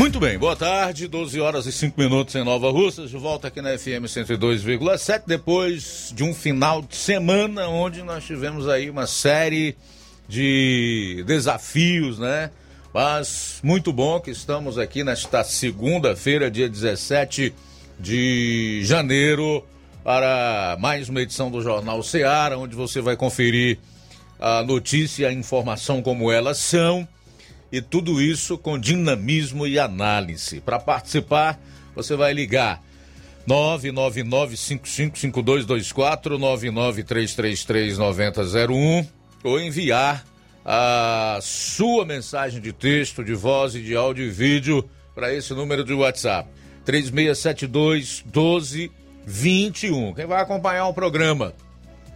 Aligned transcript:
Muito 0.00 0.18
bem, 0.18 0.38
boa 0.38 0.56
tarde, 0.56 1.06
12 1.06 1.38
horas 1.42 1.66
e 1.66 1.72
5 1.72 2.00
minutos 2.00 2.34
em 2.34 2.42
Nova 2.42 2.70
Russas, 2.70 3.10
de 3.10 3.18
volta 3.18 3.48
aqui 3.48 3.60
na 3.60 3.76
FM 3.76 4.06
102,7, 4.06 5.24
depois 5.26 6.10
de 6.16 6.24
um 6.24 6.32
final 6.32 6.80
de 6.80 6.96
semana 6.96 7.68
onde 7.68 8.02
nós 8.02 8.24
tivemos 8.24 8.66
aí 8.66 8.88
uma 8.88 9.06
série 9.06 9.76
de 10.26 11.22
desafios, 11.26 12.18
né? 12.18 12.50
Mas 12.94 13.60
muito 13.62 13.92
bom 13.92 14.18
que 14.18 14.30
estamos 14.30 14.78
aqui 14.78 15.04
nesta 15.04 15.44
segunda-feira, 15.44 16.50
dia 16.50 16.66
17 16.66 17.52
de 17.98 18.80
janeiro, 18.82 19.62
para 20.02 20.78
mais 20.80 21.10
uma 21.10 21.20
edição 21.20 21.50
do 21.50 21.60
Jornal 21.60 22.02
Seara, 22.02 22.56
onde 22.56 22.74
você 22.74 23.02
vai 23.02 23.18
conferir 23.18 23.78
a 24.38 24.62
notícia 24.62 25.24
e 25.24 25.26
a 25.26 25.32
informação 25.32 26.00
como 26.00 26.32
elas 26.32 26.56
são 26.56 27.06
e 27.72 27.80
tudo 27.80 28.20
isso 28.20 28.58
com 28.58 28.78
dinamismo 28.78 29.66
e 29.66 29.78
análise. 29.78 30.60
Para 30.60 30.78
participar, 30.78 31.58
você 31.94 32.14
vai 32.16 32.32
ligar 32.32 32.82
999-555224, 33.48 36.38
99333-9001 37.98 39.06
ou 39.42 39.58
enviar 39.60 40.24
a 40.64 41.40
sua 41.40 42.04
mensagem 42.04 42.60
de 42.60 42.72
texto, 42.72 43.24
de 43.24 43.34
voz 43.34 43.74
e 43.74 43.80
de 43.80 43.96
áudio 43.96 44.26
e 44.26 44.30
vídeo 44.30 44.88
para 45.14 45.34
esse 45.34 45.54
número 45.54 45.82
de 45.84 45.94
WhatsApp. 45.94 46.50
3672 46.84 48.22
1221. 48.24 50.14
Quem 50.14 50.26
vai 50.26 50.42
acompanhar 50.42 50.86
o 50.86 50.94
programa 50.94 51.52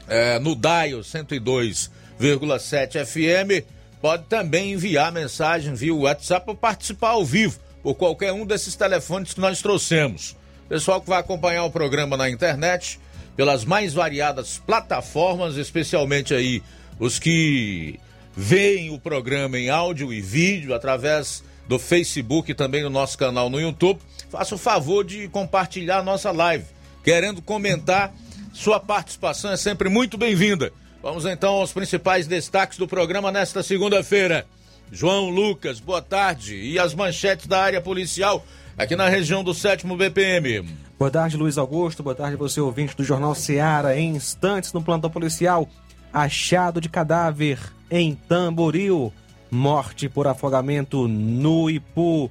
é, 0.06 0.38
no 0.38 0.54
Dial 0.54 1.00
102,7 1.00 3.04
FM 3.04 3.64
pode 4.04 4.24
também 4.24 4.72
enviar 4.72 5.10
mensagem 5.10 5.72
via 5.72 5.94
WhatsApp 5.94 6.44
ou 6.50 6.54
participar 6.54 7.12
ao 7.12 7.24
vivo 7.24 7.58
por 7.82 7.94
qualquer 7.94 8.34
um 8.34 8.44
desses 8.44 8.76
telefones 8.76 9.32
que 9.32 9.40
nós 9.40 9.62
trouxemos. 9.62 10.36
Pessoal 10.68 11.00
que 11.00 11.08
vai 11.08 11.18
acompanhar 11.18 11.64
o 11.64 11.70
programa 11.70 12.14
na 12.14 12.28
internet, 12.28 13.00
pelas 13.34 13.64
mais 13.64 13.94
variadas 13.94 14.58
plataformas, 14.58 15.56
especialmente 15.56 16.34
aí 16.34 16.62
os 17.00 17.18
que 17.18 17.98
veem 18.36 18.90
o 18.90 18.98
programa 18.98 19.58
em 19.58 19.70
áudio 19.70 20.12
e 20.12 20.20
vídeo 20.20 20.74
através 20.74 21.42
do 21.66 21.78
Facebook 21.78 22.50
e 22.50 22.54
também 22.54 22.82
do 22.82 22.90
nosso 22.90 23.16
canal 23.16 23.48
no 23.48 23.58
YouTube, 23.58 24.00
faça 24.28 24.54
o 24.54 24.58
favor 24.58 25.02
de 25.02 25.28
compartilhar 25.28 26.00
a 26.00 26.02
nossa 26.02 26.30
live. 26.30 26.66
Querendo 27.02 27.40
comentar, 27.40 28.12
sua 28.52 28.78
participação 28.78 29.50
é 29.50 29.56
sempre 29.56 29.88
muito 29.88 30.18
bem-vinda. 30.18 30.70
Vamos 31.04 31.26
então 31.26 31.56
aos 31.56 31.70
principais 31.70 32.26
destaques 32.26 32.78
do 32.78 32.88
programa 32.88 33.30
nesta 33.30 33.62
segunda-feira. 33.62 34.46
João 34.90 35.28
Lucas, 35.28 35.78
boa 35.78 36.00
tarde. 36.00 36.56
E 36.56 36.78
as 36.78 36.94
manchetes 36.94 37.46
da 37.46 37.60
área 37.60 37.78
policial 37.78 38.42
aqui 38.74 38.96
na 38.96 39.06
região 39.06 39.44
do 39.44 39.52
7 39.52 39.86
BPM. 39.86 40.66
Boa 40.98 41.10
tarde, 41.10 41.36
Luiz 41.36 41.58
Augusto. 41.58 42.02
Boa 42.02 42.14
tarde, 42.14 42.38
você 42.38 42.58
ouvinte 42.58 42.96
do 42.96 43.04
Jornal 43.04 43.34
Seara. 43.34 43.94
Em 43.98 44.16
instantes, 44.16 44.72
no 44.72 44.82
plantão 44.82 45.10
policial, 45.10 45.68
achado 46.10 46.80
de 46.80 46.88
cadáver 46.88 47.58
em 47.90 48.14
Tamboril, 48.14 49.12
morte 49.50 50.08
por 50.08 50.26
afogamento 50.26 51.06
no 51.06 51.68
Ipu. 51.68 52.30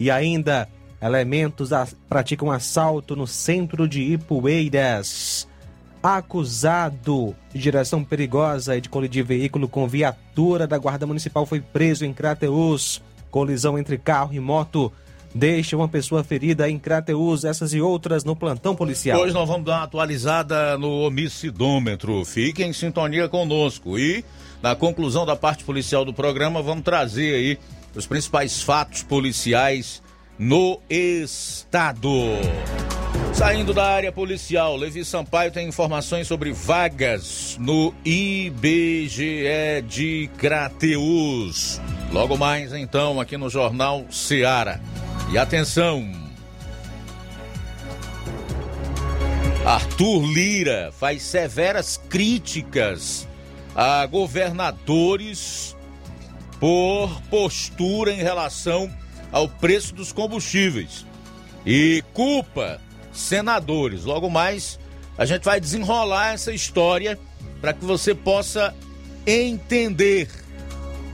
E 0.00 0.10
ainda, 0.10 0.66
elementos 1.02 1.68
praticam 2.08 2.50
assalto 2.50 3.14
no 3.14 3.26
centro 3.26 3.86
de 3.86 4.00
Ipueiras 4.00 5.46
acusado 6.14 7.34
de 7.52 7.60
direção 7.60 8.04
perigosa 8.04 8.76
e 8.76 8.80
de 8.80 8.88
colidir 8.88 9.24
veículo 9.24 9.68
com 9.68 9.88
viatura 9.88 10.66
da 10.66 10.78
Guarda 10.78 11.06
Municipal 11.06 11.44
foi 11.44 11.60
preso 11.60 12.04
em 12.04 12.12
Crateus. 12.12 13.02
Colisão 13.30 13.78
entre 13.78 13.98
carro 13.98 14.32
e 14.32 14.40
moto 14.40 14.92
deixa 15.34 15.76
uma 15.76 15.88
pessoa 15.88 16.24
ferida 16.24 16.68
em 16.68 16.78
Crateus, 16.78 17.44
essas 17.44 17.74
e 17.74 17.80
outras 17.80 18.24
no 18.24 18.34
plantão 18.34 18.74
policial. 18.74 19.20
Hoje 19.20 19.34
nós 19.34 19.46
vamos 19.46 19.66
dar 19.66 19.78
uma 19.78 19.84
atualizada 19.84 20.78
no 20.78 21.00
homicidômetro. 21.00 22.24
Fique 22.24 22.64
em 22.64 22.72
sintonia 22.72 23.28
conosco 23.28 23.98
e 23.98 24.24
na 24.62 24.74
conclusão 24.74 25.26
da 25.26 25.36
parte 25.36 25.64
policial 25.64 26.04
do 26.04 26.14
programa 26.14 26.62
vamos 26.62 26.84
trazer 26.84 27.34
aí 27.34 27.58
os 27.94 28.06
principais 28.06 28.62
fatos 28.62 29.02
policiais 29.02 30.02
no 30.38 30.80
estado. 30.88 32.10
Saindo 33.36 33.74
da 33.74 33.84
área 33.84 34.10
policial, 34.10 34.74
Levi 34.76 35.04
Sampaio 35.04 35.52
tem 35.52 35.68
informações 35.68 36.26
sobre 36.26 36.54
vagas 36.54 37.58
no 37.60 37.92
IBGE 38.02 39.82
de 39.86 40.30
Crateus. 40.38 41.78
Logo 42.10 42.38
mais, 42.38 42.72
então, 42.72 43.20
aqui 43.20 43.36
no 43.36 43.50
Jornal 43.50 44.06
Seara. 44.10 44.80
E 45.30 45.36
atenção! 45.36 46.10
Arthur 49.66 50.24
Lira 50.24 50.90
faz 50.98 51.20
severas 51.20 52.00
críticas 52.08 53.28
a 53.74 54.06
governadores 54.06 55.76
por 56.58 57.20
postura 57.28 58.12
em 58.12 58.22
relação 58.22 58.90
ao 59.30 59.46
preço 59.46 59.94
dos 59.94 60.10
combustíveis 60.10 61.04
e 61.66 62.02
culpa 62.14 62.80
senadores. 63.16 64.04
Logo 64.04 64.28
mais, 64.28 64.78
a 65.16 65.24
gente 65.24 65.44
vai 65.44 65.60
desenrolar 65.60 66.34
essa 66.34 66.52
história 66.52 67.18
para 67.60 67.72
que 67.72 67.84
você 67.84 68.14
possa 68.14 68.74
entender. 69.26 70.28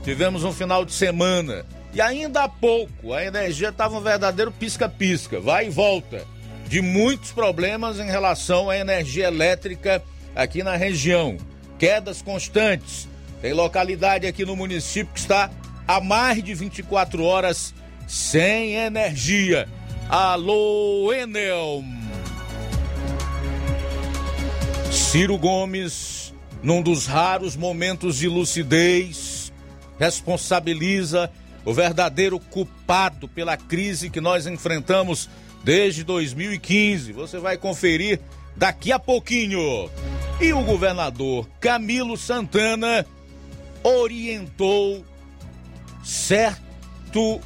Tivemos 0.03 0.43
um 0.43 0.51
final 0.51 0.83
de 0.83 0.93
semana 0.93 1.65
e 1.93 2.01
ainda 2.01 2.43
há 2.43 2.49
pouco 2.49 3.13
a 3.13 3.23
energia 3.23 3.69
estava 3.69 3.97
um 3.97 4.01
verdadeiro 4.01 4.51
pisca-pisca, 4.51 5.39
vai 5.39 5.67
e 5.67 5.69
volta, 5.69 6.25
de 6.67 6.81
muitos 6.81 7.31
problemas 7.31 7.99
em 7.99 8.05
relação 8.05 8.69
à 8.69 8.77
energia 8.77 9.27
elétrica 9.27 10.03
aqui 10.35 10.63
na 10.63 10.75
região. 10.75 11.37
Quedas 11.77 12.21
constantes. 12.21 13.07
Tem 13.41 13.53
localidade 13.53 14.25
aqui 14.25 14.45
no 14.45 14.55
município 14.55 15.13
que 15.13 15.19
está 15.19 15.49
há 15.87 15.99
mais 15.99 16.41
de 16.43 16.53
24 16.53 17.23
horas 17.23 17.73
sem 18.07 18.75
energia. 18.75 19.67
Alô, 20.09 21.11
Enel. 21.13 21.83
Ciro 24.91 25.37
Gomes, 25.37 26.33
num 26.61 26.81
dos 26.81 27.05
raros 27.05 27.55
momentos 27.55 28.17
de 28.17 28.27
lucidez, 28.27 29.51
responsabiliza 29.97 31.31
o 31.65 31.73
verdadeiro 31.73 32.39
culpado 32.39 33.27
pela 33.27 33.57
crise 33.57 34.09
que 34.09 34.21
nós 34.21 34.45
enfrentamos 34.45 35.29
desde 35.63 36.03
2015. 36.03 37.11
Você 37.13 37.39
vai 37.39 37.57
conferir 37.57 38.19
daqui 38.55 38.91
a 38.91 38.99
pouquinho. 38.99 39.89
E 40.39 40.51
o 40.51 40.63
governador 40.63 41.47
Camilo 41.59 42.17
Santana 42.17 43.05
orientou 43.83 45.03
certo 46.03 47.39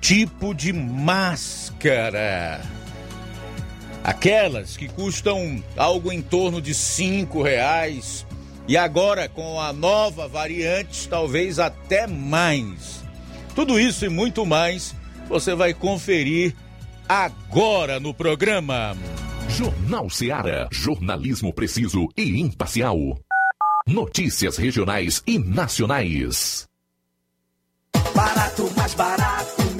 tipo 0.00 0.54
de 0.54 0.72
máscara. 0.72 2.60
Aquelas 4.02 4.76
que 4.76 4.88
custam 4.88 5.62
algo 5.76 6.12
em 6.12 6.22
torno 6.22 6.60
de 6.62 6.74
cinco 6.74 7.42
reais 7.42 8.26
e 8.66 8.76
agora 8.76 9.28
com 9.28 9.60
a 9.60 9.72
nova 9.72 10.28
variante 10.28 11.08
talvez 11.08 11.58
até 11.58 12.06
mais. 12.06 13.04
Tudo 13.54 13.78
isso 13.78 14.04
e 14.04 14.08
muito 14.08 14.46
mais 14.46 14.94
você 15.28 15.54
vai 15.54 15.74
conferir 15.74 16.54
agora 17.08 17.98
no 17.98 18.14
programa. 18.14 18.96
Jornal 19.48 20.08
Seara. 20.08 20.68
Jornalismo 20.70 21.52
preciso 21.52 22.08
e 22.16 22.40
imparcial. 22.40 22.96
Notícias 23.86 24.58
regionais 24.58 25.22
e 25.26 25.38
nacionais. 25.38 26.66
Barato, 28.14 28.70
mais 28.76 28.94
barato 28.94 29.67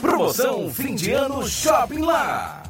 Promoção 0.00 0.70
fim 0.70 0.94
de 0.94 1.12
ano 1.12 1.46
Shopping 1.46 2.00
Lá. 2.00 2.69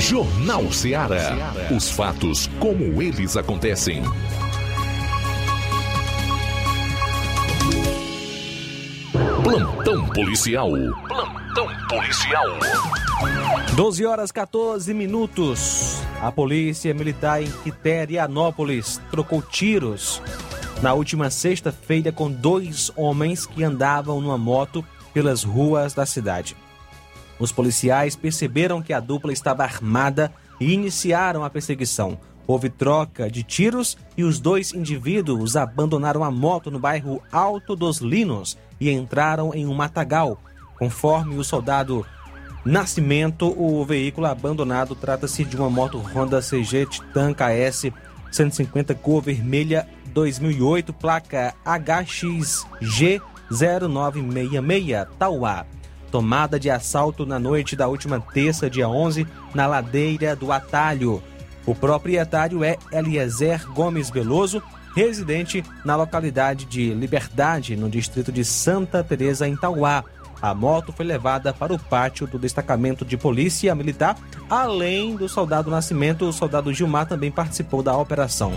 Jornal 0.00 0.72
Ceará. 0.72 1.52
Os 1.70 1.90
fatos 1.90 2.48
como 2.58 3.02
eles 3.02 3.36
acontecem. 3.36 4.02
Plantão 9.44 10.06
policial. 10.08 10.70
Plantão 11.06 11.68
policial. 11.86 12.46
12 13.76 14.06
horas 14.06 14.32
14 14.32 14.94
minutos. 14.94 16.00
A 16.22 16.32
polícia 16.32 16.94
militar 16.94 17.42
em 17.42 17.50
Quiterianópolis 17.50 18.98
trocou 19.10 19.42
tiros 19.42 20.22
na 20.80 20.94
última 20.94 21.28
sexta-feira 21.28 22.10
com 22.10 22.30
dois 22.30 22.90
homens 22.96 23.44
que 23.44 23.62
andavam 23.62 24.18
numa 24.18 24.38
moto 24.38 24.82
pelas 25.12 25.44
ruas 25.44 25.92
da 25.92 26.06
cidade. 26.06 26.56
Os 27.40 27.50
policiais 27.50 28.14
perceberam 28.14 28.82
que 28.82 28.92
a 28.92 29.00
dupla 29.00 29.32
estava 29.32 29.64
armada 29.64 30.30
e 30.60 30.72
iniciaram 30.74 31.42
a 31.42 31.50
perseguição. 31.50 32.18
Houve 32.46 32.68
troca 32.68 33.30
de 33.30 33.42
tiros 33.42 33.96
e 34.16 34.22
os 34.22 34.38
dois 34.38 34.74
indivíduos 34.74 35.56
abandonaram 35.56 36.22
a 36.22 36.30
moto 36.30 36.70
no 36.70 36.78
bairro 36.78 37.22
Alto 37.32 37.74
dos 37.74 37.98
Linos 37.98 38.58
e 38.78 38.90
entraram 38.90 39.54
em 39.54 39.66
um 39.66 39.74
matagal. 39.74 40.38
Conforme 40.78 41.36
o 41.36 41.44
soldado 41.44 42.04
Nascimento, 42.62 43.54
o 43.58 43.82
veículo 43.86 44.26
abandonado 44.26 44.94
trata-se 44.94 45.44
de 45.44 45.56
uma 45.56 45.70
moto 45.70 45.98
Honda 45.98 46.42
CG 46.42 46.86
Titan 46.86 47.32
KS 47.32 47.90
150 48.30 48.94
cor 48.96 49.22
vermelha 49.22 49.88
2008, 50.12 50.92
placa 50.92 51.54
HXG 51.64 53.22
0966, 53.50 55.06
Tauá. 55.18 55.64
Tomada 56.10 56.58
de 56.58 56.70
assalto 56.70 57.24
na 57.24 57.38
noite 57.38 57.76
da 57.76 57.88
última 57.88 58.20
terça, 58.20 58.68
dia 58.68 58.88
11, 58.88 59.26
na 59.54 59.66
ladeira 59.66 60.34
do 60.34 60.52
Atalho. 60.52 61.22
O 61.64 61.74
proprietário 61.74 62.64
é 62.64 62.76
Eliezer 62.92 63.66
Gomes 63.72 64.10
Veloso, 64.10 64.62
residente 64.94 65.62
na 65.84 65.94
localidade 65.96 66.64
de 66.64 66.92
Liberdade, 66.94 67.76
no 67.76 67.88
distrito 67.88 68.32
de 68.32 68.44
Santa 68.44 69.04
Teresa, 69.04 69.46
em 69.46 69.56
Tauá. 69.56 70.04
A 70.42 70.54
moto 70.54 70.92
foi 70.92 71.04
levada 71.04 71.52
para 71.52 71.72
o 71.72 71.78
pátio 71.78 72.26
do 72.26 72.38
destacamento 72.38 73.04
de 73.04 73.16
polícia 73.16 73.74
militar. 73.74 74.16
Além 74.48 75.14
do 75.14 75.28
soldado 75.28 75.70
Nascimento, 75.70 76.24
o 76.24 76.32
soldado 76.32 76.72
Gilmar 76.72 77.06
também 77.06 77.30
participou 77.30 77.82
da 77.82 77.96
operação. 77.96 78.52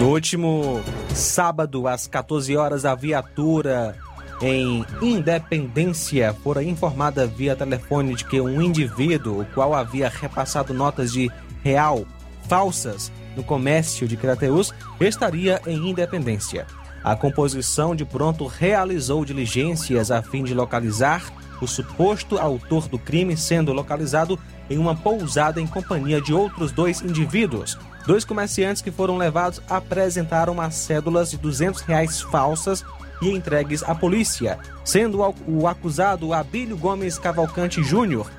No 0.00 0.10
último 0.10 0.80
sábado, 1.12 1.88
às 1.88 2.06
14 2.06 2.56
horas, 2.56 2.84
a 2.84 2.94
viatura 2.94 3.96
em 4.40 4.86
Independência 5.02 6.32
fora 6.32 6.62
informada 6.62 7.26
via 7.26 7.56
telefone 7.56 8.14
de 8.14 8.24
que 8.24 8.40
um 8.40 8.62
indivíduo, 8.62 9.40
o 9.40 9.46
qual 9.46 9.74
havia 9.74 10.08
repassado 10.08 10.72
notas 10.72 11.12
de 11.12 11.28
real 11.64 12.06
falsas 12.48 13.10
no 13.36 13.42
comércio 13.42 14.06
de 14.06 14.16
Crateus, 14.16 14.72
estaria 15.00 15.60
em 15.66 15.90
Independência. 15.90 16.64
A 17.02 17.16
composição 17.16 17.96
de 17.96 18.04
pronto 18.04 18.46
realizou 18.46 19.24
diligências 19.24 20.12
a 20.12 20.22
fim 20.22 20.44
de 20.44 20.54
localizar 20.54 21.24
o 21.60 21.66
suposto 21.66 22.38
autor 22.38 22.86
do 22.86 23.00
crime, 23.00 23.36
sendo 23.36 23.72
localizado 23.72 24.38
em 24.70 24.78
uma 24.78 24.94
pousada 24.94 25.60
em 25.60 25.66
companhia 25.66 26.20
de 26.20 26.32
outros 26.32 26.70
dois 26.70 27.02
indivíduos. 27.02 27.76
Dois 28.08 28.24
comerciantes 28.24 28.80
que 28.80 28.90
foram 28.90 29.18
levados 29.18 29.60
apresentaram 29.68 30.58
as 30.62 30.74
cédulas 30.76 31.30
de 31.30 31.36
200 31.36 31.82
reais 31.82 32.22
falsas 32.22 32.82
e 33.20 33.28
entregues 33.28 33.82
à 33.82 33.94
polícia, 33.94 34.58
sendo 34.82 35.20
o 35.46 35.68
acusado 35.68 36.32
Abílio 36.32 36.74
Gomes 36.74 37.18
Cavalcante 37.18 37.82
Júnior. 37.82 38.30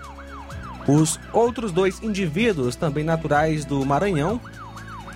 Os 0.87 1.19
outros 1.31 1.71
dois 1.71 2.01
indivíduos, 2.01 2.75
também 2.75 3.03
naturais 3.03 3.63
do 3.63 3.85
Maranhão, 3.85 4.41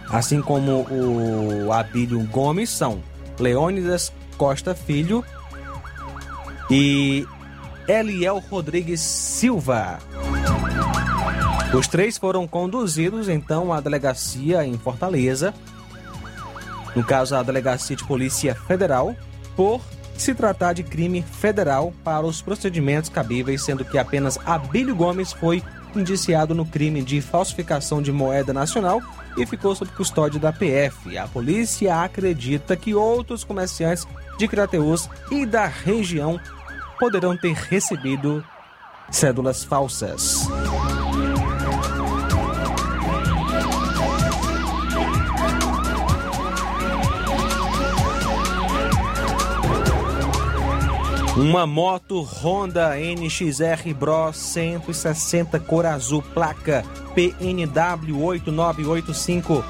assim 0.08 0.40
como 0.40 0.86
o 0.88 1.74
Abílio 1.74 2.20
Gomes, 2.28 2.70
são 2.70 3.02
Leônidas 3.40 4.14
Costa 4.38 4.76
Filho 4.76 5.26
e 6.70 7.26
Eliel 7.88 8.38
Rodrigues 8.52 9.00
Silva. 9.00 9.98
Os 11.74 11.88
três 11.88 12.20
foram 12.20 12.48
conduzidos 12.48 13.28
então 13.28 13.74
à 13.74 13.82
delegacia 13.82 14.64
em 14.64 14.78
Fortaleza, 14.78 15.54
no 16.96 17.04
caso 17.04 17.36
a 17.36 17.42
Delegacia 17.42 17.96
de 17.96 18.04
Polícia 18.04 18.54
Federal, 18.54 19.16
por 19.56 19.82
se 20.16 20.36
tratar 20.36 20.74
de 20.74 20.84
crime 20.84 21.24
federal 21.24 21.92
para 22.04 22.26
os 22.26 22.44
procedimentos 22.44 23.10
cabíveis, 23.10 23.64
sendo 23.64 23.84
que 23.84 23.98
apenas 23.98 24.38
Abílio 24.46 24.96
Gomes 24.96 25.34
foi 25.34 25.64
indiciado 25.96 26.54
no 26.54 26.66
crime 26.66 27.02
de 27.02 27.22
falsificação 27.22 28.04
de 28.04 28.12
moeda 28.12 28.54
nacional 28.54 29.02
e 29.36 29.46
ficou 29.46 29.76
sob 29.76 29.92
custódia 29.94 30.40
da 30.40 30.54
PF. 30.54 31.18
A 31.18 31.28
polícia 31.28 32.04
acredita 32.04 32.76
que 32.76 32.94
outros 32.94 33.44
comerciantes 33.44 34.08
de 34.38 34.48
Crateus 34.48 35.10
e 35.32 35.44
da 35.44 35.66
região 35.66 36.40
poderão 37.00 37.36
ter 37.36 37.54
recebido 37.54 38.44
cédulas 39.10 39.64
falsas. 39.64 40.48
Uma 51.36 51.66
moto 51.66 52.22
Honda 52.22 52.92
NXR 52.96 53.92
Bro 53.98 54.34
160 54.34 55.60
cor 55.62 55.84
azul, 55.84 56.22
placa 56.22 56.86
PNW 57.16 58.24
8985 58.24 59.66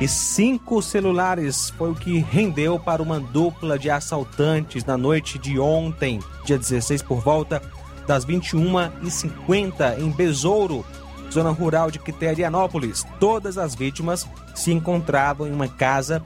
e 0.00 0.08
cinco 0.08 0.82
celulares 0.82 1.70
foi 1.70 1.92
o 1.92 1.94
que 1.94 2.18
rendeu 2.18 2.80
para 2.80 3.00
uma 3.00 3.20
dupla 3.20 3.78
de 3.78 3.88
assaltantes 3.90 4.84
na 4.84 4.98
noite 4.98 5.38
de 5.38 5.56
ontem, 5.56 6.18
dia 6.44 6.58
16, 6.58 7.02
por 7.02 7.20
volta 7.20 7.62
das 8.08 8.26
21h50 8.26 10.00
em 10.00 10.10
Besouro, 10.10 10.84
zona 11.32 11.50
rural 11.50 11.92
de 11.92 12.00
Quiterianópolis. 12.00 13.06
Todas 13.20 13.56
as 13.56 13.76
vítimas 13.76 14.28
se 14.52 14.72
encontravam 14.72 15.46
em 15.46 15.52
uma 15.52 15.68
casa 15.68 16.20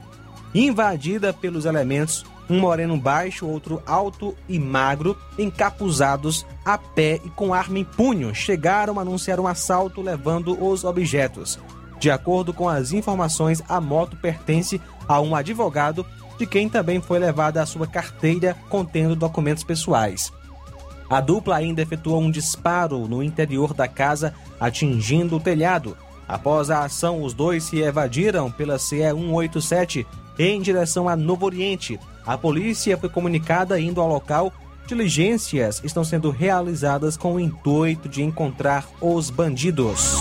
invadida 0.51 1.31
pelos 1.31 1.65
elementos 1.65 2.25
um 2.49 2.59
moreno 2.59 2.97
baixo, 2.97 3.45
outro 3.45 3.81
alto 3.85 4.35
e 4.47 4.57
magro, 4.57 5.17
encapuzados 5.37 6.45
a 6.65 6.77
pé 6.77 7.21
e 7.23 7.29
com 7.29 7.53
arma 7.53 7.77
em 7.77 7.83
punho, 7.83 8.33
chegaram 8.33 8.97
a 8.97 9.01
anunciar 9.01 9.39
um 9.39 9.47
assalto 9.47 10.01
levando 10.01 10.61
os 10.63 10.83
objetos. 10.83 11.59
De 11.99 12.09
acordo 12.09 12.53
com 12.53 12.67
as 12.67 12.93
informações, 12.93 13.61
a 13.67 13.79
moto 13.79 14.15
pertence 14.15 14.81
a 15.07 15.19
um 15.19 15.35
advogado, 15.35 16.05
de 16.37 16.45
quem 16.45 16.69
também 16.69 17.01
foi 17.01 17.19
levada 17.19 17.61
a 17.61 17.65
sua 17.65 17.85
carteira 17.85 18.55
contendo 18.69 19.15
documentos 19.15 19.63
pessoais. 19.63 20.31
A 21.09 21.19
dupla 21.19 21.57
ainda 21.57 21.81
efetuou 21.81 22.21
um 22.21 22.31
disparo 22.31 23.07
no 23.07 23.21
interior 23.21 23.73
da 23.73 23.87
casa, 23.87 24.33
atingindo 24.59 25.35
o 25.35 25.39
telhado. 25.39 25.97
Após 26.27 26.69
a 26.69 26.83
ação, 26.83 27.23
os 27.23 27.33
dois 27.33 27.63
se 27.63 27.79
evadiram 27.79 28.51
pela 28.51 28.77
CE 28.77 29.01
187 29.11 30.05
em 30.37 30.61
direção 30.61 31.09
a 31.09 31.15
Novo 31.15 31.45
Oriente. 31.45 31.99
A 32.29 32.37
polícia 32.37 32.95
foi 32.95 33.09
comunicada 33.09 33.79
indo 33.79 33.99
ao 33.99 34.07
local. 34.07 34.53
Diligências 34.85 35.81
estão 35.83 36.03
sendo 36.03 36.29
realizadas 36.29 37.17
com 37.17 37.33
o 37.33 37.39
intuito 37.39 38.07
de 38.07 38.21
encontrar 38.21 38.87
os 39.01 39.31
bandidos. 39.31 40.13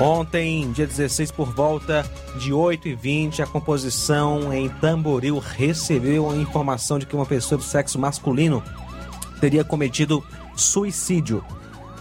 Ontem, 0.00 0.70
dia 0.70 0.86
16, 0.86 1.32
por 1.32 1.52
volta 1.52 2.08
de 2.38 2.52
8h20, 2.52 3.40
a 3.40 3.46
composição 3.48 4.54
em 4.54 4.68
Tamboril 4.68 5.40
recebeu 5.40 6.30
a 6.30 6.36
informação 6.36 6.96
de 6.96 7.06
que 7.06 7.16
uma 7.16 7.26
pessoa 7.26 7.58
do 7.58 7.64
sexo 7.64 7.98
masculino 7.98 8.62
teria 9.40 9.64
cometido 9.64 10.24
suicídio. 10.54 11.44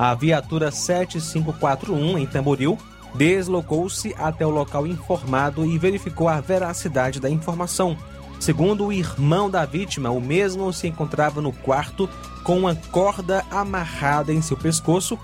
A 0.01 0.15
viatura 0.15 0.72
7541 0.72 2.17
em 2.17 2.25
Tamboril 2.25 2.75
deslocou-se 3.13 4.15
até 4.17 4.43
o 4.43 4.50
local 4.50 4.88
informado 4.88 5.63
e 5.63 5.77
verificou 5.77 6.27
a 6.27 6.41
veracidade 6.41 7.20
da 7.20 7.29
informação. 7.29 7.96
Segundo 8.39 8.88
o 8.88 8.91
irmão 8.91 9.48
da 9.48 9.63
vítima, 9.63 10.10
o 10.10 10.20
mesmo 10.20 10.74
se 10.74 10.88
encontrava 10.88 11.39
no 11.39 11.53
quarto 11.53 12.10
com 12.43 12.58
uma 12.58 12.74
corda 12.74 13.46
amarrada 13.51 14.34
em 14.34 14.41
seu 14.41 14.58
pescoço 14.58 15.20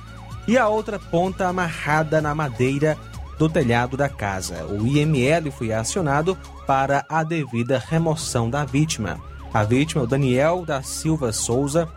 e 0.48 0.60
a 0.60 0.68
outra 0.68 1.00
ponta 1.00 1.48
amarrada 1.48 2.22
na 2.22 2.36
madeira 2.36 2.96
do 3.40 3.50
telhado 3.50 3.98
da 3.98 4.08
casa. 4.08 4.64
O 4.66 4.86
IML 4.86 5.52
foi 5.52 5.74
acionado 5.74 6.38
para 6.68 7.04
a 7.10 7.24
devida 7.24 7.84
remoção 7.84 8.48
da 8.48 8.64
vítima. 8.64 9.20
A 9.52 9.64
vítima, 9.64 10.04
o 10.04 10.08
Daniel 10.08 10.64
da 10.64 10.84
Silva 10.84 11.34
Souza, 11.34 11.90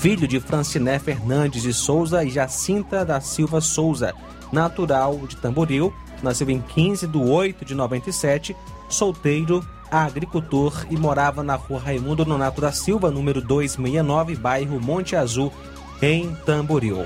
filho 0.00 0.26
de 0.26 0.40
Franciné 0.40 0.98
Fernandes 0.98 1.62
de 1.62 1.74
Souza 1.74 2.24
e 2.24 2.30
Jacinta 2.30 3.04
da 3.04 3.20
Silva 3.20 3.60
Souza, 3.60 4.14
natural 4.50 5.14
de 5.28 5.36
Tamboril, 5.36 5.92
nasceu 6.22 6.48
em 6.48 6.58
15 6.58 7.06
de 7.06 7.18
8 7.18 7.66
de 7.66 7.74
97, 7.74 8.56
solteiro, 8.88 9.62
agricultor 9.90 10.86
e 10.88 10.96
morava 10.96 11.42
na 11.42 11.54
rua 11.54 11.78
Raimundo 11.78 12.24
Nonato 12.24 12.62
da 12.62 12.72
Silva, 12.72 13.10
número 13.10 13.42
269, 13.42 14.36
bairro 14.36 14.80
Monte 14.80 15.14
Azul, 15.16 15.52
em 16.00 16.34
Tamboril. 16.46 17.04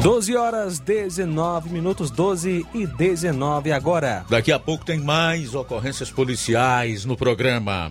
12 0.00 0.36
horas 0.36 0.78
19 0.78 1.70
minutos, 1.70 2.08
12 2.08 2.66
e 2.72 2.86
19 2.86 3.72
agora. 3.72 4.24
Daqui 4.30 4.52
a 4.52 4.60
pouco 4.60 4.84
tem 4.84 5.00
mais 5.00 5.56
ocorrências 5.56 6.08
policiais 6.08 7.04
no 7.04 7.16
programa. 7.16 7.90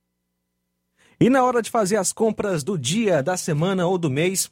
E 1.20 1.30
na 1.30 1.44
hora 1.44 1.62
de 1.62 1.70
fazer 1.70 1.98
as 1.98 2.12
compras 2.12 2.64
do 2.64 2.76
dia, 2.78 3.22
da 3.22 3.38
semana 3.38 3.86
ou 3.86 3.96
do 3.98 4.10
mês, 4.10 4.50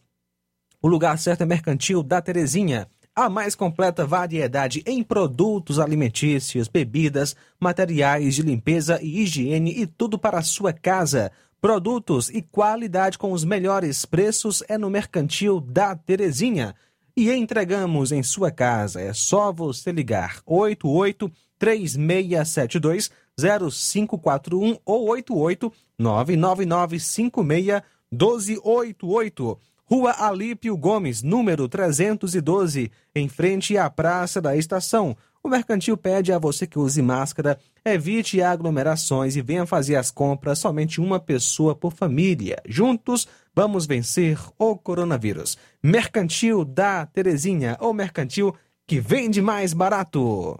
o 0.81 0.87
lugar 0.87 1.17
certo 1.17 1.41
é 1.41 1.45
Mercantil 1.45 2.03
da 2.03 2.21
Terezinha. 2.21 2.87
A 3.13 3.29
mais 3.29 3.55
completa 3.55 4.05
variedade 4.05 4.81
em 4.85 5.03
produtos 5.03 5.79
alimentícios, 5.79 6.69
bebidas, 6.69 7.35
materiais 7.59 8.35
de 8.35 8.41
limpeza 8.41 9.01
e 9.01 9.19
higiene 9.21 9.81
e 9.81 9.85
tudo 9.85 10.17
para 10.17 10.39
a 10.39 10.43
sua 10.43 10.71
casa. 10.71 11.29
Produtos 11.59 12.29
e 12.29 12.41
qualidade 12.41 13.17
com 13.17 13.33
os 13.33 13.43
melhores 13.43 14.05
preços 14.05 14.63
é 14.69 14.77
no 14.77 14.89
Mercantil 14.89 15.59
da 15.59 15.93
Terezinha. 15.93 16.73
E 17.15 17.29
entregamos 17.29 18.13
em 18.13 18.23
sua 18.23 18.49
casa. 18.49 19.01
É 19.01 19.11
só 19.11 19.51
você 19.51 19.91
ligar 19.91 20.39
88 20.45 21.29
3672 21.59 23.11
0541 23.37 24.77
ou 24.85 25.09
88 25.09 25.73
99956 25.99 27.81
1288. 28.09 29.59
Rua 29.91 30.15
Alípio 30.17 30.77
Gomes, 30.77 31.21
número 31.21 31.67
312, 31.67 32.89
em 33.13 33.27
frente 33.27 33.77
à 33.77 33.89
Praça 33.89 34.39
da 34.39 34.55
Estação. 34.55 35.17
O 35.43 35.49
mercantil 35.49 35.97
pede 35.97 36.31
a 36.31 36.39
você 36.39 36.65
que 36.65 36.79
use 36.79 37.01
máscara, 37.01 37.59
evite 37.83 38.41
aglomerações 38.41 39.35
e 39.35 39.41
venha 39.41 39.65
fazer 39.65 39.97
as 39.97 40.09
compras 40.09 40.59
somente 40.59 41.01
uma 41.01 41.19
pessoa 41.19 41.75
por 41.75 41.91
família. 41.91 42.61
Juntos, 42.65 43.27
vamos 43.53 43.85
vencer 43.85 44.39
o 44.57 44.77
coronavírus. 44.77 45.57
Mercantil 45.83 46.63
da 46.63 47.05
Terezinha, 47.05 47.75
ou 47.81 47.93
mercantil 47.93 48.55
que 48.87 49.01
vende 49.01 49.41
mais 49.41 49.73
barato. 49.73 50.57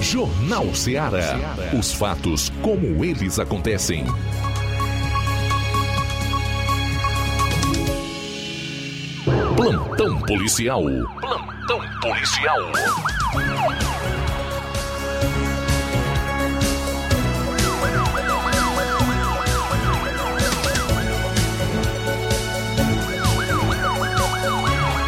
Jornal 0.00 0.72
Ceará. 0.76 1.56
Os 1.76 1.92
fatos 1.92 2.50
como 2.62 3.04
eles 3.04 3.40
acontecem. 3.40 4.04
Plantão 9.24 10.20
policial. 10.20 10.82
Plantão 10.82 11.80
policial. 12.02 12.58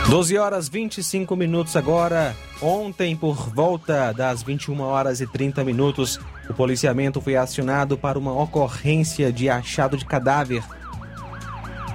Doze 0.08 0.38
horas 0.38 0.66
25 0.66 1.36
minutos 1.36 1.76
agora. 1.76 2.34
Ontem, 2.62 3.14
por 3.14 3.50
volta 3.50 4.12
das 4.12 4.42
21 4.42 4.80
horas 4.80 5.20
e 5.20 5.26
30 5.26 5.62
minutos, 5.62 6.18
o 6.48 6.54
policiamento 6.54 7.20
foi 7.20 7.36
acionado 7.36 7.98
para 7.98 8.18
uma 8.18 8.32
ocorrência 8.32 9.30
de 9.30 9.50
achado 9.50 9.94
de 9.94 10.06
cadáver 10.06 10.62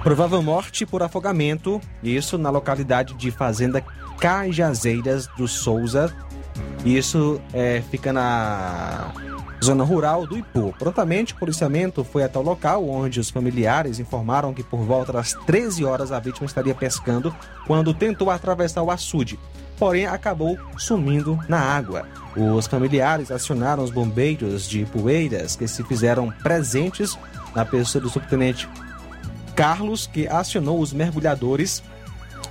Provável 0.02 0.42
morte 0.42 0.84
por 0.84 1.00
afogamento, 1.00 1.80
isso 2.02 2.36
na 2.36 2.50
localidade 2.50 3.14
de 3.14 3.30
Fazenda 3.30 3.80
Cajazeiras 4.18 5.28
do 5.38 5.46
Souza. 5.46 6.12
Isso 6.84 7.40
é, 7.52 7.80
fica 7.88 8.12
na 8.12 9.12
zona 9.62 9.84
rural 9.84 10.26
do 10.26 10.36
Ipu. 10.36 10.74
Prontamente, 10.76 11.34
o 11.34 11.36
policiamento 11.36 12.02
foi 12.02 12.24
até 12.24 12.36
o 12.36 12.42
local 12.42 12.88
onde 12.88 13.20
os 13.20 13.30
familiares 13.30 14.00
informaram 14.00 14.52
que 14.52 14.64
por 14.64 14.80
volta 14.80 15.12
das 15.12 15.34
13 15.46 15.84
horas 15.84 16.10
a 16.10 16.18
vítima 16.18 16.46
estaria 16.46 16.74
pescando 16.74 17.32
quando 17.64 17.94
tentou 17.94 18.28
atravessar 18.28 18.82
o 18.82 18.90
açude, 18.90 19.38
porém 19.78 20.06
acabou 20.06 20.58
sumindo 20.76 21.38
na 21.48 21.60
água. 21.60 22.08
Os 22.36 22.66
familiares 22.66 23.30
acionaram 23.30 23.84
os 23.84 23.90
bombeiros 23.90 24.68
de 24.68 24.80
Ipueiras 24.80 25.54
que 25.54 25.68
se 25.68 25.84
fizeram 25.84 26.32
presentes 26.42 27.16
na 27.54 27.64
pessoa 27.64 28.02
do 28.02 28.10
subtenente 28.10 28.68
Carlos, 29.54 30.06
que 30.06 30.26
acionou 30.26 30.80
os 30.80 30.92
mergulhadores 30.92 31.82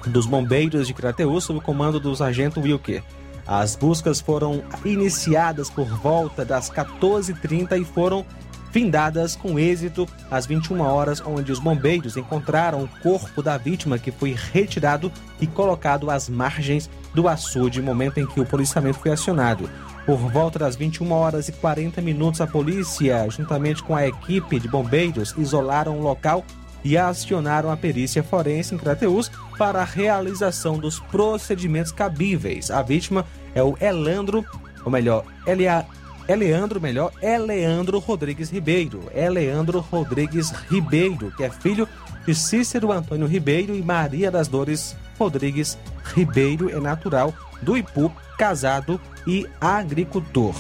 dos 0.08 0.26
bombeiros 0.26 0.88
de 0.88 0.94
Crateus 0.94 1.44
sob 1.44 1.60
o 1.60 1.62
comando 1.62 2.00
do 2.00 2.16
sargento 2.16 2.60
Wilker. 2.60 3.04
As 3.46 3.76
buscas 3.76 4.22
foram 4.22 4.64
iniciadas 4.86 5.70
por 5.70 5.86
volta 5.86 6.46
das 6.46 6.70
14h30 6.70 7.82
e 7.82 7.86
foram 7.86 8.26
findadas 8.72 9.36
com 9.36 9.60
êxito 9.60 10.08
às 10.30 10.46
21 10.46 10.80
horas, 10.82 11.22
onde 11.26 11.52
os 11.52 11.60
bombeiros 11.60 12.16
encontraram 12.16 12.84
o 12.84 12.88
corpo 13.02 13.44
da 13.44 13.58
vítima 13.58 14.00
que 14.00 14.12
foi 14.12 14.36
retirado 14.54 15.12
e 15.42 15.48
colocado 15.48 16.10
às 16.10 16.30
margens 16.30 16.90
do 17.14 17.28
açude, 17.28 17.82
momento 17.82 18.20
em 18.20 18.26
que 18.26 18.40
o 18.40 18.46
policiamento 18.46 19.00
foi 19.00 19.12
acionado. 19.12 19.70
Por 20.06 20.18
volta 20.18 20.58
das 20.58 20.76
21 20.76 21.12
horas 21.12 21.50
e 21.50 21.52
40 21.52 22.02
minutos, 22.02 22.42
a 22.42 22.48
polícia, 22.48 23.30
juntamente 23.30 23.84
com 23.84 23.96
a 23.96 24.08
equipe 24.08 24.60
de 24.60 24.68
bombeiros, 24.68 25.36
isolaram 25.38 26.00
o 26.00 26.02
local 26.02 26.46
e 26.84 26.98
acionaram 26.98 27.72
a 27.72 27.78
perícia 27.78 28.24
forense 28.24 28.74
em 28.74 28.78
Crateus 28.78 29.32
para 29.58 29.82
a 29.82 29.86
realização 29.86 30.78
dos 30.78 31.00
procedimentos 31.00 31.92
cabíveis. 31.92 32.72
A 32.72 32.82
vítima 32.82 33.26
é 33.54 33.62
o 33.62 33.78
Elandro, 33.80 34.46
ou 34.84 34.92
melhor, 34.92 35.24
Elia, 35.46 35.86
Eleandro, 36.28 36.80
melhor, 36.80 37.12
Eleandro 37.22 38.00
Rodrigues 38.00 38.50
Ribeiro. 38.50 39.04
Eleandro 39.14 39.80
Rodrigues 39.80 40.52
Ribeiro, 40.70 41.32
que 41.36 41.44
é 41.44 41.50
filho 41.50 41.88
de 42.26 42.36
Cícero 42.36 42.92
Antônio 42.92 43.28
Ribeiro 43.28 43.76
e 43.76 43.82
Maria 43.82 44.32
das 44.32 44.48
Dores 44.48 44.96
Rodrigues 45.18 45.78
Ribeiro, 46.16 46.70
é 46.70 46.80
natural 46.80 47.34
do 47.62 47.78
Ipu, 47.78 48.12
casado 48.38 49.00
e 49.28 49.46
agricultor. 49.60 50.56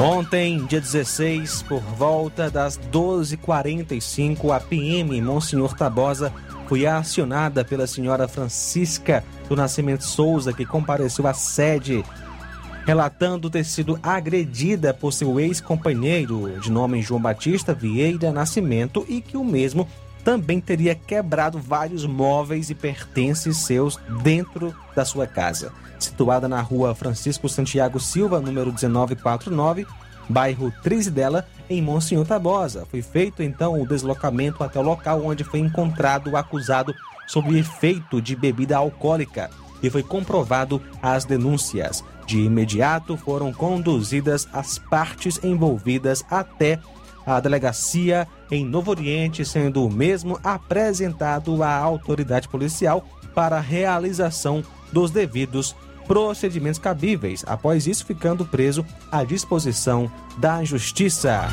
Ontem, 0.00 0.64
dia 0.64 0.80
16, 0.80 1.62
por 1.64 1.82
volta 1.82 2.50
das 2.50 2.78
12h45, 2.90 4.50
a 4.50 4.58
PM 4.58 5.20
Monsenhor 5.20 5.76
Tabosa 5.76 6.32
foi 6.66 6.86
acionada 6.86 7.62
pela 7.66 7.86
senhora 7.86 8.26
Francisca 8.26 9.22
do 9.46 9.54
Nascimento 9.54 10.02
Souza, 10.02 10.54
que 10.54 10.64
compareceu 10.64 11.26
à 11.26 11.34
sede, 11.34 12.02
relatando 12.86 13.50
ter 13.50 13.62
sido 13.62 14.00
agredida 14.02 14.94
por 14.94 15.12
seu 15.12 15.38
ex-companheiro, 15.38 16.58
de 16.60 16.72
nome 16.72 17.02
João 17.02 17.20
Batista 17.20 17.74
Vieira 17.74 18.32
Nascimento, 18.32 19.04
e 19.06 19.20
que 19.20 19.36
o 19.36 19.44
mesmo 19.44 19.86
também 20.24 20.60
teria 20.60 20.94
quebrado 20.94 21.58
vários 21.58 22.04
móveis 22.04 22.70
e 22.70 22.74
pertences 22.74 23.56
seus 23.58 23.96
dentro 24.22 24.74
da 24.94 25.04
sua 25.04 25.26
casa, 25.26 25.72
situada 25.98 26.48
na 26.48 26.60
rua 26.60 26.94
Francisco 26.94 27.48
Santiago 27.48 27.98
Silva, 27.98 28.40
número 28.40 28.72
1949, 28.72 29.86
bairro 30.28 30.72
Trizidela, 30.82 31.46
em 31.68 31.82
Monsenhor 31.82 32.26
Tabosa. 32.26 32.86
Foi 32.90 33.02
feito 33.02 33.42
então 33.42 33.80
o 33.80 33.86
deslocamento 33.86 34.62
até 34.62 34.78
o 34.78 34.82
local 34.82 35.24
onde 35.24 35.44
foi 35.44 35.60
encontrado 35.60 36.30
o 36.30 36.36
acusado 36.36 36.94
sob 37.26 37.56
efeito 37.58 38.20
de 38.20 38.34
bebida 38.34 38.76
alcoólica 38.76 39.50
e 39.82 39.88
foi 39.88 40.02
comprovado 40.02 40.82
as 41.02 41.24
denúncias. 41.24 42.04
De 42.26 42.38
imediato 42.38 43.16
foram 43.16 43.52
conduzidas 43.52 44.48
as 44.52 44.78
partes 44.78 45.42
envolvidas 45.42 46.24
até 46.30 46.78
a 47.26 47.38
delegacia 47.40 48.26
em 48.50 48.64
Novo 48.64 48.90
Oriente, 48.90 49.44
sendo 49.44 49.84
o 49.84 49.90
mesmo 49.90 50.38
apresentado 50.42 51.62
à 51.62 51.74
autoridade 51.76 52.48
policial 52.48 53.04
para 53.34 53.58
a 53.58 53.60
realização 53.60 54.62
dos 54.92 55.10
devidos 55.10 55.74
procedimentos 56.06 56.80
cabíveis, 56.80 57.44
após 57.46 57.86
isso 57.86 58.04
ficando 58.04 58.44
preso 58.44 58.84
à 59.12 59.22
disposição 59.22 60.10
da 60.38 60.64
Justiça. 60.64 61.48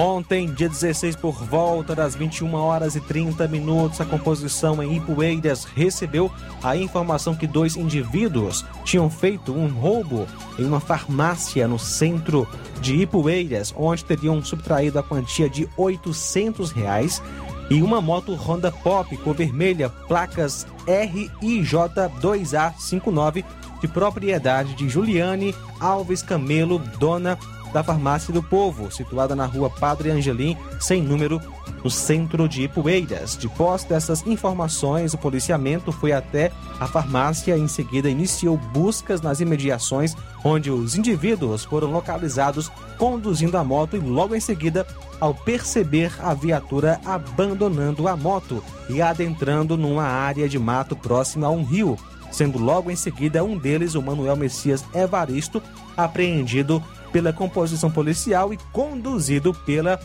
Ontem, 0.00 0.46
dia 0.46 0.68
16, 0.68 1.16
por 1.16 1.44
volta 1.44 1.92
das 1.92 2.14
21 2.14 2.54
horas 2.54 2.94
e 2.94 3.00
30 3.00 3.48
minutos, 3.48 4.00
a 4.00 4.04
composição 4.04 4.80
em 4.80 4.96
Ipueiras 4.96 5.64
recebeu 5.64 6.30
a 6.62 6.76
informação 6.76 7.34
que 7.34 7.48
dois 7.48 7.74
indivíduos 7.74 8.64
tinham 8.84 9.10
feito 9.10 9.52
um 9.52 9.66
roubo 9.66 10.24
em 10.56 10.64
uma 10.64 10.78
farmácia 10.78 11.66
no 11.66 11.80
centro 11.80 12.46
de 12.80 12.94
Ipueiras, 12.94 13.74
onde 13.76 14.04
teriam 14.04 14.40
subtraído 14.40 15.00
a 15.00 15.02
quantia 15.02 15.50
de 15.50 15.68
800 15.76 16.70
reais 16.70 17.20
e 17.68 17.82
uma 17.82 18.00
moto 18.00 18.36
Honda 18.36 18.70
Pop 18.70 19.16
cor 19.16 19.34
vermelha, 19.34 19.88
placas 19.88 20.64
RIJ2A59, 20.86 23.44
de 23.80 23.88
propriedade 23.88 24.74
de 24.74 24.88
Juliane 24.88 25.52
Alves 25.80 26.22
Camelo, 26.22 26.78
dona 27.00 27.36
da 27.72 27.82
Farmácia 27.82 28.32
do 28.32 28.42
Povo, 28.42 28.90
situada 28.90 29.34
na 29.34 29.46
rua 29.46 29.70
Padre 29.70 30.10
Angelim, 30.10 30.56
sem 30.80 31.02
número, 31.02 31.40
no 31.82 31.90
centro 31.90 32.48
de 32.48 32.62
Ipueiras. 32.62 33.36
De 33.36 33.48
dessas 33.88 34.26
informações, 34.26 35.14
o 35.14 35.18
policiamento 35.18 35.92
foi 35.92 36.12
até 36.12 36.50
a 36.80 36.86
farmácia 36.86 37.56
e 37.56 37.60
em 37.60 37.68
seguida 37.68 38.08
iniciou 38.08 38.56
buscas 38.56 39.20
nas 39.20 39.40
imediações, 39.40 40.16
onde 40.44 40.70
os 40.70 40.96
indivíduos 40.96 41.64
foram 41.64 41.90
localizados 41.90 42.70
conduzindo 42.96 43.56
a 43.56 43.64
moto 43.64 43.96
e 43.96 44.00
logo 44.00 44.34
em 44.34 44.40
seguida, 44.40 44.86
ao 45.20 45.34
perceber 45.34 46.12
a 46.20 46.34
viatura 46.34 47.00
abandonando 47.04 48.06
a 48.08 48.16
moto 48.16 48.62
e 48.88 49.02
adentrando 49.02 49.76
numa 49.76 50.04
área 50.04 50.48
de 50.48 50.58
mato 50.58 50.96
próxima 50.96 51.46
a 51.46 51.50
um 51.50 51.64
rio, 51.64 51.96
sendo 52.30 52.58
logo 52.58 52.90
em 52.90 52.96
seguida 52.96 53.42
um 53.42 53.56
deles, 53.56 53.94
o 53.94 54.02
Manuel 54.02 54.36
Messias 54.36 54.84
Evaristo, 54.94 55.62
apreendido 55.96 56.82
pela 57.12 57.32
composição 57.32 57.90
policial 57.90 58.52
e 58.52 58.58
conduzido 58.72 59.52
pela 59.52 60.00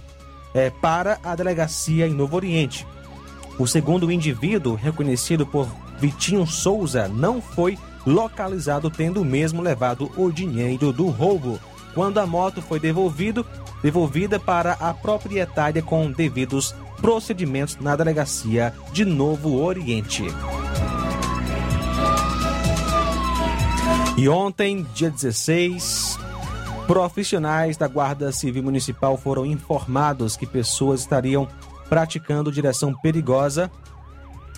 é, 0.54 0.70
para 0.70 1.20
a 1.24 1.36
delegacia 1.36 2.08
em 2.08 2.14
Novo 2.14 2.36
Oriente. 2.36 2.86
O 3.58 3.68
segundo 3.68 4.12
indivíduo, 4.12 4.76
reconhecido 4.76 5.46
por 5.46 5.68
Vitinho 6.00 6.46
Souza, 6.46 7.08
não 7.08 7.42
foi 7.42 7.78
localizado, 8.06 8.90
tendo 8.90 9.24
mesmo 9.24 9.62
levado 9.62 10.12
o 10.18 10.32
dinheiro 10.32 10.92
do 10.92 11.08
roubo. 11.08 11.60
Quando 11.94 12.20
a 12.20 12.26
moto 12.26 12.62
foi 12.62 12.80
devolvido, 12.80 13.46
devolvida 13.82 14.40
para 14.40 14.74
a 14.74 14.94
proprietária 14.94 15.82
com 15.82 16.12
devidos 16.12 16.76
procedimentos 17.00 17.78
na 17.80 17.96
delegacia 17.96 18.74
de 18.92 19.06
Novo 19.06 19.62
Oriente. 19.62 20.24
E 24.18 24.30
ontem, 24.30 24.86
dia 24.94 25.10
16, 25.10 26.18
profissionais 26.88 27.78
da 27.78 27.88
Guarda 27.88 28.32
Civil 28.32 28.64
Municipal 28.64 29.18
foram 29.18 29.46
informados 29.46 30.36
que 30.36 30.46
pessoas 30.46 31.02
estariam 31.02 31.48
praticando 31.90 32.52
direção 32.52 32.94
perigosa, 32.94 33.72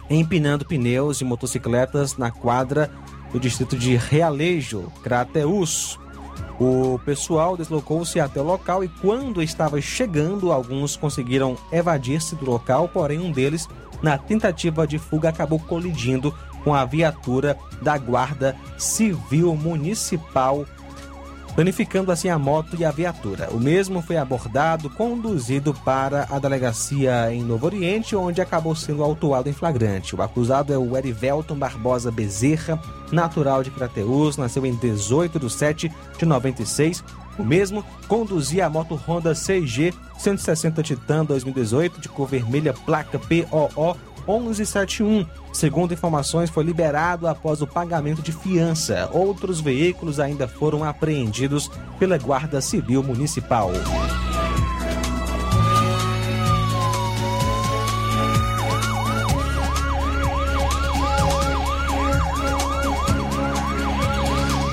empinando 0.10 0.66
pneus 0.66 1.18
de 1.20 1.26
motocicletas 1.26 2.18
na 2.18 2.32
quadra 2.32 2.90
do 3.32 3.40
distrito 3.40 3.78
de 3.78 3.96
Realejo, 3.96 4.92
Crateus. 5.04 6.00
O 6.60 7.00
pessoal 7.06 7.58
deslocou-se 7.58 8.20
até 8.20 8.40
o 8.40 8.46
local 8.46 8.84
e, 8.84 8.88
quando 8.88 9.42
estava 9.42 9.80
chegando, 9.82 10.52
alguns 10.52 10.96
conseguiram 10.96 11.58
evadir-se 11.72 12.36
do 12.36 12.46
local, 12.46 12.88
porém, 12.88 13.20
um 13.20 13.32
deles, 13.32 13.68
na 14.02 14.18
tentativa 14.18 14.88
de 14.88 14.98
fuga, 14.98 15.30
acabou 15.30 15.60
colidindo 15.60 16.34
com 16.64 16.74
a 16.74 16.86
viatura 16.86 17.58
da 17.82 17.98
Guarda 17.98 18.56
Civil 18.78 19.56
Municipal, 19.56 20.66
danificando 21.56 22.12
assim 22.12 22.30
a 22.30 22.38
moto 22.38 22.76
e 22.78 22.84
a 22.84 22.91
viatura. 22.91 23.50
O 23.52 23.60
mesmo 23.60 24.02
foi 24.02 24.18
abordado, 24.18 24.89
conduzido 24.89 25.74
para 25.74 26.28
a 26.30 26.38
delegacia 26.38 27.34
em 27.34 27.41
Novo 27.41 27.65
Oriente, 27.65 28.15
onde 28.15 28.41
acabou 28.41 28.76
sendo 28.76 29.04
autuado 29.04 29.50
em 29.50 29.54
flagrante. 29.54 30.15
O 30.15 30.22
acusado 30.22 30.74
é 30.74 30.78
o 30.78 30.98
Erivelton 30.98 31.56
Barbosa 31.56 32.12
Bezerra, 32.12 32.80
natural 33.12 33.63
de 33.63 33.72
Crateus, 33.72 34.38
nasceu 34.38 34.65
em 34.65 34.76
18 34.76 35.39
de 35.39 35.50
7 35.50 35.91
de 36.18 36.26
96. 36.26 37.04
O 37.38 37.44
mesmo 37.44 37.84
conduzia 38.08 38.65
a 38.65 38.70
moto 38.70 38.96
Honda 38.96 39.34
CG 39.34 39.94
160 40.18 40.82
Titan 40.82 41.26
2018 41.26 42.00
de 42.00 42.08
cor 42.08 42.28
vermelha, 42.28 42.74
placa 42.74 43.20
POO 43.20 43.98
1171. 44.28 45.26
Segundo 45.54 45.94
informações, 45.94 46.50
foi 46.50 46.64
liberado 46.64 47.28
após 47.28 47.62
o 47.62 47.68
pagamento 47.68 48.22
de 48.22 48.32
fiança. 48.32 49.10
Outros 49.12 49.62
veículos 49.62 50.20
ainda 50.20 50.48
foram 50.48 50.84
apreendidos 50.84 51.70
pela 52.00 52.18
Guarda 52.18 52.62
Civil 52.62 53.02
Municipal. 53.04 53.72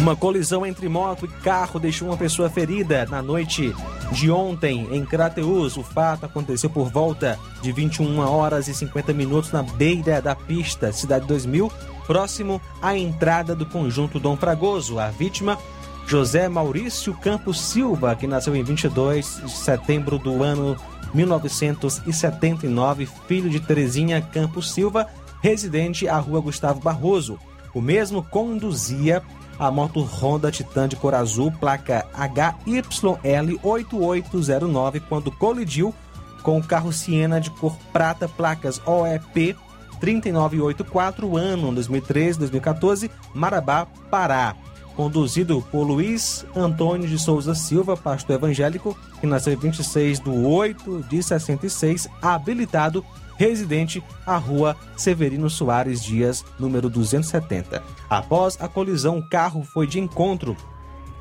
Uma 0.02 0.16
colisão 0.16 0.66
entre 0.66 0.88
moto 0.88 1.26
e 1.26 1.28
carro 1.28 1.78
deixou 1.78 2.08
uma 2.08 2.16
pessoa 2.16 2.50
ferida 2.50 3.06
na 3.08 3.22
noite 3.22 3.72
de 4.10 4.32
ontem 4.32 4.88
em 4.90 5.06
Crateus. 5.06 5.76
O 5.76 5.84
fato 5.84 6.26
aconteceu 6.26 6.68
por 6.68 6.90
volta 6.90 7.38
de 7.62 7.70
21 7.70 8.18
horas 8.18 8.66
e 8.66 8.74
50 8.74 9.12
minutos 9.12 9.52
na 9.52 9.62
beira 9.62 10.20
da 10.20 10.34
pista 10.34 10.92
Cidade 10.92 11.28
2000, 11.28 11.70
próximo 12.04 12.60
à 12.82 12.98
entrada 12.98 13.54
do 13.54 13.64
conjunto 13.64 14.18
Dom 14.18 14.36
Fragoso. 14.36 14.98
A 14.98 15.06
vítima, 15.08 15.56
José 16.04 16.48
Maurício 16.48 17.14
Campos 17.14 17.60
Silva, 17.60 18.16
que 18.16 18.26
nasceu 18.26 18.56
em 18.56 18.64
22 18.64 19.42
de 19.44 19.52
setembro 19.52 20.18
do 20.18 20.42
ano 20.42 20.76
1979, 21.14 23.08
filho 23.28 23.48
de 23.48 23.60
Terezinha 23.60 24.20
Campos 24.20 24.72
Silva, 24.72 25.06
residente 25.40 26.08
à 26.08 26.18
rua 26.18 26.40
Gustavo 26.40 26.80
Barroso. 26.80 27.38
O 27.72 27.80
mesmo 27.80 28.20
conduzia 28.22 29.22
a 29.58 29.70
moto 29.70 30.00
Honda 30.00 30.50
Titan 30.50 30.88
de 30.88 30.96
cor 30.96 31.14
azul, 31.14 31.52
placa 31.52 32.06
HYL8809, 32.14 35.02
quando 35.08 35.30
colidiu 35.30 35.94
com 36.42 36.58
o 36.58 36.64
carro 36.64 36.92
Siena 36.92 37.40
de 37.40 37.50
cor 37.50 37.76
prata, 37.92 38.28
placas 38.28 38.82
OEP 38.84 39.56
3984, 40.00 41.36
ano 41.36 41.72
2013-2014, 41.72 43.08
Marabá, 43.32 43.86
Pará. 44.10 44.56
Conduzido 44.96 45.62
por 45.70 45.84
Luiz 45.84 46.44
Antônio 46.54 47.08
de 47.08 47.18
Souza 47.18 47.54
Silva, 47.54 47.96
pastor 47.96 48.36
evangélico, 48.36 48.94
que 49.20 49.26
nasceu 49.26 49.54
em 49.54 49.56
26 49.56 50.20
de 50.20 50.28
8 50.28 51.06
de 51.08 51.22
66, 51.22 52.08
habilitado 52.20 53.02
residente 53.42 54.00
à 54.24 54.36
rua 54.36 54.76
Severino 54.96 55.50
Soares 55.50 56.00
Dias, 56.00 56.44
número 56.60 56.88
270. 56.88 57.82
Após 58.08 58.56
a 58.60 58.68
colisão, 58.68 59.18
o 59.18 59.28
carro 59.28 59.64
foi 59.64 59.84
de 59.84 59.98
encontro 59.98 60.56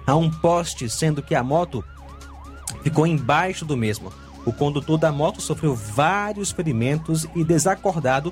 a 0.05 0.15
um 0.15 0.29
poste, 0.29 0.87
sendo 0.87 1.23
que 1.23 1.33
a 1.33 1.43
moto 1.43 1.83
ficou 2.83 3.07
embaixo 3.07 3.65
do 3.65 3.75
mesmo. 3.75 4.13
O 4.45 4.53
condutor 4.53 4.99
da 4.99 5.11
moto 5.11 5.41
sofreu 5.41 5.73
vários 5.73 6.51
ferimentos 6.51 7.25
e, 7.35 7.43
desacordado, 7.43 8.31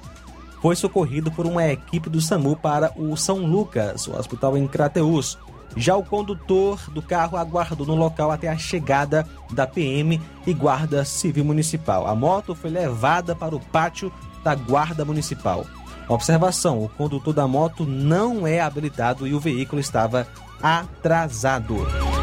foi 0.62 0.76
socorrido 0.76 1.32
por 1.32 1.48
uma 1.48 1.66
equipe 1.66 2.12
do 2.12 2.22
SAMU 2.22 2.56
para 2.58 2.94
o 2.96 3.18
São 3.18 3.40
Lucas, 3.40 4.08
o 4.08 4.16
hospital 4.16 4.56
em 4.56 4.68
Crateus. 4.68 5.36
Já 5.76 5.96
o 5.96 6.04
condutor 6.04 6.80
do 6.92 7.02
carro 7.02 7.38
aguardou 7.38 7.86
no 7.86 7.96
local 7.96 8.32
até 8.32 8.48
a 8.50 8.58
chegada 8.58 9.26
da 9.52 9.66
PM 9.68 10.20
e 10.46 10.54
Guarda 10.54 11.06
Civil 11.06 11.46
Municipal. 11.46 12.08
A 12.08 12.16
moto 12.16 12.56
foi 12.56 12.70
levada 12.70 13.36
para 13.36 13.56
o 13.56 13.60
pátio 13.60 14.12
da 14.44 14.56
Guarda 14.56 15.06
Municipal. 15.06 15.66
Observação: 16.08 16.84
o 16.84 16.90
condutor 16.90 17.34
da 17.34 17.48
moto 17.48 17.86
não 17.86 18.46
é 18.48 18.60
habilitado 18.60 19.28
e 19.28 19.34
o 19.34 19.40
veículo 19.40 19.80
estava 19.80 20.28
atrasado. 20.62 22.19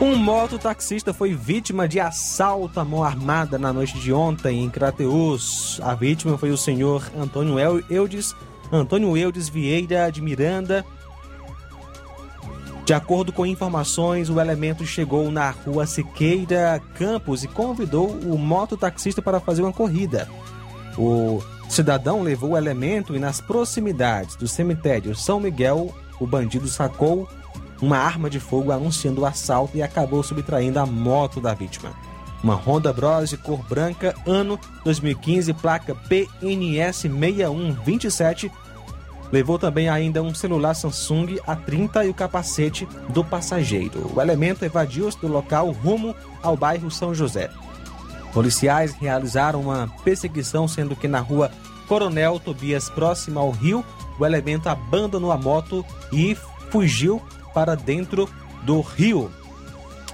Um 0.00 0.14
mototaxista 0.14 1.12
foi 1.12 1.34
vítima 1.34 1.88
de 1.88 1.98
assalto 1.98 2.78
à 2.78 2.84
mão 2.84 3.02
armada 3.02 3.58
na 3.58 3.72
noite 3.72 3.98
de 3.98 4.12
ontem 4.12 4.62
em 4.62 4.70
Crateus. 4.70 5.80
A 5.82 5.92
vítima 5.92 6.38
foi 6.38 6.50
o 6.50 6.56
senhor 6.56 7.02
Antônio 7.18 7.56
Eudes, 7.90 8.32
Antônio 8.70 9.16
Eudes 9.16 9.48
Vieira 9.48 10.08
de 10.10 10.22
Miranda. 10.22 10.84
De 12.84 12.94
acordo 12.94 13.32
com 13.32 13.44
informações, 13.44 14.30
o 14.30 14.40
elemento 14.40 14.86
chegou 14.86 15.32
na 15.32 15.50
rua 15.50 15.84
Siqueira 15.84 16.80
Campos 16.94 17.42
e 17.42 17.48
convidou 17.48 18.08
o 18.08 18.38
mototaxista 18.38 19.20
para 19.20 19.40
fazer 19.40 19.62
uma 19.62 19.72
corrida. 19.72 20.28
O 20.96 21.42
cidadão 21.68 22.22
levou 22.22 22.50
o 22.50 22.56
elemento 22.56 23.16
e 23.16 23.18
nas 23.18 23.40
proximidades 23.40 24.36
do 24.36 24.46
cemitério 24.46 25.14
São 25.16 25.40
Miguel, 25.40 25.92
o 26.20 26.26
bandido 26.26 26.68
sacou 26.68 27.28
uma 27.80 27.98
arma 27.98 28.28
de 28.28 28.40
fogo 28.40 28.72
anunciando 28.72 29.22
o 29.22 29.26
assalto 29.26 29.76
e 29.76 29.82
acabou 29.82 30.22
subtraindo 30.22 30.78
a 30.78 30.86
moto 30.86 31.40
da 31.40 31.54
vítima. 31.54 31.92
Uma 32.42 32.54
Honda 32.54 32.92
Bros 32.92 33.34
cor 33.42 33.62
branca, 33.68 34.14
ano 34.26 34.58
2015, 34.84 35.52
placa 35.54 35.94
PNS 35.94 37.02
6127. 37.02 38.50
Levou 39.30 39.58
também 39.58 39.88
ainda 39.88 40.22
um 40.22 40.34
celular 40.34 40.74
Samsung 40.74 41.36
A30 41.46 42.06
e 42.06 42.08
o 42.08 42.14
capacete 42.14 42.88
do 43.10 43.22
passageiro. 43.24 44.10
O 44.14 44.20
elemento 44.20 44.64
evadiu-se 44.64 45.18
do 45.20 45.28
local 45.28 45.70
rumo 45.70 46.14
ao 46.42 46.56
bairro 46.56 46.90
São 46.90 47.14
José. 47.14 47.50
Policiais 48.32 48.94
realizaram 48.94 49.60
uma 49.62 49.88
perseguição, 50.04 50.68
sendo 50.68 50.96
que 50.96 51.08
na 51.08 51.20
rua 51.20 51.50
Coronel 51.88 52.38
Tobias, 52.38 52.88
próxima 52.88 53.40
ao 53.40 53.50
rio, 53.50 53.84
o 54.18 54.24
elemento 54.24 54.68
abandonou 54.68 55.32
a 55.32 55.36
moto 55.36 55.84
e 56.12 56.36
fugiu 56.70 57.22
para 57.52 57.74
dentro 57.74 58.28
do 58.62 58.80
rio. 58.80 59.30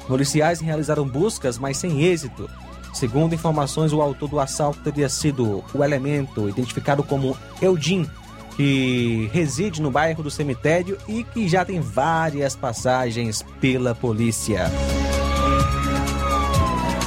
Policiais 0.06 0.60
realizaram 0.60 1.06
buscas, 1.06 1.58
mas 1.58 1.76
sem 1.76 2.02
êxito. 2.02 2.48
Segundo 2.92 3.34
informações, 3.34 3.92
o 3.92 4.00
autor 4.00 4.28
do 4.28 4.40
assalto 4.40 4.80
teria 4.80 5.08
sido 5.08 5.64
o 5.74 5.84
elemento 5.84 6.48
identificado 6.48 7.02
como 7.02 7.36
Eudin, 7.60 8.08
que 8.56 9.28
reside 9.32 9.82
no 9.82 9.90
bairro 9.90 10.22
do 10.22 10.30
cemitério 10.30 10.96
e 11.08 11.24
que 11.24 11.48
já 11.48 11.64
tem 11.64 11.80
várias 11.80 12.54
passagens 12.54 13.44
pela 13.60 13.94
polícia. 13.94 14.70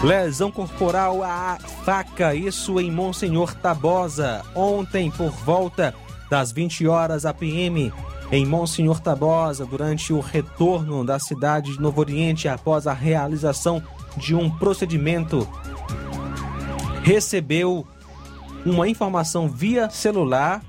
Lesão 0.03 0.51
corporal 0.51 1.23
à 1.23 1.57
faca, 1.83 2.35
isso 2.35 2.79
em 2.79 2.91
Monsenhor 2.91 3.55
Tabosa. 3.55 4.43
Ontem, 4.53 5.09
por 5.09 5.31
volta 5.31 5.95
das 6.29 6.51
20 6.51 6.85
horas, 6.87 7.25
a 7.25 7.33
PM 7.33 7.91
em 8.31 8.45
Monsenhor 8.45 8.99
Tabosa, 8.99 9.65
durante 9.65 10.11
o 10.11 10.19
retorno 10.19 11.05
da 11.05 11.17
cidade 11.17 11.73
de 11.73 11.81
Novo 11.81 12.01
Oriente 12.01 12.47
após 12.47 12.85
a 12.85 12.93
realização 12.93 13.81
de 14.17 14.35
um 14.35 14.49
procedimento, 14.49 15.47
recebeu 17.03 17.87
uma 18.65 18.87
informação 18.87 19.47
via 19.47 19.89
celular 19.89 20.61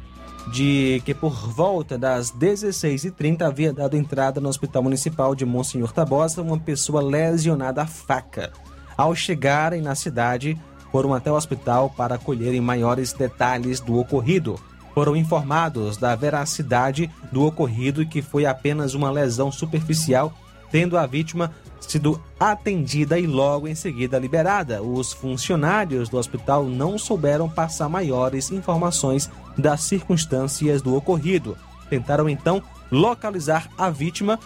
de 0.53 1.03
que 1.05 1.13
por 1.13 1.33
volta 1.51 1.99
das 1.99 2.33
16h30 2.33 3.43
havia 3.43 3.73
dado 3.73 3.97
entrada 3.97 4.41
no 4.41 4.49
Hospital 4.49 4.83
Municipal 4.83 5.35
de 5.35 5.45
Monsenhor 5.45 5.93
Tabosa 5.93 6.43
uma 6.43 6.59
pessoa 6.59 7.03
lesionada 7.03 7.83
à 7.83 7.87
faca. 7.87 8.53
Ao 8.97 9.15
chegarem 9.15 9.83
na 9.83 9.95
cidade, 9.95 10.59
foram 10.91 11.13
até 11.13 11.31
o 11.31 11.35
hospital 11.35 11.91
para 11.91 12.19
colherem 12.19 12.61
maiores 12.61 13.13
detalhes 13.13 13.81
do 13.81 13.99
ocorrido. 13.99 14.59
Foram 14.99 15.15
informados 15.15 15.97
da 15.97 16.17
veracidade 16.17 17.09
do 17.31 17.47
ocorrido 17.47 18.03
e 18.03 18.07
que 18.07 18.21
foi 18.21 18.47
apenas 18.47 18.95
uma 18.95 19.13
lesão 19.13 19.53
superficial, 19.53 20.35
tendo 20.73 20.99
a 20.99 21.07
vítima 21.07 21.53
sido 21.79 22.21
atendida 22.41 23.17
e 23.17 23.25
logo 23.25 23.69
em 23.69 23.77
seguida 23.77 24.19
liberada. 24.19 24.83
Os 24.83 25.13
funcionários 25.13 26.09
do 26.09 26.17
hospital 26.17 26.65
não 26.65 26.99
souberam 26.99 27.49
passar 27.49 27.89
maiores 27.89 28.51
informações 28.51 29.31
das 29.57 29.83
circunstâncias 29.83 30.83
do 30.83 30.97
ocorrido. 30.97 31.57
Tentaram 31.89 32.29
então 32.29 32.61
localizar 32.91 33.69
a 33.79 33.91
vítima 33.91 34.37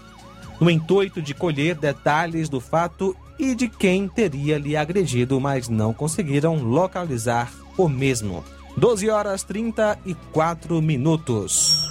no 0.60 0.70
intuito 0.70 1.22
de 1.22 1.32
colher 1.32 1.76
detalhes 1.76 2.50
do 2.50 2.60
fato 2.60 3.16
e 3.38 3.54
de 3.54 3.70
quem 3.70 4.06
teria 4.06 4.58
lhe 4.58 4.76
agredido, 4.76 5.40
mas 5.40 5.70
não 5.70 5.94
conseguiram 5.94 6.56
localizar 6.56 7.50
o 7.78 7.88
mesmo. 7.88 8.44
12 8.76 9.10
horas 9.10 9.42
34 9.44 10.80
minutos. 10.80 11.90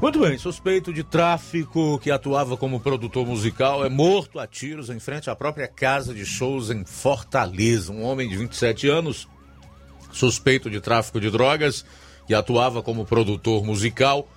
Muito 0.00 0.18
bem, 0.20 0.38
suspeito 0.38 0.92
de 0.92 1.02
tráfico 1.02 1.98
que 1.98 2.10
atuava 2.10 2.56
como 2.56 2.80
produtor 2.80 3.26
musical 3.26 3.84
é 3.84 3.88
morto 3.88 4.38
a 4.38 4.46
tiros 4.46 4.90
em 4.90 4.98
frente 4.98 5.28
à 5.28 5.36
própria 5.36 5.66
casa 5.66 6.14
de 6.14 6.24
shows 6.24 6.70
em 6.70 6.84
Fortaleza. 6.84 7.92
Um 7.92 8.02
homem 8.02 8.28
de 8.28 8.36
27 8.36 8.88
anos, 8.88 9.28
suspeito 10.12 10.70
de 10.70 10.80
tráfico 10.80 11.20
de 11.20 11.30
drogas, 11.30 11.84
que 12.26 12.34
atuava 12.34 12.82
como 12.82 13.04
produtor 13.04 13.64
musical, 13.64 14.28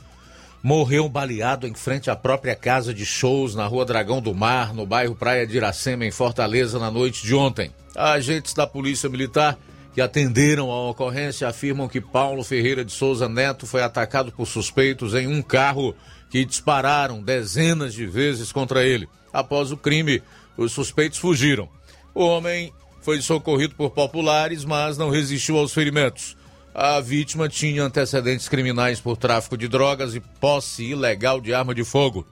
morreu 0.62 1.08
baleado 1.10 1.68
em 1.68 1.74
frente 1.74 2.10
à 2.10 2.16
própria 2.16 2.56
casa 2.56 2.94
de 2.94 3.06
shows 3.06 3.56
na 3.56 3.66
Rua 3.66 3.86
Dragão 3.86 4.22
do 4.22 4.34
Mar, 4.34 4.74
no 4.74 4.86
bairro 4.86 5.16
Praia 5.16 5.46
de 5.46 5.58
Iracema, 5.58 6.06
em 6.06 6.12
Fortaleza, 6.12 6.80
na 6.80 6.90
noite 6.90 7.26
de 7.26 7.36
ontem. 7.36 7.72
Agentes 7.96 8.54
da 8.54 8.66
Polícia 8.66 9.10
Militar 9.10 9.58
que 9.94 10.02
atenderam 10.02 10.72
a 10.72 10.90
ocorrência 10.90 11.48
afirmam 11.48 11.88
que 11.88 12.02
Paulo 12.02 12.44
Ferreira 12.44 12.84
de 12.84 12.92
Souza 12.92 13.30
Neto 13.30 13.68
foi 13.68 13.84
atacado 13.84 14.32
por 14.32 14.48
suspeitos 14.48 15.14
em 15.14 15.28
um 15.28 15.42
carro 15.42 15.96
que 16.30 16.44
dispararam 16.44 17.22
dezenas 17.22 17.94
de 17.94 18.06
vezes 18.08 18.52
contra 18.52 18.84
ele. 18.84 19.08
Após 19.32 19.72
o 19.72 19.78
crime, 19.78 20.22
os 20.58 20.72
suspeitos 20.72 21.20
fugiram. 21.20 21.70
O 22.14 22.26
homem 22.26 22.74
foi 23.02 23.22
socorrido 23.22 23.76
por 23.76 23.92
populares, 23.92 24.66
mas 24.66 24.98
não 24.98 25.12
resistiu 25.12 25.58
aos 25.58 25.74
ferimentos. 25.74 26.36
A 26.74 27.00
vítima 27.00 27.48
tinha 27.48 27.84
antecedentes 27.84 28.50
criminais 28.50 29.00
por 29.00 29.16
tráfico 29.16 29.56
de 29.56 29.68
drogas 29.68 30.16
e 30.16 30.20
posse 30.20 30.84
ilegal 30.84 31.40
de 31.40 31.54
arma 31.54 31.76
de 31.76 31.84
fogo. 31.84 32.26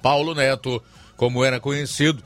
Paulo 0.00 0.36
Neto, 0.36 0.80
como 1.16 1.44
era 1.44 1.58
conhecido, 1.58 2.22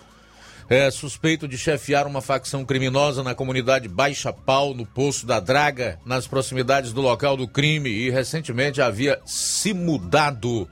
é 0.71 0.89
suspeito 0.89 1.49
de 1.49 1.59
chefiar 1.59 2.07
uma 2.07 2.21
facção 2.21 2.65
criminosa 2.65 3.25
na 3.25 3.35
comunidade 3.35 3.89
Baixa 3.89 4.33
Pau, 4.33 4.73
no 4.73 4.87
Poço 4.87 5.27
da 5.27 5.41
Draga, 5.41 5.99
nas 6.07 6.29
proximidades 6.29 6.93
do 6.93 7.01
local 7.01 7.37
do 7.37 7.49
crime 7.49 7.91
e 7.91 8.09
recentemente 8.09 8.81
havia 8.81 9.21
se 9.27 9.75
mudado 9.75 10.69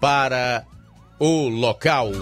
para 0.00 0.64
o 1.18 1.48
local. 1.48 2.12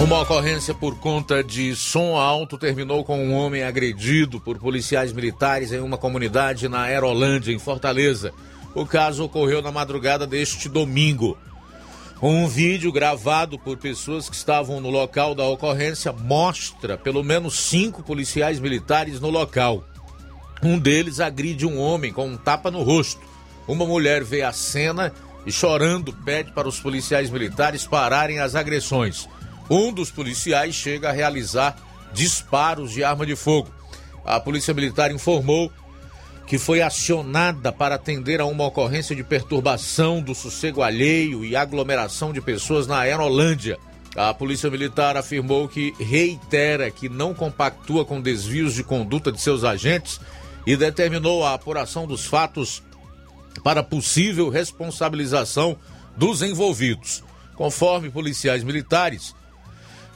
Uma 0.00 0.22
ocorrência 0.22 0.72
por 0.72 0.98
conta 0.98 1.44
de 1.44 1.76
som 1.76 2.16
alto 2.16 2.56
terminou 2.56 3.04
com 3.04 3.22
um 3.22 3.34
homem 3.34 3.64
agredido 3.64 4.40
por 4.40 4.58
policiais 4.58 5.12
militares 5.12 5.72
em 5.72 5.80
uma 5.80 5.98
comunidade 5.98 6.70
na 6.70 6.84
Aerolândia, 6.84 7.52
em 7.52 7.58
Fortaleza. 7.58 8.32
O 8.74 8.86
caso 8.86 9.24
ocorreu 9.24 9.60
na 9.60 9.70
madrugada 9.70 10.26
deste 10.26 10.70
domingo. 10.70 11.36
Um 12.20 12.48
vídeo 12.48 12.90
gravado 12.90 13.56
por 13.60 13.76
pessoas 13.76 14.28
que 14.28 14.34
estavam 14.34 14.80
no 14.80 14.90
local 14.90 15.36
da 15.36 15.44
ocorrência 15.44 16.12
mostra 16.12 16.98
pelo 16.98 17.22
menos 17.22 17.54
cinco 17.54 18.02
policiais 18.02 18.58
militares 18.58 19.20
no 19.20 19.30
local. 19.30 19.84
Um 20.60 20.76
deles 20.76 21.20
agride 21.20 21.64
um 21.64 21.78
homem 21.78 22.12
com 22.12 22.26
um 22.26 22.36
tapa 22.36 22.72
no 22.72 22.82
rosto. 22.82 23.20
Uma 23.68 23.86
mulher 23.86 24.24
vê 24.24 24.42
a 24.42 24.52
cena 24.52 25.12
e, 25.46 25.52
chorando, 25.52 26.12
pede 26.12 26.50
para 26.50 26.66
os 26.66 26.80
policiais 26.80 27.30
militares 27.30 27.86
pararem 27.86 28.40
as 28.40 28.56
agressões. 28.56 29.28
Um 29.70 29.92
dos 29.92 30.10
policiais 30.10 30.74
chega 30.74 31.10
a 31.10 31.12
realizar 31.12 31.76
disparos 32.12 32.90
de 32.90 33.04
arma 33.04 33.24
de 33.24 33.36
fogo. 33.36 33.70
A 34.24 34.40
Polícia 34.40 34.74
Militar 34.74 35.12
informou 35.12 35.70
que 36.48 36.56
foi 36.56 36.80
acionada 36.80 37.70
para 37.70 37.96
atender 37.96 38.40
a 38.40 38.46
uma 38.46 38.64
ocorrência 38.64 39.14
de 39.14 39.22
perturbação 39.22 40.22
do 40.22 40.34
sossego 40.34 40.82
alheio 40.82 41.44
e 41.44 41.54
aglomeração 41.54 42.32
de 42.32 42.40
pessoas 42.40 42.86
na 42.86 43.00
Aerolândia. 43.00 43.78
A 44.16 44.32
Polícia 44.32 44.70
Militar 44.70 45.14
afirmou 45.14 45.68
que 45.68 45.94
reitera 46.00 46.90
que 46.90 47.06
não 47.06 47.34
compactua 47.34 48.02
com 48.02 48.18
desvios 48.18 48.72
de 48.72 48.82
conduta 48.82 49.30
de 49.30 49.38
seus 49.38 49.62
agentes 49.62 50.18
e 50.66 50.74
determinou 50.74 51.44
a 51.44 51.52
apuração 51.52 52.06
dos 52.06 52.24
fatos 52.24 52.82
para 53.62 53.82
possível 53.82 54.48
responsabilização 54.48 55.76
dos 56.16 56.40
envolvidos. 56.40 57.22
Conforme 57.56 58.08
policiais 58.08 58.64
militares, 58.64 59.34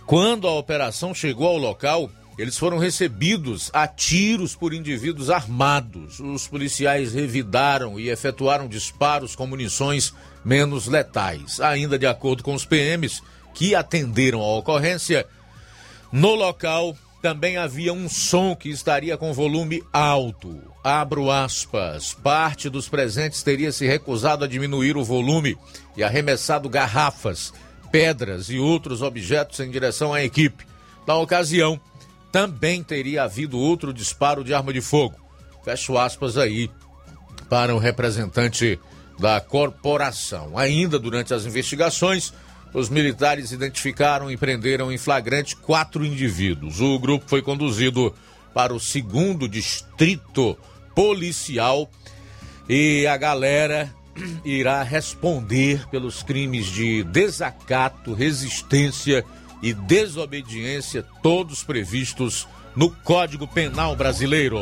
quando 0.07 0.49
a 0.49 0.53
operação 0.55 1.15
chegou 1.15 1.49
ao 1.49 1.59
local, 1.59 2.11
eles 2.43 2.59
foram 2.59 2.77
recebidos 2.77 3.71
a 3.73 3.87
tiros 3.87 4.57
por 4.57 4.75
indivíduos 4.75 5.31
armados. 5.31 6.19
Os 6.19 6.49
policiais 6.49 7.15
revidaram 7.15 8.01
e 8.01 8.09
efetuaram 8.09 8.67
disparos 8.67 9.37
com 9.37 9.47
munições 9.47 10.13
menos 10.45 10.89
letais. 10.89 11.61
Ainda 11.61 11.97
de 11.97 12.05
acordo 12.05 12.43
com 12.43 12.53
os 12.53 12.65
PMs 12.65 13.23
que 13.55 13.77
atenderam 13.77 14.41
a 14.41 14.57
ocorrência, 14.57 15.25
no 16.11 16.35
local 16.35 16.97
também 17.23 17.59
havia 17.59 17.93
um 17.93 18.09
som 18.09 18.57
que 18.57 18.71
estaria 18.71 19.17
com 19.17 19.33
volume 19.33 19.81
alto. 19.93 20.61
Abro 20.83 21.31
aspas. 21.31 22.13
Parte 22.13 22.69
dos 22.69 22.89
presentes 22.89 23.45
teria 23.45 23.71
se 23.71 23.87
recusado 23.87 24.45
a 24.45 24.49
diminuir 24.49 24.97
o 24.97 25.05
volume 25.05 25.57
e 25.97 26.03
arremessado 26.03 26.69
garrafas, 26.69 27.55
pedras 27.93 28.51
e 28.51 28.59
outros 28.59 29.01
objetos 29.01 29.61
em 29.61 29.71
direção 29.71 30.13
à 30.13 30.25
equipe. 30.25 30.67
Na 31.07 31.17
ocasião, 31.17 31.81
também 32.33 32.83
teria 32.83 33.25
havido 33.25 33.59
outro 33.59 33.93
disparo 33.93 34.43
de 34.43 34.55
arma 34.55 34.73
de 34.73 34.81
fogo. 34.81 35.15
Fecho 35.63 35.99
aspas 35.99 36.39
aí 36.39 36.71
para 37.49 37.75
o 37.75 37.79
representante 37.79 38.81
da 39.19 39.39
corporação. 39.41 40.57
Ainda 40.59 40.99
durante 40.99 41.35
as 41.35 41.45
investigações, 41.45 42.33
os 42.73 42.89
militares 42.89 43.53
identificaram 43.53 44.31
e 44.31 44.37
prenderam 44.37 44.91
em 44.91 44.97
flagrante 44.97 45.55
quatro 45.55 46.05
indivíduos. 46.05 46.81
O 46.81 46.99
grupo 46.99 47.27
foi 47.29 47.43
conduzido 47.43 48.15
para 48.55 48.73
o 48.73 48.81
segundo 48.81 49.47
distrito 49.47 50.59
policial 50.95 51.91
e 52.69 53.07
a 53.07 53.17
galera 53.17 53.95
irá 54.45 54.83
responder 54.83 55.87
pelos 55.89 56.23
crimes 56.23 56.67
de 56.67 57.03
desacato, 57.05 58.15
resistência 58.15 59.25
e 59.25 59.42
desobediência, 59.71 61.05
todos 61.23 61.63
previstos 61.63 62.49
no 62.75 62.91
Código 62.91 63.47
Penal 63.47 63.95
Brasileiro. 63.95 64.59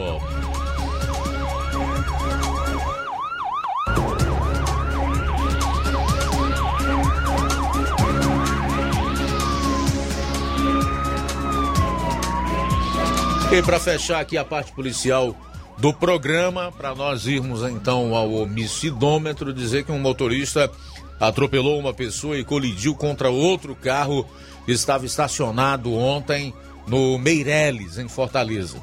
E 13.52 13.62
para 13.62 13.80
fechar 13.80 14.20
aqui 14.20 14.38
a 14.38 14.44
parte 14.44 14.70
policial 14.70 15.34
do 15.76 15.92
programa, 15.92 16.70
para 16.70 16.94
nós 16.94 17.26
irmos 17.26 17.62
então 17.62 18.14
ao 18.14 18.30
homicidômetro, 18.32 19.52
dizer 19.52 19.84
que 19.84 19.90
um 19.90 19.98
motorista 19.98 20.70
atropelou 21.18 21.78
uma 21.78 21.92
pessoa 21.92 22.38
e 22.38 22.44
colidiu 22.44 22.94
contra 22.94 23.28
outro 23.28 23.74
carro 23.74 24.24
estava 24.72 25.06
estacionado 25.06 25.92
ontem 25.94 26.52
no 26.86 27.18
Meireles, 27.18 27.98
em 27.98 28.08
Fortaleza. 28.08 28.80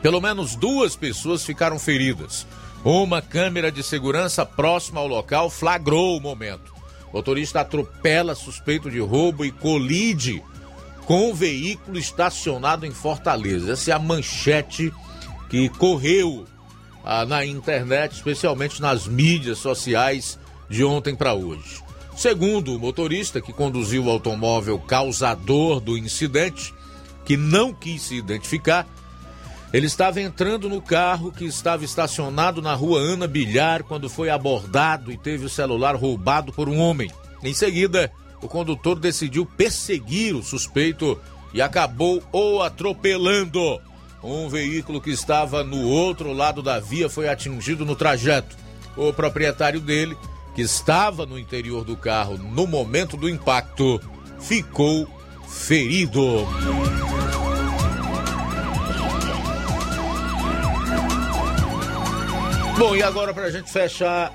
Pelo 0.00 0.20
menos 0.20 0.54
duas 0.54 0.96
pessoas 0.96 1.44
ficaram 1.44 1.78
feridas. 1.78 2.46
Uma 2.84 3.22
câmera 3.22 3.72
de 3.72 3.82
segurança 3.82 4.44
próxima 4.44 5.00
ao 5.00 5.06
local 5.06 5.48
flagrou 5.48 6.16
o 6.16 6.20
momento. 6.20 6.74
O 7.10 7.16
motorista 7.16 7.60
atropela 7.60 8.34
suspeito 8.34 8.90
de 8.90 8.98
roubo 8.98 9.44
e 9.44 9.50
colide 9.50 10.42
com 11.06 11.30
um 11.30 11.34
veículo 11.34 11.98
estacionado 11.98 12.84
em 12.84 12.90
Fortaleza. 12.90 13.72
Essa 13.72 13.92
é 13.92 13.94
a 13.94 13.98
manchete 13.98 14.92
que 15.48 15.68
correu 15.68 16.44
ah, 17.04 17.24
na 17.24 17.44
internet, 17.44 18.12
especialmente 18.12 18.80
nas 18.80 19.06
mídias 19.06 19.58
sociais 19.58 20.38
de 20.68 20.84
ontem 20.84 21.14
para 21.14 21.34
hoje. 21.34 21.83
Segundo 22.16 22.76
o 22.76 22.78
motorista 22.78 23.40
que 23.40 23.52
conduziu 23.52 24.04
o 24.04 24.10
automóvel 24.10 24.78
causador 24.78 25.80
do 25.80 25.98
incidente, 25.98 26.72
que 27.24 27.36
não 27.36 27.72
quis 27.72 28.02
se 28.02 28.14
identificar, 28.14 28.86
ele 29.72 29.86
estava 29.86 30.20
entrando 30.20 30.68
no 30.68 30.80
carro 30.80 31.32
que 31.32 31.44
estava 31.44 31.84
estacionado 31.84 32.62
na 32.62 32.74
rua 32.74 33.00
Ana 33.00 33.26
Bilhar 33.26 33.82
quando 33.82 34.08
foi 34.08 34.30
abordado 34.30 35.10
e 35.10 35.18
teve 35.18 35.44
o 35.44 35.48
celular 35.48 35.96
roubado 35.96 36.52
por 36.52 36.68
um 36.68 36.78
homem. 36.78 37.10
Em 37.42 37.52
seguida, 37.52 38.12
o 38.40 38.46
condutor 38.46 39.00
decidiu 39.00 39.44
perseguir 39.44 40.36
o 40.36 40.42
suspeito 40.44 41.20
e 41.52 41.60
acabou 41.60 42.22
o 42.32 42.62
atropelando. 42.62 43.80
Um 44.22 44.48
veículo 44.48 45.00
que 45.00 45.10
estava 45.10 45.64
no 45.64 45.82
outro 45.82 46.32
lado 46.32 46.62
da 46.62 46.78
via 46.78 47.08
foi 47.10 47.28
atingido 47.28 47.84
no 47.84 47.96
trajeto. 47.96 48.56
O 48.96 49.12
proprietário 49.12 49.80
dele, 49.80 50.16
que 50.54 50.62
estava 50.62 51.26
no 51.26 51.38
interior 51.38 51.84
do 51.84 51.96
carro 51.96 52.38
no 52.38 52.66
momento 52.66 53.16
do 53.16 53.28
impacto, 53.28 54.00
ficou 54.38 55.08
ferido. 55.48 56.46
Bom, 62.78 62.96
e 62.96 63.02
agora 63.02 63.32
para 63.32 63.44
a 63.44 63.50
gente 63.50 63.70
fechar 63.70 64.32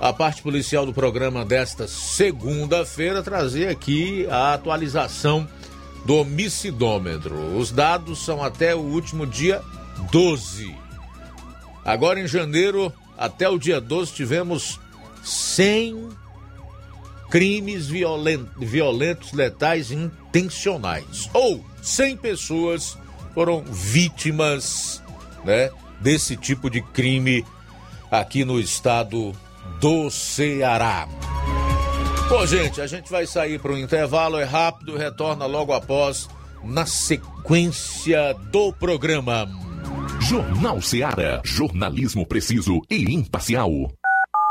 a 0.00 0.12
parte 0.12 0.42
policial 0.42 0.86
do 0.86 0.94
programa 0.94 1.44
desta 1.44 1.86
segunda-feira, 1.86 3.22
trazer 3.22 3.68
aqui 3.68 4.26
a 4.30 4.54
atualização 4.54 5.46
do 6.06 6.16
homicidômetro. 6.16 7.56
Os 7.56 7.70
dados 7.70 8.24
são 8.24 8.42
até 8.42 8.74
o 8.74 8.78
último 8.78 9.26
dia 9.26 9.60
12. 10.10 10.74
Agora 11.84 12.20
em 12.20 12.26
janeiro, 12.26 12.92
até 13.18 13.48
o 13.48 13.58
dia 13.58 13.80
12, 13.80 14.12
tivemos 14.12 14.80
100 15.22 16.08
crimes 17.30 17.86
violentos, 17.86 19.32
letais 19.32 19.90
intencionais. 19.90 21.30
Ou 21.32 21.64
100 21.82 22.16
pessoas 22.16 22.98
foram 23.32 23.62
vítimas 23.64 25.02
né, 25.44 25.70
desse 26.00 26.36
tipo 26.36 26.68
de 26.68 26.82
crime 26.82 27.44
aqui 28.10 28.44
no 28.44 28.58
estado 28.58 29.32
do 29.80 30.10
Ceará. 30.10 31.08
Bom, 32.28 32.46
gente, 32.46 32.80
a 32.80 32.86
gente 32.86 33.10
vai 33.10 33.26
sair 33.26 33.58
para 33.58 33.72
um 33.72 33.78
intervalo, 33.78 34.38
é 34.38 34.44
rápido, 34.44 34.96
retorna 34.96 35.46
logo 35.46 35.72
após, 35.72 36.28
na 36.62 36.86
sequência 36.86 38.34
do 38.52 38.72
programa. 38.72 39.48
Jornal 40.20 40.80
Ceará, 40.80 41.40
jornalismo 41.44 42.26
preciso 42.26 42.80
e 42.88 43.14
imparcial. 43.14 43.70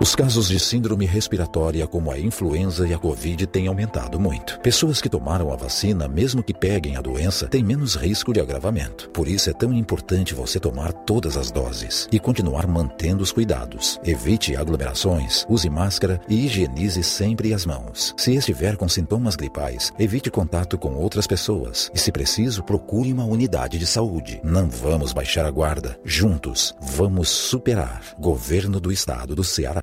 Os 0.00 0.16
casos 0.16 0.48
de 0.48 0.58
síndrome 0.58 1.06
respiratória, 1.06 1.86
como 1.86 2.10
a 2.10 2.18
influenza 2.18 2.88
e 2.88 2.94
a 2.94 2.98
Covid, 2.98 3.46
têm 3.46 3.68
aumentado 3.68 4.18
muito. 4.18 4.58
Pessoas 4.58 5.00
que 5.00 5.08
tomaram 5.08 5.52
a 5.52 5.56
vacina, 5.56 6.08
mesmo 6.08 6.42
que 6.42 6.52
peguem 6.52 6.96
a 6.96 7.00
doença, 7.00 7.46
têm 7.46 7.62
menos 7.62 7.94
risco 7.94 8.32
de 8.32 8.40
agravamento. 8.40 9.10
Por 9.10 9.28
isso 9.28 9.48
é 9.48 9.52
tão 9.52 9.72
importante 9.72 10.34
você 10.34 10.58
tomar 10.58 10.92
todas 10.92 11.36
as 11.36 11.52
doses 11.52 12.08
e 12.10 12.18
continuar 12.18 12.66
mantendo 12.66 13.22
os 13.22 13.30
cuidados. 13.30 14.00
Evite 14.02 14.56
aglomerações, 14.56 15.46
use 15.48 15.70
máscara 15.70 16.20
e 16.28 16.46
higienize 16.46 17.02
sempre 17.04 17.54
as 17.54 17.64
mãos. 17.64 18.12
Se 18.16 18.34
estiver 18.34 18.76
com 18.76 18.88
sintomas 18.88 19.36
gripais, 19.36 19.92
evite 19.98 20.30
contato 20.30 20.76
com 20.78 20.94
outras 20.94 21.28
pessoas 21.28 21.92
e, 21.94 21.98
se 22.00 22.10
preciso, 22.10 22.64
procure 22.64 23.12
uma 23.12 23.24
unidade 23.24 23.78
de 23.78 23.86
saúde. 23.86 24.40
Não 24.42 24.68
vamos 24.68 25.12
baixar 25.12 25.46
a 25.46 25.50
guarda. 25.50 25.96
Juntos, 26.02 26.74
vamos 26.80 27.28
superar. 27.28 28.02
Governo 28.18 28.80
do 28.80 28.90
Estado 28.90 29.36
do 29.36 29.44
Ceará. 29.44 29.82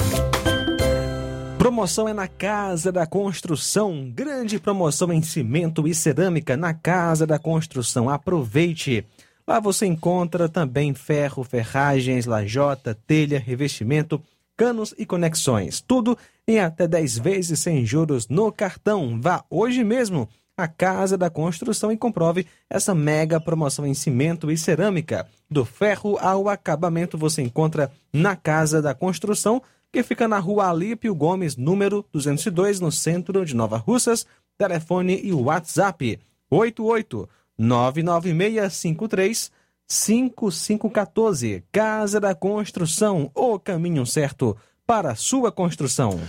Promoção 1.61 2.09
é 2.09 2.13
na 2.13 2.27
Casa 2.27 2.91
da 2.91 3.05
Construção. 3.05 4.09
Grande 4.09 4.59
promoção 4.59 5.13
em 5.13 5.21
cimento 5.21 5.87
e 5.87 5.93
cerâmica 5.93 6.57
na 6.57 6.73
Casa 6.73 7.27
da 7.27 7.37
Construção. 7.37 8.09
Aproveite! 8.09 9.05
Lá 9.47 9.59
você 9.59 9.85
encontra 9.85 10.49
também 10.49 10.91
ferro, 10.95 11.43
ferragens, 11.43 12.25
lajota, 12.25 12.97
telha, 13.05 13.39
revestimento, 13.39 14.19
canos 14.57 14.95
e 14.97 15.05
conexões. 15.05 15.79
Tudo 15.81 16.17
em 16.47 16.59
até 16.59 16.87
10 16.87 17.19
vezes 17.19 17.59
sem 17.59 17.85
juros 17.85 18.27
no 18.27 18.51
cartão. 18.51 19.21
Vá 19.21 19.45
hoje 19.47 19.83
mesmo 19.83 20.27
à 20.57 20.67
Casa 20.67 21.15
da 21.15 21.29
Construção 21.29 21.91
e 21.91 21.97
comprove 21.97 22.47
essa 22.67 22.95
mega 22.95 23.39
promoção 23.39 23.85
em 23.85 23.93
cimento 23.93 24.49
e 24.49 24.57
cerâmica. 24.57 25.27
Do 25.47 25.63
ferro 25.63 26.17
ao 26.19 26.49
acabamento 26.49 27.19
você 27.19 27.43
encontra 27.43 27.91
na 28.11 28.35
Casa 28.35 28.81
da 28.81 28.95
Construção 28.95 29.61
que 29.91 30.01
fica 30.03 30.27
na 30.27 30.39
rua 30.39 30.69
Alípio 30.69 31.13
Gomes, 31.13 31.55
número 31.57 32.05
202, 32.11 32.79
no 32.79 32.91
centro 32.91 33.45
de 33.45 33.55
Nova 33.55 33.77
Russas. 33.77 34.25
Telefone 34.57 35.19
e 35.23 35.33
WhatsApp 35.33 36.19
88 36.49 37.27
99653 37.57 39.51
5514. 39.87 41.63
Casa 41.71 42.19
da 42.19 42.33
Construção, 42.33 43.29
o 43.35 43.59
caminho 43.59 44.05
certo 44.05 44.55
para 44.87 45.15
sua 45.15 45.51
construção. 45.51 46.19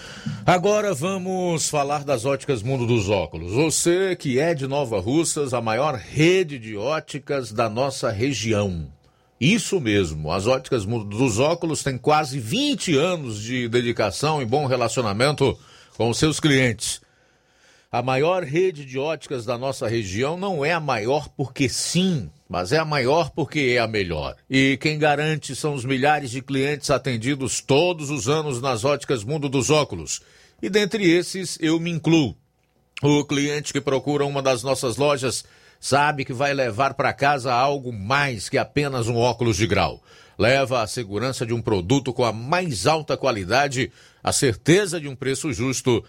Agora 0.46 0.94
vamos 0.94 1.68
falar 1.68 2.04
das 2.04 2.24
óticas 2.24 2.62
Mundo 2.62 2.86
dos 2.86 3.08
Óculos. 3.08 3.52
Você 3.52 4.14
que 4.16 4.38
é 4.38 4.54
de 4.54 4.66
Nova 4.66 5.00
Russas, 5.00 5.52
a 5.54 5.60
maior 5.60 5.94
rede 5.94 6.58
de 6.58 6.76
óticas 6.76 7.52
da 7.52 7.68
nossa 7.68 8.10
região. 8.10 8.88
Isso 9.42 9.80
mesmo, 9.80 10.30
as 10.30 10.46
óticas 10.46 10.86
Mundo 10.86 11.04
dos 11.04 11.40
Óculos 11.40 11.82
têm 11.82 11.98
quase 11.98 12.38
20 12.38 12.96
anos 12.96 13.42
de 13.42 13.68
dedicação 13.68 14.40
e 14.40 14.44
bom 14.44 14.66
relacionamento 14.66 15.58
com 15.96 16.14
seus 16.14 16.38
clientes. 16.38 17.00
A 17.90 18.00
maior 18.04 18.44
rede 18.44 18.84
de 18.84 19.00
óticas 19.00 19.44
da 19.44 19.58
nossa 19.58 19.88
região 19.88 20.36
não 20.36 20.64
é 20.64 20.72
a 20.72 20.78
maior 20.78 21.28
porque 21.28 21.68
sim, 21.68 22.30
mas 22.48 22.70
é 22.70 22.78
a 22.78 22.84
maior 22.84 23.30
porque 23.30 23.74
é 23.76 23.80
a 23.80 23.88
melhor. 23.88 24.36
E 24.48 24.78
quem 24.80 24.96
garante 24.96 25.56
são 25.56 25.74
os 25.74 25.84
milhares 25.84 26.30
de 26.30 26.40
clientes 26.40 26.88
atendidos 26.88 27.60
todos 27.60 28.10
os 28.10 28.28
anos 28.28 28.60
nas 28.60 28.84
óticas 28.84 29.24
Mundo 29.24 29.48
dos 29.48 29.70
Óculos. 29.70 30.20
E 30.62 30.70
dentre 30.70 31.10
esses 31.10 31.58
eu 31.60 31.80
me 31.80 31.90
incluo. 31.90 32.36
O 33.02 33.24
cliente 33.24 33.72
que 33.72 33.80
procura 33.80 34.24
uma 34.24 34.40
das 34.40 34.62
nossas 34.62 34.96
lojas 34.96 35.44
sabe 35.82 36.24
que 36.24 36.32
vai 36.32 36.54
levar 36.54 36.94
para 36.94 37.12
casa 37.12 37.52
algo 37.52 37.92
mais 37.92 38.48
que 38.48 38.56
apenas 38.56 39.08
um 39.08 39.16
óculos 39.16 39.56
de 39.56 39.66
grau. 39.66 40.00
Leva 40.38 40.80
a 40.80 40.86
segurança 40.86 41.44
de 41.44 41.52
um 41.52 41.60
produto 41.60 42.12
com 42.12 42.24
a 42.24 42.32
mais 42.32 42.86
alta 42.86 43.16
qualidade, 43.16 43.90
a 44.22 44.30
certeza 44.32 45.00
de 45.00 45.08
um 45.08 45.16
preço 45.16 45.52
justo 45.52 46.04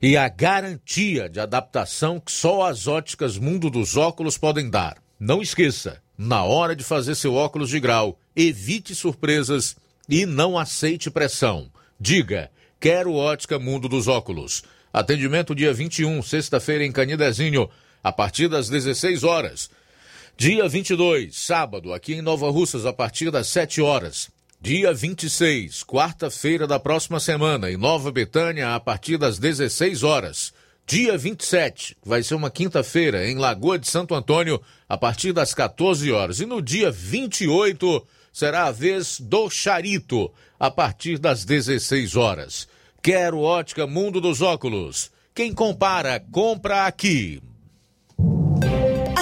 e 0.00 0.14
a 0.14 0.28
garantia 0.28 1.26
de 1.26 1.40
adaptação 1.40 2.20
que 2.20 2.30
só 2.30 2.66
as 2.66 2.86
óticas 2.86 3.38
Mundo 3.38 3.70
dos 3.70 3.96
Óculos 3.96 4.36
podem 4.36 4.68
dar. 4.68 4.98
Não 5.18 5.40
esqueça, 5.40 6.02
na 6.16 6.44
hora 6.44 6.76
de 6.76 6.84
fazer 6.84 7.14
seu 7.14 7.34
óculos 7.34 7.70
de 7.70 7.80
grau, 7.80 8.18
evite 8.36 8.94
surpresas 8.94 9.74
e 10.06 10.26
não 10.26 10.58
aceite 10.58 11.10
pressão. 11.10 11.70
Diga, 11.98 12.50
quero 12.78 13.14
ótica 13.14 13.58
Mundo 13.58 13.88
dos 13.88 14.06
Óculos. 14.06 14.62
Atendimento 14.92 15.54
dia 15.54 15.72
21, 15.72 16.20
sexta-feira 16.22 16.84
em 16.84 16.92
Canidezinho 16.92 17.70
a 18.08 18.12
partir 18.12 18.48
das 18.48 18.70
16 18.70 19.22
horas. 19.22 19.70
Dia 20.34 20.66
22, 20.66 21.36
sábado, 21.36 21.92
aqui 21.92 22.14
em 22.14 22.22
Nova 22.22 22.50
Russas, 22.50 22.86
a 22.86 22.92
partir 22.92 23.30
das 23.30 23.48
7 23.48 23.82
horas. 23.82 24.30
Dia 24.62 24.94
26, 24.94 25.84
quarta-feira 25.84 26.66
da 26.66 26.80
próxima 26.80 27.20
semana, 27.20 27.70
em 27.70 27.76
Nova 27.76 28.10
Betânia, 28.10 28.74
a 28.74 28.80
partir 28.80 29.18
das 29.18 29.38
16 29.38 30.02
horas. 30.02 30.54
Dia 30.86 31.18
27, 31.18 31.98
vai 32.02 32.22
ser 32.22 32.34
uma 32.34 32.50
quinta-feira, 32.50 33.28
em 33.28 33.36
Lagoa 33.36 33.78
de 33.78 33.86
Santo 33.86 34.14
Antônio, 34.14 34.58
a 34.88 34.96
partir 34.96 35.34
das 35.34 35.52
14 35.52 36.10
horas. 36.10 36.40
E 36.40 36.46
no 36.46 36.62
dia 36.62 36.90
28, 36.90 38.06
será 38.32 38.64
a 38.64 38.72
vez 38.72 39.20
do 39.20 39.50
Charito, 39.50 40.32
a 40.58 40.70
partir 40.70 41.18
das 41.18 41.44
16 41.44 42.16
horas. 42.16 42.66
Quero 43.02 43.40
ótica 43.40 43.86
Mundo 43.86 44.18
dos 44.18 44.40
Óculos. 44.40 45.10
Quem 45.34 45.52
compara, 45.52 46.18
compra 46.32 46.86
aqui. 46.86 47.42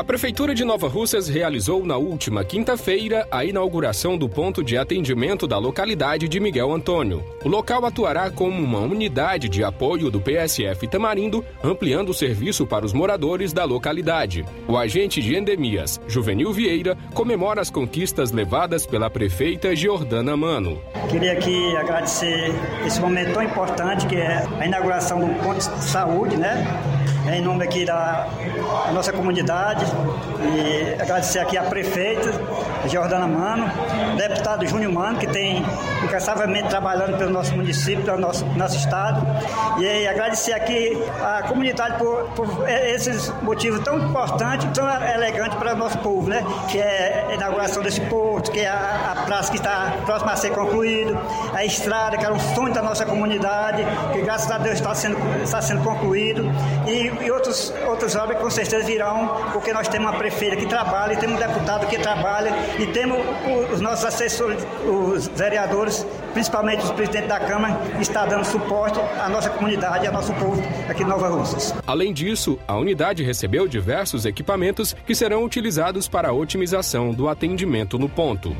A 0.00 0.02
Prefeitura 0.10 0.54
de 0.54 0.64
Nova 0.64 0.88
Russas 0.88 1.28
realizou 1.28 1.84
na 1.84 1.98
última 1.98 2.42
quinta-feira 2.42 3.28
a 3.30 3.44
inauguração 3.44 4.16
do 4.16 4.30
ponto 4.30 4.64
de 4.64 4.78
atendimento 4.78 5.46
da 5.46 5.58
localidade 5.58 6.26
de 6.26 6.40
Miguel 6.40 6.72
Antônio. 6.72 7.22
O 7.44 7.50
local 7.50 7.84
atuará 7.84 8.30
como 8.30 8.64
uma 8.64 8.78
unidade 8.78 9.46
de 9.46 9.62
apoio 9.62 10.10
do 10.10 10.18
PSF 10.18 10.88
Tamarindo, 10.88 11.44
ampliando 11.62 12.08
o 12.08 12.14
serviço 12.14 12.66
para 12.66 12.86
os 12.86 12.94
moradores 12.94 13.52
da 13.52 13.66
localidade. 13.66 14.42
O 14.66 14.74
agente 14.78 15.20
de 15.20 15.36
endemias, 15.36 16.00
Juvenil 16.08 16.50
Vieira, 16.50 16.96
comemora 17.12 17.60
as 17.60 17.68
conquistas 17.68 18.32
levadas 18.32 18.86
pela 18.86 19.10
prefeita 19.10 19.76
Giordana 19.76 20.34
Mano. 20.34 20.80
Queria 21.10 21.32
aqui 21.32 21.76
agradecer 21.76 22.54
esse 22.86 22.98
momento 22.98 23.34
tão 23.34 23.42
importante 23.42 24.06
que 24.06 24.16
é 24.16 24.48
a 24.60 24.66
inauguração 24.66 25.20
do 25.20 25.34
ponto 25.42 25.58
de 25.58 25.84
saúde, 25.84 26.38
né? 26.38 26.56
Em 27.32 27.40
nome 27.40 27.64
aqui 27.64 27.84
da 27.84 28.26
nossa 28.92 29.12
comunidade 29.12 29.86
e 30.40 31.00
agradecer 31.00 31.38
aqui 31.38 31.56
a 31.56 31.62
prefeita 31.62 32.32
Jordana 32.88 33.26
Mano, 33.26 33.70
deputado 34.16 34.66
Júnior 34.66 34.92
Mano, 34.92 35.18
que 35.18 35.26
tem 35.26 35.64
incansavelmente 36.02 36.68
trabalhando 36.68 37.18
pelo 37.18 37.30
nosso 37.30 37.54
município, 37.54 38.04
pelo 38.04 38.18
nosso, 38.18 38.44
nosso 38.56 38.76
estado. 38.76 39.24
E 39.78 40.06
agradecer 40.06 40.52
aqui 40.52 41.00
a 41.22 41.42
comunidade 41.42 41.98
por, 41.98 42.24
por 42.30 42.68
esses 42.68 43.32
motivos 43.42 43.80
tão 43.80 43.98
importantes, 43.98 44.66
tão 44.72 44.88
elegantes 44.88 45.56
para 45.58 45.74
o 45.74 45.76
nosso 45.76 45.98
povo, 45.98 46.28
né? 46.28 46.42
Que 46.68 46.78
é 46.78 47.26
a 47.30 47.34
inauguração 47.34 47.82
desse 47.82 48.00
porto, 48.02 48.50
que 48.50 48.60
é 48.60 48.68
a, 48.68 49.12
a 49.12 49.22
praça 49.26 49.50
que 49.50 49.58
está 49.58 49.94
próxima 50.06 50.32
a 50.32 50.36
ser 50.36 50.50
concluído, 50.50 51.18
a 51.54 51.64
estrada, 51.64 52.16
que 52.16 52.24
era 52.24 52.34
um 52.34 52.40
sonho 52.40 52.72
da 52.72 52.82
nossa 52.82 53.04
comunidade, 53.04 53.84
que 54.12 54.22
graças 54.22 54.50
a 54.50 54.58
Deus 54.58 54.76
está 54.76 54.94
sendo, 54.94 55.18
está 55.42 55.60
sendo 55.60 55.82
concluído, 55.82 56.50
e, 56.86 57.10
e 57.22 57.30
outros, 57.30 57.72
outras 57.86 58.14
obras 58.16 58.38
com 58.40 58.50
certeza 58.50 58.84
virão, 58.84 59.36
porque 59.52 59.72
nós 59.72 59.88
temos 59.88 60.10
uma 60.10 60.18
prefeita 60.18 60.56
que 60.56 60.66
trabalha, 60.66 61.14
e 61.14 61.16
temos 61.16 61.36
um 61.36 61.38
deputado 61.38 61.86
que 61.86 61.98
trabalha, 61.98 62.52
e 62.78 62.86
temos 62.86 63.18
os 63.72 63.80
nossos 63.80 64.04
assessores, 64.04 64.66
os 64.84 65.28
vereadores, 65.28 66.06
principalmente 66.32 66.84
os 66.84 66.90
presidentes 66.90 67.28
da 67.28 67.40
Câmara, 67.40 67.80
que 67.96 68.02
está 68.02 68.26
dando 68.26 68.44
suporte 68.44 68.98
à 69.20 69.28
nossa 69.28 69.50
comunidade, 69.50 70.06
ao 70.06 70.12
nosso 70.12 70.32
povo 70.34 70.62
aqui 70.88 71.02
em 71.02 71.06
Nova 71.06 71.28
Russas. 71.28 71.74
Além 71.86 72.12
disso, 72.12 72.58
a 72.66 72.76
unidade 72.76 73.22
recebeu 73.22 73.68
diversos 73.68 74.24
equipamentos 74.24 74.94
que 75.06 75.14
serão 75.14 75.44
utilizados 75.44 76.08
para 76.08 76.28
a 76.28 76.32
otimização 76.32 77.12
do 77.12 77.28
atendimento 77.28 77.98
no 77.98 78.08
ponto. 78.08 78.54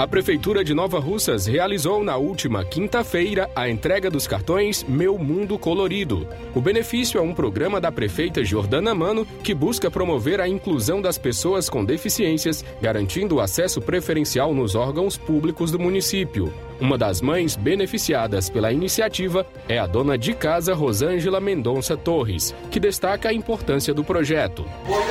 A 0.00 0.08
Prefeitura 0.08 0.64
de 0.64 0.72
Nova 0.72 0.98
Russas 0.98 1.44
realizou 1.44 2.02
na 2.02 2.16
última 2.16 2.64
quinta-feira 2.64 3.50
a 3.54 3.68
entrega 3.68 4.08
dos 4.08 4.26
cartões 4.26 4.82
Meu 4.82 5.18
Mundo 5.18 5.58
Colorido. 5.58 6.26
O 6.54 6.60
benefício 6.62 7.18
é 7.18 7.20
um 7.20 7.34
programa 7.34 7.78
da 7.78 7.92
prefeita 7.92 8.42
Jordana 8.42 8.94
Mano 8.94 9.26
que 9.44 9.52
busca 9.52 9.90
promover 9.90 10.40
a 10.40 10.48
inclusão 10.48 11.02
das 11.02 11.18
pessoas 11.18 11.68
com 11.68 11.84
deficiências, 11.84 12.64
garantindo 12.80 13.34
o 13.34 13.40
acesso 13.40 13.78
preferencial 13.78 14.54
nos 14.54 14.74
órgãos 14.74 15.18
públicos 15.18 15.70
do 15.70 15.78
município. 15.78 16.50
Uma 16.80 16.96
das 16.96 17.20
mães 17.20 17.56
beneficiadas 17.56 18.48
pela 18.48 18.72
iniciativa 18.72 19.46
é 19.68 19.78
a 19.78 19.86
dona 19.86 20.16
de 20.16 20.32
casa 20.32 20.72
Rosângela 20.72 21.38
Mendonça 21.38 21.94
Torres, 21.94 22.54
que 22.70 22.80
destaca 22.80 23.28
a 23.28 23.34
importância 23.34 23.92
do 23.92 24.02
projeto. 24.02 24.64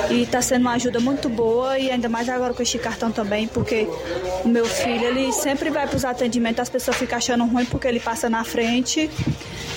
E 0.10 0.24
está 0.24 0.42
sendo 0.42 0.62
uma 0.62 0.74
ajuda 0.74 1.00
muito 1.00 1.30
boa 1.30 1.78
e 1.78 1.92
ainda 1.92 2.10
mais 2.10 2.28
agora 2.28 2.56
com 2.56 2.64
este 2.64 2.80
cartão 2.80 3.12
também, 3.12 3.48
porque 3.48 3.88
o 4.44 4.48
meu 4.48 4.66
filho 4.84 5.06
ele 5.06 5.32
sempre 5.32 5.70
vai 5.70 5.88
para 5.88 5.96
os 5.98 6.06
atendimentos, 6.06 6.60
as 6.60 6.70
pessoas 6.70 6.98
ficam 6.98 7.18
achando 7.18 7.46
ruim 7.46 7.66
porque 7.66 7.88
ele 7.88 8.00
passa 8.00 8.30
na 8.30 8.44
frente. 8.44 9.10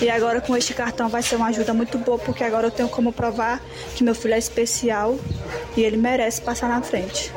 E 0.01 0.09
agora 0.09 0.41
com 0.41 0.55
este 0.57 0.73
cartão 0.73 1.07
vai 1.07 1.21
ser 1.21 1.35
uma 1.35 1.47
ajuda 1.47 1.73
muito 1.73 1.97
boa, 1.97 2.17
porque 2.17 2.43
agora 2.43 2.67
eu 2.67 2.71
tenho 2.71 2.89
como 2.89 3.13
provar 3.13 3.61
que 3.95 4.03
meu 4.03 4.15
filho 4.15 4.33
é 4.33 4.37
especial 4.37 5.17
e 5.77 5.81
ele 5.81 5.97
merece 5.97 6.41
passar 6.41 6.67
na 6.67 6.81
frente. 6.81 7.31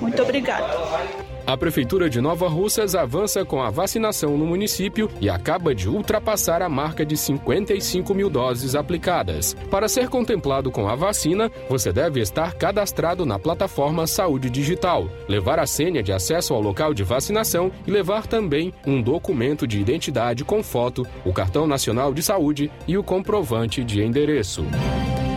Muito 0.00 0.22
obrigada. 0.22 1.25
A 1.46 1.56
Prefeitura 1.56 2.10
de 2.10 2.20
Nova 2.20 2.48
Russas 2.48 2.96
avança 2.96 3.44
com 3.44 3.62
a 3.62 3.70
vacinação 3.70 4.36
no 4.36 4.44
município 4.44 5.08
e 5.20 5.30
acaba 5.30 5.72
de 5.72 5.88
ultrapassar 5.88 6.60
a 6.60 6.68
marca 6.68 7.06
de 7.06 7.16
55 7.16 8.12
mil 8.12 8.28
doses 8.28 8.74
aplicadas. 8.74 9.54
Para 9.70 9.88
ser 9.88 10.08
contemplado 10.08 10.72
com 10.72 10.88
a 10.88 10.96
vacina, 10.96 11.48
você 11.68 11.92
deve 11.92 12.20
estar 12.20 12.54
cadastrado 12.54 13.24
na 13.24 13.38
plataforma 13.38 14.08
Saúde 14.08 14.50
Digital, 14.50 15.08
levar 15.28 15.60
a 15.60 15.68
senha 15.68 16.02
de 16.02 16.12
acesso 16.12 16.52
ao 16.52 16.60
local 16.60 16.92
de 16.92 17.04
vacinação 17.04 17.70
e 17.86 17.92
levar 17.92 18.26
também 18.26 18.74
um 18.84 19.00
documento 19.00 19.68
de 19.68 19.80
identidade 19.80 20.44
com 20.44 20.64
foto, 20.64 21.06
o 21.24 21.32
cartão 21.32 21.64
nacional 21.64 22.12
de 22.12 22.24
saúde 22.24 22.72
e 22.88 22.98
o 22.98 23.04
comprovante 23.04 23.84
de 23.84 24.02
endereço. 24.02 24.66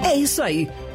É 0.03 0.15
isso 0.15 0.41
aí. 0.41 0.67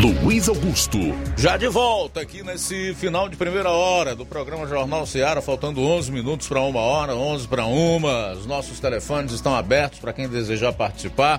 Luiz 0.00 0.48
Augusto. 0.48 0.98
Já 1.36 1.58
de 1.58 1.68
volta 1.68 2.22
aqui 2.22 2.42
nesse 2.42 2.94
final 2.94 3.28
de 3.28 3.36
primeira 3.36 3.68
hora 3.68 4.16
do 4.16 4.24
programa 4.24 4.66
Jornal 4.66 5.04
Ceará, 5.04 5.42
faltando 5.42 5.82
11 5.82 6.10
minutos 6.10 6.48
para 6.48 6.62
uma 6.62 6.80
hora, 6.80 7.14
11 7.14 7.46
para 7.46 7.66
uma. 7.66 8.32
Os 8.32 8.46
nossos 8.46 8.80
telefones 8.80 9.32
estão 9.32 9.54
abertos 9.54 9.98
para 9.98 10.14
quem 10.14 10.26
desejar 10.26 10.72
participar. 10.72 11.38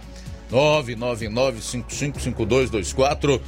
999-555224, 0.51 3.41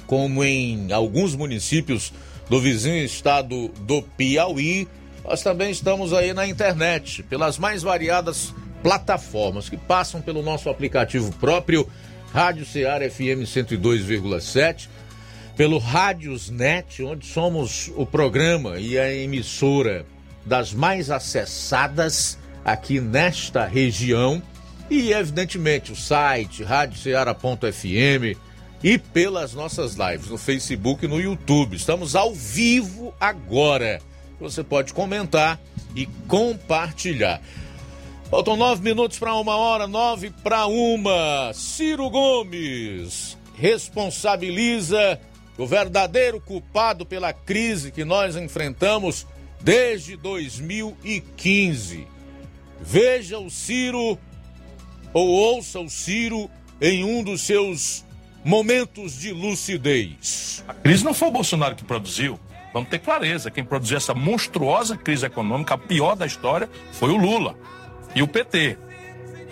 como 0.05 0.43
em 0.43 0.91
alguns 0.91 1.36
municípios 1.36 2.11
do 2.49 2.59
vizinho 2.59 3.03
estado 3.03 3.70
do 3.82 4.01
Piauí. 4.01 4.88
Nós 5.24 5.41
também 5.41 5.72
estamos 5.72 6.13
aí 6.13 6.34
na 6.34 6.47
internet, 6.47 7.24
pelas 7.24 7.57
mais 7.57 7.84
variadas 7.84 8.53
plataformas 8.82 9.70
que 9.70 9.78
passam 9.78 10.22
pelo 10.22 10.41
nosso 10.41 10.70
aplicativo 10.70 11.34
próprio, 11.34 11.88
Rádio 12.34 12.65
Ceará 12.65 13.09
FM 13.09 13.43
102,7 13.45 14.89
pelo 15.57 15.79
Rádiosnet, 15.79 17.01
onde 17.01 17.25
somos 17.25 17.91
o 17.95 18.05
programa 18.05 18.79
e 18.79 18.97
a 18.97 19.11
emissora 19.11 20.05
das 20.45 20.71
mais 20.71 21.09
acessadas 21.09 22.37
aqui 22.63 23.01
nesta 23.01 23.65
região, 23.65 24.41
e 24.87 25.11
evidentemente 25.11 25.91
o 25.91 25.95
site 25.95 26.63
radioceara.fm 26.63 28.37
e 28.83 28.97
pelas 28.99 29.53
nossas 29.55 29.95
lives 29.95 30.27
no 30.27 30.37
Facebook 30.37 31.03
e 31.03 31.07
no 31.07 31.19
YouTube. 31.19 31.75
Estamos 31.75 32.15
ao 32.15 32.33
vivo 32.33 33.13
agora. 33.19 33.99
Você 34.39 34.63
pode 34.63 34.93
comentar 34.93 35.59
e 35.95 36.05
compartilhar. 36.27 37.41
Faltam 38.29 38.55
nove 38.55 38.83
minutos 38.83 39.17
para 39.17 39.33
uma 39.33 39.55
hora, 39.55 39.87
nove 39.87 40.29
para 40.43 40.67
uma. 40.67 41.51
Ciro 41.53 42.09
Gomes 42.09 43.35
responsabiliza 43.55 45.19
o 45.57 45.65
verdadeiro 45.65 46.39
culpado 46.39 47.05
pela 47.05 47.33
crise 47.33 47.91
que 47.91 48.05
nós 48.05 48.35
enfrentamos 48.35 49.25
desde 49.59 50.15
2015. 50.15 52.07
Veja 52.79 53.39
o 53.39 53.49
Ciro 53.49 54.17
ou 55.13 55.27
ouça 55.27 55.79
o 55.79 55.89
Ciro 55.89 56.49
em 56.79 57.03
um 57.03 57.23
dos 57.23 57.41
seus 57.41 58.05
momentos 58.45 59.19
de 59.19 59.31
lucidez. 59.31 60.63
A 60.67 60.73
crise 60.73 61.03
não 61.03 61.13
foi 61.13 61.27
o 61.29 61.31
Bolsonaro 61.31 61.75
que 61.75 61.83
produziu. 61.83 62.39
Vamos 62.71 62.89
ter 62.89 62.99
clareza. 62.99 63.49
Quem 63.49 63.63
produziu 63.63 63.97
essa 63.97 64.13
monstruosa 64.13 64.95
crise 64.95 65.25
econômica, 65.25 65.73
a 65.73 65.77
pior 65.77 66.15
da 66.15 66.25
história, 66.25 66.69
foi 66.91 67.09
o 67.09 67.17
Lula 67.17 67.55
e 68.13 68.21
o 68.21 68.27
PT 68.27 68.77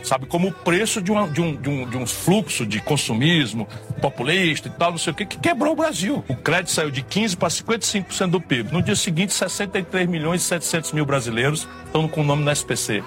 sabe, 0.05 0.25
como 0.25 0.49
o 0.49 0.51
preço 0.51 1.01
de, 1.01 1.11
uma, 1.11 1.27
de, 1.27 1.41
um, 1.41 1.55
de, 1.55 1.69
um, 1.69 1.89
de 1.89 1.97
um 1.97 2.05
fluxo 2.05 2.65
de 2.65 2.79
consumismo 2.79 3.67
populista 4.01 4.67
e 4.67 4.71
tal, 4.71 4.91
não 4.91 4.97
sei 4.97 5.11
o 5.11 5.15
que, 5.15 5.25
que 5.25 5.39
quebrou 5.39 5.73
o 5.73 5.75
Brasil. 5.75 6.23
O 6.27 6.35
crédito 6.35 6.71
saiu 6.71 6.91
de 6.91 7.03
15% 7.03 7.37
para 7.37 7.49
55% 7.49 8.27
do 8.29 8.39
PIB. 8.39 8.71
No 8.71 8.81
dia 8.81 8.95
seguinte, 8.95 9.33
63 9.33 10.07
milhões 10.07 10.41
e 10.41 10.45
700 10.45 10.91
mil 10.93 11.05
brasileiros 11.05 11.67
estão 11.85 12.07
com 12.07 12.21
o 12.21 12.23
nome 12.23 12.43
na 12.43 12.51
SPC. 12.51 13.03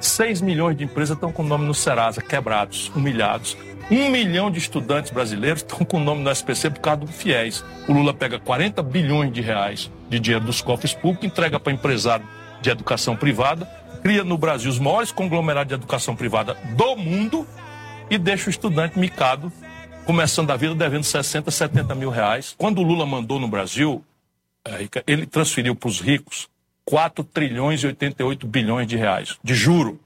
6 0.00 0.40
milhões 0.40 0.76
de 0.76 0.84
empresas 0.84 1.16
estão 1.16 1.30
com 1.32 1.42
o 1.42 1.46
nome 1.46 1.66
no 1.66 1.74
Serasa, 1.74 2.22
quebrados, 2.22 2.90
humilhados. 2.94 3.56
Um 3.90 4.08
milhão 4.08 4.50
de 4.50 4.58
estudantes 4.58 5.10
brasileiros 5.10 5.62
estão 5.62 5.84
com 5.84 5.96
o 5.96 6.00
nome 6.00 6.22
no 6.22 6.30
SPC 6.30 6.70
por 6.70 6.80
causa 6.80 7.00
do 7.00 7.06
FIES. 7.08 7.64
O 7.88 7.92
Lula 7.92 8.14
pega 8.14 8.38
40 8.38 8.82
bilhões 8.82 9.32
de 9.32 9.40
reais 9.40 9.90
de 10.08 10.18
dinheiro 10.18 10.44
dos 10.44 10.60
cofres 10.60 10.94
públicos, 10.94 11.26
entrega 11.26 11.58
para 11.58 11.72
empresário 11.72 12.26
de 12.62 12.70
educação 12.70 13.16
privada 13.16 13.68
cria 14.02 14.24
no 14.24 14.36
Brasil 14.36 14.70
os 14.70 14.78
maiores 14.78 15.12
conglomerados 15.12 15.68
de 15.68 15.74
educação 15.74 16.16
privada 16.16 16.54
do 16.76 16.96
mundo 16.96 17.46
e 18.08 18.18
deixa 18.18 18.48
o 18.48 18.50
estudante 18.50 18.98
micado, 18.98 19.52
começando 20.04 20.50
a 20.50 20.56
vida 20.56 20.74
devendo 20.74 21.04
60, 21.04 21.50
70 21.50 21.94
mil 21.94 22.10
reais. 22.10 22.54
Quando 22.58 22.80
o 22.80 22.82
Lula 22.82 23.06
mandou 23.06 23.38
no 23.38 23.46
Brasil, 23.46 24.04
é, 24.66 24.88
ele 25.06 25.26
transferiu 25.26 25.74
para 25.76 25.88
os 25.88 26.00
ricos 26.00 26.48
4 26.84 27.22
trilhões 27.24 27.82
e 27.82 27.86
88 27.86 28.46
bilhões 28.46 28.86
de 28.86 28.96
reais 28.96 29.38
de 29.42 29.54
juro. 29.54 30.00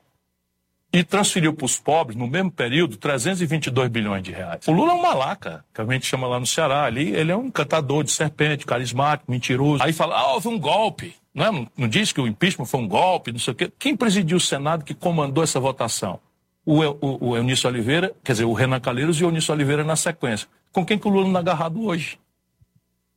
E 0.93 1.03
transferiu 1.03 1.53
para 1.53 1.67
os 1.67 1.77
pobres, 1.77 2.17
no 2.17 2.29
mesmo 2.29 2.53
período, 2.53 2.97
322 2.97 3.89
bilhões 3.91 4.23
de 4.23 4.31
reais. 4.31 4.69
O 4.69 4.71
Lula 4.71 4.93
é 4.93 4.95
um 4.95 5.03
malaca, 5.03 5.65
que 5.75 5.81
a 5.81 5.85
gente 5.87 6.07
chama 6.07 6.29
lá 6.29 6.39
no 6.39 6.47
Ceará. 6.47 6.85
Ali, 6.85 7.11
ele 7.17 7.33
é 7.33 7.37
um 7.37 7.51
cantador 7.51 8.05
de 8.05 8.13
serpente, 8.13 8.65
carismático, 8.65 9.29
mentiroso. 9.29 9.83
Aí 9.83 9.93
fala, 9.93 10.17
ah, 10.17 10.35
houve 10.35 10.47
um 10.47 10.57
golpe. 10.57 11.17
Não, 11.35 11.45
é? 11.45 11.51
não, 11.51 11.71
não 11.77 11.89
diz 11.89 12.13
que 12.13 12.21
o 12.21 12.27
impeachment 12.27 12.67
foi 12.67 12.81
um 12.81 12.89
golpe, 12.89 13.33
não 13.33 13.39
sei 13.39 13.53
o 13.53 13.57
quê. 13.57 13.73
Quem 13.79 13.97
presidiu 13.97 14.37
o 14.37 14.41
Senado 14.41 14.85
que 14.85 14.95
comandou 14.95 15.43
essa 15.43 15.59
votação? 15.59 16.21
O, 16.65 16.81
o, 16.81 17.31
o 17.31 17.37
Eunício 17.37 17.69
Oliveira, 17.69 18.15
quer 18.23 18.33
dizer, 18.33 18.45
o 18.45 18.53
Renan 18.53 18.81
Calheiros 18.81 19.21
e 19.21 19.25
o 19.25 19.29
Eunício 19.29 19.53
Oliveira 19.53 19.83
na 19.83 19.97
sequência. 19.97 20.49
Com 20.73 20.87
quem 20.87 20.99
que 20.99 21.07
o 21.07 21.11
Lula 21.11 21.29
não 21.29 21.37
é 21.37 21.41
agarrado 21.41 21.85
hoje? 21.85 22.19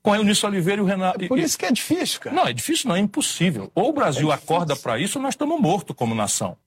Com 0.01 0.11
o 0.11 0.15
Eunício 0.15 0.49
Oliveira 0.49 0.81
e 0.81 0.83
o 0.83 0.87
Renan. 0.87 1.13
É 1.19 1.27
por 1.27 1.39
isso 1.39 1.57
que 1.57 1.65
é 1.65 1.71
difícil, 1.71 2.19
cara. 2.19 2.35
Não, 2.35 2.47
é 2.47 2.53
difícil, 2.53 2.89
não, 2.89 2.95
é 2.95 2.99
impossível. 2.99 3.71
Ou 3.75 3.89
o 3.89 3.93
Brasil 3.93 4.31
é 4.31 4.35
acorda 4.35 4.75
para 4.75 4.99
isso, 4.99 5.19
ou 5.19 5.23
nós 5.23 5.33
estamos 5.33 5.59
mortos 5.61 5.95
como 5.95 6.15
nação. 6.15 6.57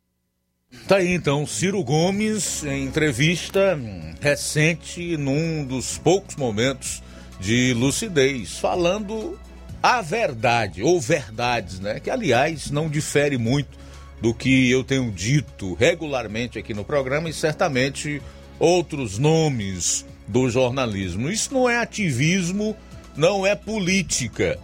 Tá 0.86 0.96
aí 0.96 1.12
então, 1.12 1.46
Ciro 1.46 1.82
Gomes, 1.82 2.64
em 2.64 2.84
entrevista 2.84 3.78
recente, 4.20 5.16
num 5.16 5.64
dos 5.64 5.98
poucos 5.98 6.36
momentos 6.36 7.02
de 7.40 7.74
lucidez, 7.74 8.58
falando 8.58 9.38
a 9.82 10.02
verdade, 10.02 10.82
ou 10.82 11.00
verdades, 11.00 11.80
né? 11.80 12.00
Que, 12.00 12.10
aliás, 12.10 12.70
não 12.70 12.88
difere 12.88 13.38
muito 13.38 13.78
do 14.20 14.34
que 14.34 14.70
eu 14.70 14.84
tenho 14.84 15.10
dito 15.10 15.74
regularmente 15.74 16.58
aqui 16.58 16.74
no 16.74 16.84
programa 16.84 17.28
e 17.30 17.32
certamente 17.32 18.20
outros 18.58 19.18
nomes 19.18 20.04
do 20.28 20.50
jornalismo. 20.50 21.30
Isso 21.30 21.52
não 21.54 21.68
é 21.68 21.78
ativismo, 21.78 22.76
não 23.16 23.46
é 23.46 23.54
política. 23.54 24.58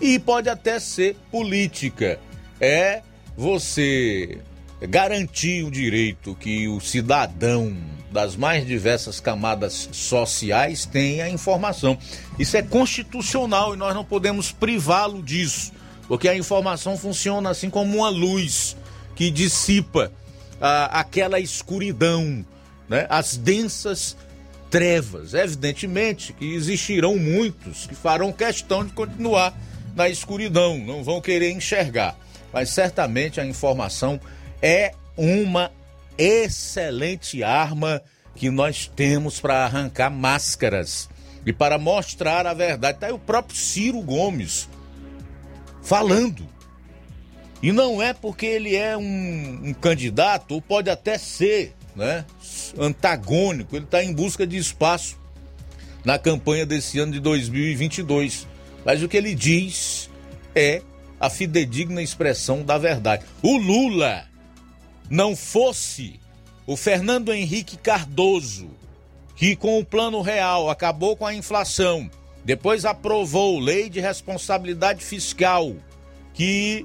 E 0.00 0.18
pode 0.18 0.48
até 0.48 0.80
ser 0.80 1.16
política. 1.30 2.18
É 2.60 3.02
você 3.36 4.38
garantir 4.88 5.64
o 5.64 5.70
direito 5.70 6.34
que 6.34 6.66
o 6.68 6.80
cidadão 6.80 7.76
das 8.10 8.36
mais 8.36 8.66
diversas 8.66 9.20
camadas 9.20 9.88
sociais 9.92 10.86
tem 10.86 11.20
a 11.20 11.28
informação. 11.28 11.98
Isso 12.38 12.56
é 12.56 12.62
constitucional 12.62 13.74
e 13.74 13.76
nós 13.76 13.94
não 13.94 14.04
podemos 14.04 14.50
privá-lo 14.50 15.22
disso, 15.22 15.72
porque 16.06 16.28
a 16.28 16.36
informação 16.36 16.96
funciona 16.96 17.50
assim 17.50 17.68
como 17.68 17.98
uma 17.98 18.08
luz 18.08 18.76
que 19.14 19.30
dissipa 19.30 20.10
ah, 20.60 21.00
aquela 21.00 21.38
escuridão, 21.38 22.44
né? 22.88 23.06
as 23.10 23.36
densas 23.36 24.16
trevas. 24.70 25.34
Evidentemente 25.34 26.32
que 26.32 26.54
existirão 26.54 27.16
muitos 27.16 27.86
que 27.86 27.94
farão 27.94 28.32
questão 28.32 28.84
de 28.84 28.92
continuar 28.92 29.54
na 29.94 30.08
escuridão, 30.08 30.78
não 30.78 31.02
vão 31.02 31.20
querer 31.20 31.50
enxergar, 31.50 32.16
mas 32.52 32.70
certamente 32.70 33.40
a 33.40 33.44
informação 33.44 34.20
é 34.62 34.92
uma 35.16 35.72
excelente 36.18 37.42
arma 37.42 38.02
que 38.34 38.50
nós 38.50 38.90
temos 38.94 39.40
para 39.40 39.64
arrancar 39.64 40.10
máscaras 40.10 41.08
e 41.46 41.52
para 41.52 41.78
mostrar 41.78 42.46
a 42.46 42.52
verdade. 42.52 42.96
Está 42.96 43.06
aí 43.06 43.12
o 43.12 43.18
próprio 43.18 43.56
Ciro 43.56 44.00
Gomes 44.02 44.68
falando. 45.82 46.46
E 47.62 47.72
não 47.72 48.02
é 48.02 48.12
porque 48.12 48.46
ele 48.46 48.76
é 48.76 48.96
um, 48.96 49.60
um 49.64 49.74
candidato, 49.74 50.54
ou 50.54 50.62
pode 50.62 50.90
até 50.90 51.18
ser, 51.18 51.74
né, 51.96 52.24
antagônico, 52.78 53.74
ele 53.74 53.84
está 53.84 54.02
em 54.04 54.12
busca 54.12 54.46
de 54.46 54.56
espaço 54.56 55.18
na 56.04 56.18
campanha 56.18 56.64
desse 56.64 56.98
ano 56.98 57.12
de 57.12 57.20
2022. 57.20 58.46
Mas 58.84 59.02
o 59.02 59.08
que 59.08 59.16
ele 59.16 59.34
diz 59.34 60.08
é 60.54 60.82
a 61.18 61.28
fidedigna 61.28 62.00
expressão 62.00 62.62
da 62.62 62.78
verdade. 62.78 63.24
O 63.42 63.56
Lula 63.56 64.24
não 65.10 65.34
fosse 65.34 66.20
o 66.66 66.76
Fernando 66.76 67.32
Henrique 67.32 67.76
Cardoso, 67.76 68.70
que 69.34 69.56
com 69.56 69.78
o 69.78 69.84
plano 69.84 70.20
real 70.20 70.68
acabou 70.68 71.16
com 71.16 71.24
a 71.24 71.34
inflação, 71.34 72.10
depois 72.44 72.84
aprovou 72.84 73.58
lei 73.58 73.88
de 73.88 74.00
responsabilidade 74.00 75.04
fiscal, 75.04 75.74
que 76.34 76.84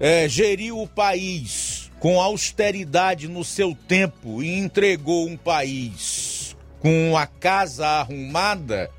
é, 0.00 0.28
geriu 0.28 0.80
o 0.80 0.88
país 0.88 1.90
com 2.00 2.20
austeridade 2.20 3.28
no 3.28 3.44
seu 3.44 3.74
tempo 3.74 4.42
e 4.42 4.58
entregou 4.58 5.26
um 5.26 5.36
país 5.36 6.56
com 6.80 7.16
a 7.16 7.26
casa 7.26 7.86
arrumada, 7.86 8.90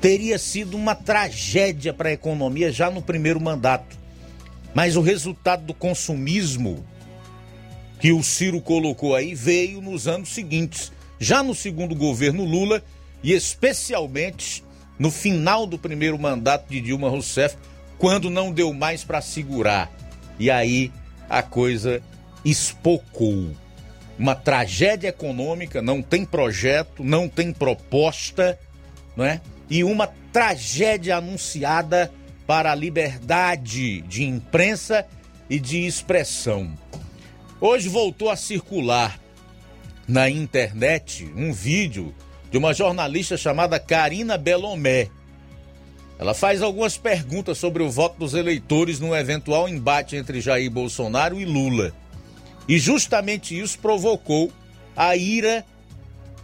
teria 0.00 0.38
sido 0.38 0.76
uma 0.76 0.94
tragédia 0.94 1.94
para 1.94 2.08
a 2.08 2.12
economia 2.12 2.72
já 2.72 2.90
no 2.90 3.00
primeiro 3.00 3.40
mandato. 3.40 3.96
Mas 4.76 4.94
o 4.94 5.00
resultado 5.00 5.64
do 5.64 5.72
consumismo 5.72 6.84
que 7.98 8.12
o 8.12 8.22
Ciro 8.22 8.60
colocou 8.60 9.14
aí 9.14 9.34
veio 9.34 9.80
nos 9.80 10.06
anos 10.06 10.28
seguintes, 10.28 10.92
já 11.18 11.42
no 11.42 11.54
segundo 11.54 11.94
governo 11.94 12.44
Lula 12.44 12.84
e 13.22 13.32
especialmente 13.32 14.62
no 14.98 15.10
final 15.10 15.66
do 15.66 15.78
primeiro 15.78 16.18
mandato 16.18 16.68
de 16.68 16.82
Dilma 16.82 17.08
Rousseff, 17.08 17.56
quando 17.96 18.28
não 18.28 18.52
deu 18.52 18.70
mais 18.74 19.02
para 19.02 19.22
segurar. 19.22 19.90
E 20.38 20.50
aí 20.50 20.92
a 21.26 21.42
coisa 21.42 22.02
espocou. 22.44 23.52
Uma 24.18 24.34
tragédia 24.34 25.08
econômica, 25.08 25.80
não 25.80 26.02
tem 26.02 26.22
projeto, 26.22 27.02
não 27.02 27.30
tem 27.30 27.50
proposta, 27.50 28.58
não 29.16 29.24
é? 29.24 29.40
E 29.70 29.82
uma 29.82 30.06
tragédia 30.30 31.16
anunciada 31.16 32.12
para 32.46 32.72
a 32.72 32.74
liberdade 32.74 34.02
de 34.02 34.24
imprensa 34.24 35.06
e 35.50 35.58
de 35.58 35.86
expressão. 35.86 36.72
Hoje 37.60 37.88
voltou 37.88 38.30
a 38.30 38.36
circular 38.36 39.18
na 40.06 40.30
internet 40.30 41.24
um 41.36 41.52
vídeo 41.52 42.14
de 42.50 42.58
uma 42.58 42.72
jornalista 42.72 43.36
chamada 43.36 43.80
Karina 43.80 44.38
Belomé. 44.38 45.08
Ela 46.18 46.32
faz 46.32 46.62
algumas 46.62 46.96
perguntas 46.96 47.58
sobre 47.58 47.82
o 47.82 47.90
voto 47.90 48.18
dos 48.18 48.32
eleitores 48.32 49.00
no 49.00 49.14
eventual 49.14 49.68
embate 49.68 50.16
entre 50.16 50.40
Jair 50.40 50.70
Bolsonaro 50.70 51.40
e 51.40 51.44
Lula. 51.44 51.92
E 52.68 52.78
justamente 52.78 53.58
isso 53.58 53.78
provocou 53.78 54.50
a 54.96 55.16
ira 55.16 55.64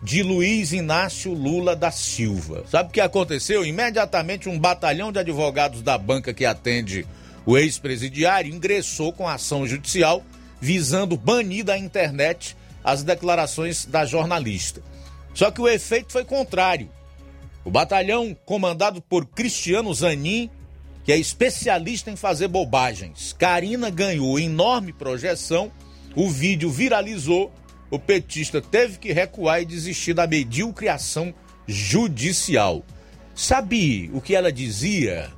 de 0.02 0.22
Luiz 0.22 0.72
Inácio 0.72 1.32
Lula 1.32 1.76
da 1.76 1.92
Silva. 1.92 2.64
Sabe 2.68 2.88
o 2.88 2.92
que 2.92 3.00
aconteceu? 3.00 3.64
Imediatamente 3.64 4.48
um 4.48 4.58
batalhão 4.58 5.12
de 5.12 5.20
advogados 5.20 5.80
da 5.80 5.96
banca 5.96 6.34
que 6.34 6.44
atende 6.44 7.06
o 7.46 7.56
ex-presidiário 7.56 8.52
ingressou 8.52 9.12
com 9.12 9.28
ação 9.28 9.66
judicial 9.66 10.24
visando 10.60 11.16
banir 11.16 11.64
da 11.64 11.78
internet 11.78 12.56
as 12.84 13.02
declarações 13.02 13.84
da 13.84 14.04
jornalista. 14.04 14.82
Só 15.34 15.50
que 15.50 15.60
o 15.60 15.68
efeito 15.68 16.12
foi 16.12 16.24
contrário. 16.24 16.90
O 17.64 17.70
batalhão, 17.70 18.36
comandado 18.44 19.00
por 19.00 19.24
Cristiano 19.26 19.92
Zanin, 19.94 20.50
que 21.04 21.12
é 21.12 21.16
especialista 21.16 22.10
em 22.10 22.16
fazer 22.16 22.48
bobagens, 22.48 23.34
Karina 23.38 23.88
ganhou 23.88 24.38
enorme 24.38 24.92
projeção, 24.92 25.70
o 26.14 26.28
vídeo 26.28 26.70
viralizou, 26.70 27.52
o 27.92 27.98
petista 27.98 28.58
teve 28.62 28.96
que 28.96 29.12
recuar 29.12 29.60
e 29.60 29.66
desistir 29.66 30.14
da 30.14 30.26
medíocre 30.26 30.88
ação 30.88 31.34
judicial. 31.68 32.82
Sabe 33.34 34.10
o 34.14 34.20
que 34.20 34.34
ela 34.34 34.50
dizia? 34.50 35.30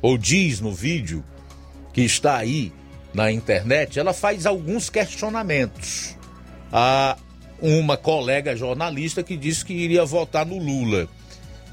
Ou 0.00 0.16
diz 0.16 0.60
no 0.60 0.72
vídeo 0.72 1.24
que 1.92 2.02
está 2.02 2.36
aí 2.36 2.72
na 3.12 3.32
internet? 3.32 3.98
Ela 3.98 4.12
faz 4.12 4.46
alguns 4.46 4.88
questionamentos. 4.88 6.16
A 6.70 7.18
uma 7.60 7.96
colega 7.96 8.54
jornalista 8.54 9.20
que 9.20 9.36
disse 9.36 9.64
que 9.64 9.72
iria 9.72 10.04
votar 10.04 10.46
no 10.46 10.58
Lula. 10.58 11.08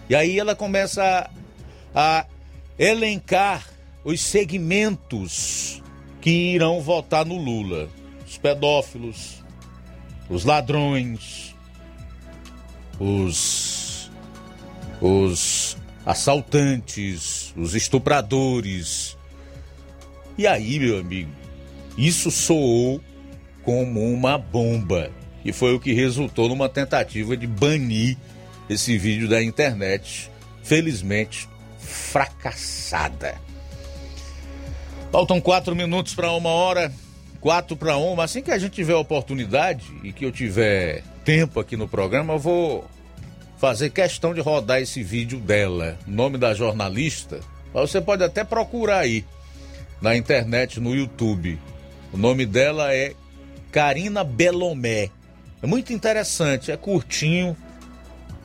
E 0.10 0.16
aí 0.16 0.40
ela 0.40 0.56
começa 0.56 1.30
a, 1.94 2.22
a 2.22 2.26
elencar 2.80 3.64
os 4.04 4.22
segmentos 4.22 5.84
que 6.20 6.32
irão 6.32 6.82
votar 6.82 7.24
no 7.28 7.38
Lula: 7.38 7.90
os 8.26 8.40
pedófilos, 8.40 9.41
os 10.32 10.46
ladrões, 10.46 11.54
os, 12.98 14.10
os 15.02 15.78
assaltantes, 16.06 17.54
os 17.58 17.76
estupradores. 17.76 19.18
E 20.38 20.48
aí, 20.48 20.80
meu 20.80 21.00
amigo, 21.00 21.32
isso 21.98 22.32
soou 22.32 23.02
como 23.62 24.02
uma 24.12 24.38
bomba 24.38 25.12
que 25.44 25.52
foi 25.52 25.76
o 25.76 25.80
que 25.80 25.92
resultou 25.92 26.48
numa 26.48 26.70
tentativa 26.70 27.36
de 27.36 27.46
banir 27.46 28.16
esse 28.70 28.98
vídeo 28.98 29.28
da 29.28 29.44
internet, 29.44 30.32
felizmente 30.64 31.50
fracassada. 31.80 33.36
Faltam 35.12 35.42
quatro 35.42 35.76
minutos 35.76 36.16
para 36.16 36.32
uma 36.32 36.50
hora, 36.50 36.94
quatro 37.42 37.76
para 37.76 37.98
uma. 37.98 38.24
Assim 38.24 38.42
que 38.42 38.52
a 38.52 38.58
gente 38.58 38.72
tiver 38.72 38.96
oportunidade 38.96 39.84
e 40.04 40.14
que 40.14 40.24
eu 40.24 40.32
tiver 40.32 41.04
tempo 41.26 41.60
aqui 41.60 41.76
no 41.76 41.88
programa, 41.88 42.36
eu 42.36 42.40
vou 42.40 42.88
fazer 43.58 43.90
questão 43.90 44.34
de 44.34 44.40
rodar 44.40 44.80
esse 44.80 45.04
vídeo 45.04 45.40
dela. 45.40 45.98
Nome 46.08 46.38
da 46.38 46.54
jornalista, 46.54 47.42
você 47.74 48.00
pode 48.00 48.24
até 48.24 48.44
procurar 48.44 49.00
aí 49.00 49.26
na 50.02 50.16
internet, 50.16 50.80
no 50.80 50.96
YouTube. 50.96 51.60
O 52.14 52.18
nome 52.18 52.46
dela 52.46 52.94
é 52.94 53.14
Karina 53.72 54.24
Belomé. 54.24 55.10
É 55.62 55.68
muito 55.68 55.94
interessante, 55.94 56.72
é 56.72 56.78
curtinho, 56.78 57.56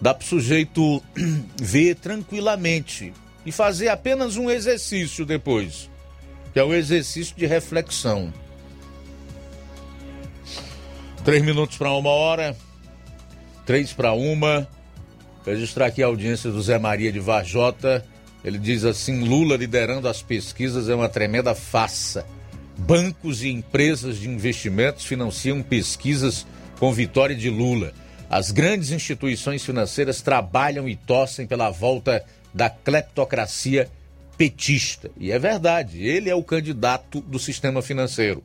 dá 0.01 0.12
para 0.12 0.24
o 0.24 0.28
sujeito 0.28 1.03
ver 1.57 1.97
tranquilamente 1.97 3.12
e 3.44 3.51
fazer 3.51 3.88
apenas 3.88 4.36
um 4.36 4.51
exercício 4.51 5.24
depois, 5.24 5.90
que 6.53 6.59
é 6.59 6.64
o 6.64 6.74
exercício 6.74 7.34
de 7.34 7.47
reflexão. 7.47 8.32
Três 11.26 11.42
minutos 11.42 11.76
para 11.76 11.90
uma 11.90 12.10
hora, 12.10 12.56
três 13.66 13.92
para 13.92 14.12
uma. 14.12 14.64
Registrar 15.44 15.86
aqui 15.86 16.00
a 16.00 16.06
audiência 16.06 16.52
do 16.52 16.62
Zé 16.62 16.78
Maria 16.78 17.10
de 17.10 17.18
Varjota. 17.18 18.06
Ele 18.44 18.56
diz 18.56 18.84
assim: 18.84 19.24
Lula 19.24 19.56
liderando 19.56 20.06
as 20.06 20.22
pesquisas 20.22 20.88
é 20.88 20.94
uma 20.94 21.08
tremenda 21.08 21.52
farsa. 21.52 22.24
Bancos 22.78 23.42
e 23.42 23.48
empresas 23.48 24.18
de 24.18 24.28
investimentos 24.28 25.04
financiam 25.04 25.64
pesquisas 25.64 26.46
com 26.78 26.92
vitória 26.92 27.34
de 27.34 27.50
Lula. 27.50 27.92
As 28.30 28.52
grandes 28.52 28.92
instituições 28.92 29.64
financeiras 29.64 30.22
trabalham 30.22 30.88
e 30.88 30.94
torcem 30.94 31.44
pela 31.44 31.70
volta 31.70 32.24
da 32.54 32.70
cleptocracia 32.70 33.90
petista. 34.38 35.10
E 35.18 35.32
é 35.32 35.40
verdade, 35.40 36.06
ele 36.06 36.30
é 36.30 36.36
o 36.36 36.44
candidato 36.44 37.20
do 37.20 37.40
sistema 37.40 37.82
financeiro. 37.82 38.44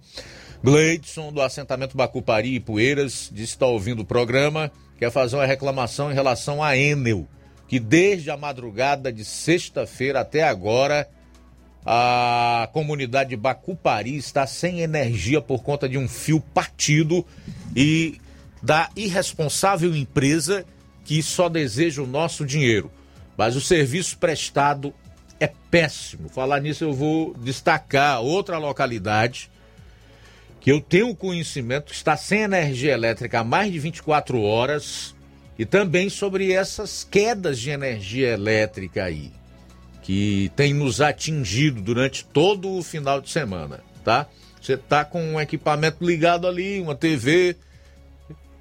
Gleidson, 0.64 1.34
do 1.34 1.42
assentamento 1.42 1.98
Bacupari 1.98 2.54
e 2.54 2.60
Poeiras, 2.60 3.30
disse 3.32 3.54
estar 3.54 3.66
ouvindo 3.66 4.02
o 4.02 4.06
programa, 4.06 4.72
quer 4.98 5.12
fazer 5.12 5.36
uma 5.36 5.46
reclamação 5.46 6.12
em 6.12 6.14
relação 6.14 6.64
a 6.64 6.78
Enel, 6.78 7.28
que 7.68 7.80
desde 7.80 8.30
a 8.30 8.38
madrugada 8.38 9.12
de 9.12 9.26
sexta-feira 9.26 10.20
até 10.20 10.44
agora 10.44 11.10
a 11.84 12.70
comunidade 12.74 13.32
de 13.32 13.36
Bacupari 13.36 14.16
está 14.16 14.46
sem 14.46 14.82
energia 14.82 15.42
por 15.42 15.64
conta 15.64 15.90
de 15.90 15.98
um 15.98 16.08
fio 16.08 16.40
partido 16.40 17.26
e 17.76 18.22
da 18.62 18.88
irresponsável 18.96 19.96
empresa 19.96 20.64
que 21.04 21.24
só 21.24 21.50
deseja 21.50 22.04
o 22.04 22.08
nosso 22.08 22.46
dinheiro. 22.46 22.92
Mas 23.36 23.56
o 23.56 23.62
serviço 23.62 24.16
prestado 24.20 24.94
é 25.40 25.48
péssimo. 25.72 26.30
Falar 26.30 26.60
nisso, 26.60 26.84
eu 26.84 26.94
vou 26.94 27.34
destacar 27.34 28.22
outra 28.22 28.60
localidade 28.60 29.50
que 30.62 30.72
eu 30.72 30.80
tenho 30.80 31.14
conhecimento 31.16 31.92
está 31.92 32.16
sem 32.16 32.44
energia 32.44 32.94
elétrica 32.94 33.40
há 33.40 33.44
mais 33.44 33.72
de 33.72 33.80
24 33.80 34.42
horas 34.42 35.14
e 35.60 35.66
também 35.66 36.08
sobre 36.08 36.54
essas 36.54 37.04
quedas 37.04 37.60
de 37.60 37.72
energia 37.72 38.30
elétrica 38.30 39.04
aí 39.04 39.32
que 40.02 40.52
tem 40.56 40.74
nos 40.74 41.00
atingido 41.02 41.82
durante 41.82 42.26
todo 42.26 42.78
o 42.78 42.84
final 42.84 43.22
de 43.22 43.30
semana, 43.30 43.82
tá? 44.04 44.28
Você 44.60 44.78
tá 44.78 45.06
com 45.06 45.22
um 45.22 45.42
equipamento 45.42 46.04
ligado 46.04 46.48
ali, 46.48 46.80
uma 46.80 46.96
TV, 46.96 47.56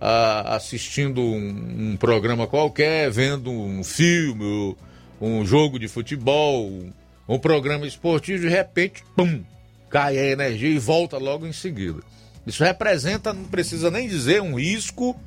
ah, 0.01 0.57
assistindo 0.57 1.20
um, 1.20 1.92
um, 1.92 1.96
programa 1.96 2.46
qualquer, 2.46 3.11
vendo 3.11 3.51
um 3.51 3.82
filme, 3.82 4.76
um 5.20 5.44
jogo 5.44 5.78
de 5.78 5.88
futebol, 5.88 6.70
um 7.28 7.38
programa 7.38 7.86
esportivo, 7.86 8.42
de 8.42 8.48
repente, 8.48 9.03
pum, 9.16 9.42
cai 9.91 10.16
a 10.16 10.24
energia 10.24 10.70
e 10.70 10.78
volta 10.78 11.18
logo 11.18 11.47
em 11.47 11.53
seguida. 11.53 12.01
Isso 12.47 12.64
representa, 12.64 13.32
não 13.32 13.45
precisa 13.45 13.91
nem 13.91 14.09
dizer, 14.09 14.41
um 14.41 14.55
risco 14.55 15.18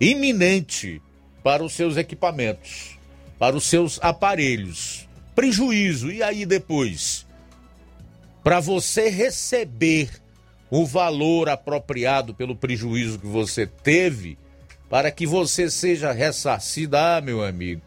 iminente 0.00 1.02
para 1.42 1.64
os 1.64 1.72
seus 1.72 1.96
equipamentos, 1.96 2.98
para 3.38 3.56
os 3.56 3.64
seus 3.64 3.98
aparelhos. 4.02 5.08
Prejuízo, 5.34 6.12
e 6.12 6.22
aí 6.22 6.44
depois? 6.44 7.26
Para 8.44 8.60
você 8.60 9.08
receber 9.08 10.10
o 10.70 10.86
valor 10.86 11.48
apropriado 11.48 12.34
pelo 12.34 12.54
prejuízo 12.54 13.18
que 13.18 13.26
você 13.26 13.66
teve, 13.66 14.38
para 14.88 15.10
que 15.10 15.26
você 15.26 15.70
seja 15.70 16.12
ressarcido, 16.12 16.96
ah, 16.96 17.20
meu 17.20 17.42
amigo, 17.42 17.82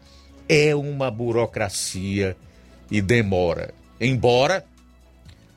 é 0.48 0.74
uma 0.74 1.10
burocracia 1.10 2.36
e 2.90 3.00
demora. 3.00 3.72
Embora 4.00 4.64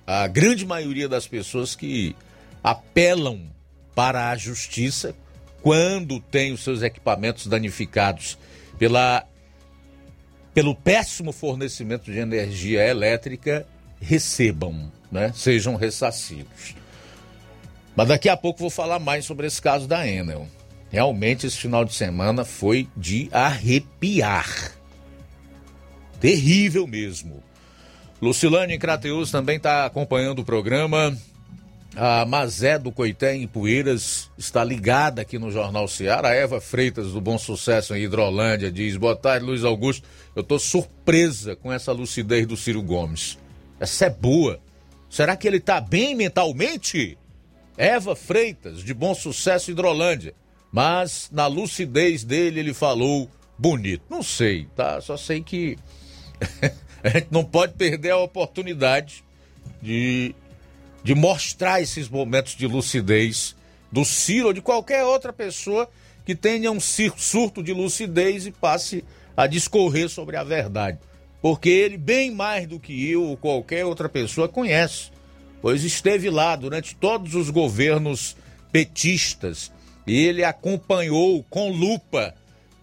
a 0.07 0.25
grande 0.25 0.65
maioria 0.65 1.09
das 1.09 1.27
pessoas 1.27 1.75
que 1.75 2.15
apelam 2.63 3.41
para 3.93 4.29
a 4.29 4.37
justiça 4.37 5.13
quando 5.61 6.21
tem 6.21 6.53
os 6.53 6.63
seus 6.63 6.81
equipamentos 6.81 7.45
danificados 7.47 8.37
pela, 8.79 9.27
pelo 10.53 10.73
péssimo 10.73 11.33
fornecimento 11.33 12.09
de 12.09 12.19
energia 12.19 12.87
elétrica 12.87 13.67
recebam, 13.99 14.89
né? 15.11 15.33
sejam 15.35 15.75
ressarcidos. 15.75 16.75
Mas 17.93 18.07
daqui 18.07 18.29
a 18.29 18.37
pouco 18.37 18.59
vou 18.59 18.69
falar 18.69 18.99
mais 18.99 19.25
sobre 19.25 19.45
esse 19.45 19.61
caso 19.61 19.87
da 19.87 20.07
Enel. 20.07 20.47
Realmente 20.89 21.45
esse 21.47 21.57
final 21.57 21.83
de 21.83 21.93
semana 21.93 22.45
foi 22.45 22.87
de 22.95 23.27
arrepiar. 23.31 24.73
Terrível 26.21 26.87
mesmo. 26.87 27.43
Lucilane 28.21 28.79
Crateus 28.79 29.29
também 29.29 29.57
está 29.57 29.85
acompanhando 29.85 30.39
o 30.39 30.45
programa. 30.45 31.15
A 31.95 32.25
Mazé 32.25 32.77
do 32.77 32.91
Coité 32.91 33.35
em 33.35 33.47
Poeiras 33.47 34.29
está 34.37 34.63
ligada 34.63 35.21
aqui 35.21 35.39
no 35.39 35.51
Jornal 35.51 35.87
Ceará. 35.87 36.29
A 36.29 36.35
Eva 36.35 36.61
Freitas 36.61 37.11
do 37.11 37.21
Bom 37.21 37.37
Sucesso 37.37 37.95
em 37.95 38.03
Hidrolândia 38.03 38.71
diz: 38.71 38.97
Boa 38.97 39.15
tarde, 39.15 39.45
Luiz 39.45 39.63
Augusto. 39.63 40.07
Eu 40.35 40.41
estou 40.41 40.59
surpresa 40.59 41.55
com 41.55 41.71
essa 41.71 41.91
lucidez 41.91 42.45
do 42.45 42.57
Ciro 42.57 42.81
Gomes. 42.81 43.37
Essa 43.79 44.05
é 44.05 44.09
boa. 44.09 44.59
Será 45.09 45.35
que 45.35 45.47
ele 45.47 45.57
está 45.57 45.79
bem 45.79 46.15
mentalmente? 46.15 47.17
Eva 47.77 48.15
Freitas, 48.15 48.83
de 48.83 48.93
Bom 48.93 49.13
Sucesso 49.13 49.71
Hidrolândia. 49.71 50.33
Mas 50.71 51.29
na 51.31 51.47
lucidez 51.47 52.23
dele 52.23 52.59
ele 52.59 52.73
falou 52.73 53.29
bonito. 53.57 54.03
Não 54.09 54.21
sei, 54.21 54.67
tá? 54.75 54.99
Só 55.01 55.15
sei 55.15 55.41
que 55.41 55.77
a 57.03 57.09
gente 57.09 57.27
não 57.31 57.43
pode 57.43 57.73
perder 57.73 58.11
a 58.11 58.17
oportunidade 58.17 59.23
de, 59.81 60.33
de 61.03 61.15
mostrar 61.15 61.81
esses 61.81 62.09
momentos 62.09 62.55
de 62.55 62.67
lucidez 62.67 63.55
do 63.91 64.03
Ciro 64.03 64.47
ou 64.47 64.53
de 64.53 64.61
qualquer 64.61 65.03
outra 65.03 65.31
pessoa 65.31 65.89
que 66.25 66.35
tenha 66.35 66.71
um 66.71 66.79
surto 66.79 67.63
de 67.63 67.71
lucidez 67.71 68.45
e 68.45 68.51
passe 68.51 69.03
a 69.35 69.47
discorrer 69.47 70.09
sobre 70.09 70.35
a 70.35 70.43
verdade. 70.43 70.99
Porque 71.41 71.69
ele, 71.69 71.97
bem 71.97 72.31
mais 72.31 72.67
do 72.67 72.79
que 72.79 73.09
eu 73.09 73.23
ou 73.23 73.37
qualquer 73.37 73.85
outra 73.85 74.09
pessoa, 74.09 74.49
conhece, 74.49 75.11
pois 75.61 75.83
esteve 75.83 76.29
lá 76.29 76.55
durante 76.55 76.95
todos 76.95 77.35
os 77.35 77.49
governos 77.49 78.35
petistas 78.71 79.71
e 80.05 80.25
ele 80.25 80.43
acompanhou 80.43 81.43
com 81.49 81.71
lupa 81.71 82.33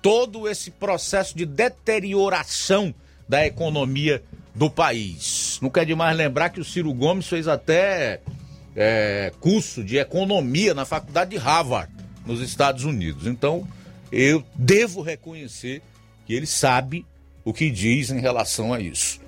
todo 0.00 0.48
esse 0.48 0.70
processo 0.70 1.36
de 1.36 1.44
deterioração 1.46 2.94
da 3.28 3.46
economia 3.46 4.22
do 4.54 4.70
país. 4.70 5.58
Não 5.60 5.70
quer 5.70 5.84
demais 5.84 6.16
lembrar 6.16 6.50
que 6.50 6.60
o 6.60 6.64
Ciro 6.64 6.92
Gomes 6.92 7.26
fez 7.26 7.48
até 7.48 8.20
é, 8.76 9.32
curso 9.40 9.82
de 9.82 9.96
economia 9.96 10.74
na 10.74 10.84
faculdade 10.84 11.30
de 11.30 11.36
Harvard, 11.36 11.92
nos 12.26 12.40
Estados 12.40 12.84
Unidos. 12.84 13.26
Então, 13.26 13.66
eu 14.10 14.44
devo 14.54 15.02
reconhecer 15.02 15.82
que 16.26 16.34
ele 16.34 16.46
sabe 16.46 17.04
o 17.44 17.52
que 17.52 17.70
diz 17.70 18.10
em 18.10 18.20
relação 18.20 18.72
a 18.72 18.80
isso. 18.80 19.20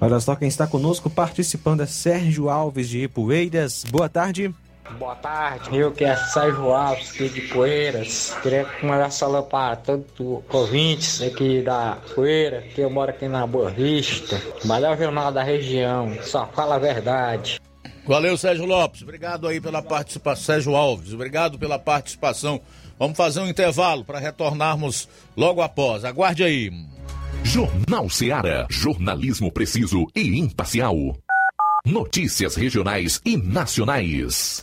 Olha 0.00 0.18
só 0.18 0.34
quem 0.34 0.48
está 0.48 0.66
conosco 0.66 1.10
participando 1.10 1.82
é 1.82 1.86
Sérgio 1.86 2.48
Alves 2.48 2.88
de 2.88 3.02
Ipueiras. 3.02 3.84
Boa 3.90 4.08
tarde. 4.08 4.52
Boa 4.98 5.14
tarde, 5.16 5.76
eu 5.76 5.92
que 5.92 6.04
é 6.04 6.16
Sérgio 6.16 6.72
Alves, 6.72 7.10
aqui 7.10 7.28
de 7.28 7.40
Poeiras. 7.42 8.36
Queria 8.42 8.66
mandar 8.82 9.10
salão 9.10 9.42
para 9.42 9.76
todos 9.76 10.06
os 10.18 10.42
ouvintes 10.52 11.22
aqui 11.22 11.62
da 11.62 11.98
Poeira, 12.14 12.62
que 12.62 12.80
eu 12.80 12.90
moro 12.90 13.10
aqui 13.10 13.26
na 13.28 13.46
Boa 13.46 13.70
Vista. 13.70 14.40
Melhor 14.64 14.98
jornal 14.98 15.32
da 15.32 15.42
região, 15.42 16.14
só 16.22 16.46
fala 16.54 16.76
a 16.76 16.78
verdade. 16.78 17.60
Valeu, 18.06 18.36
Sérgio 18.36 18.66
Lopes. 18.66 19.02
Obrigado 19.02 19.46
aí 19.46 19.60
pela 19.60 19.82
participação. 19.82 20.44
Sérgio 20.44 20.76
Alves, 20.76 21.14
obrigado 21.14 21.58
pela 21.58 21.78
participação. 21.78 22.60
Vamos 22.98 23.16
fazer 23.16 23.40
um 23.40 23.48
intervalo 23.48 24.04
para 24.04 24.18
retornarmos 24.18 25.08
logo 25.36 25.62
após. 25.62 26.04
Aguarde 26.04 26.44
aí. 26.44 26.70
Jornal 27.42 28.10
Seara. 28.10 28.66
Jornalismo 28.68 29.50
preciso 29.50 30.06
e 30.14 30.38
imparcial. 30.38 30.94
Notícias 31.86 32.56
regionais 32.56 33.20
e 33.24 33.36
nacionais. 33.38 34.62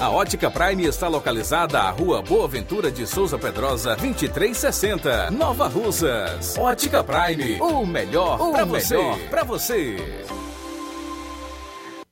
A 0.00 0.10
Ótica 0.10 0.50
Prime 0.50 0.84
está 0.84 1.06
localizada 1.06 1.78
à 1.78 1.90
Rua 1.90 2.20
Boa 2.20 2.48
Ventura 2.48 2.90
de 2.90 3.06
Souza 3.06 3.38
Pedrosa, 3.38 3.94
2360, 3.94 5.30
Nova 5.30 5.68
Russas. 5.68 6.58
Ótica 6.58 7.04
Prime, 7.04 7.60
o 7.60 7.86
melhor 7.86 8.50
para 8.50 8.64
você. 8.64 8.96
Pra 9.30 9.44
você. 9.44 9.96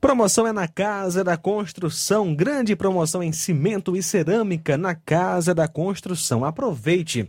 Promoção 0.01 0.47
é 0.47 0.53
na 0.53 0.68
Casa 0.68 1.24
da 1.24 1.37
Construção. 1.37 2.33
Grande 2.33 2.77
promoção 2.77 3.20
em 3.24 3.33
cimento 3.33 3.97
e 3.97 4.03
cerâmica 4.05 4.79
na 4.79 4.95
Casa 4.95 5.53
da 5.53 5.66
Construção. 5.66 6.45
Aproveite. 6.45 7.29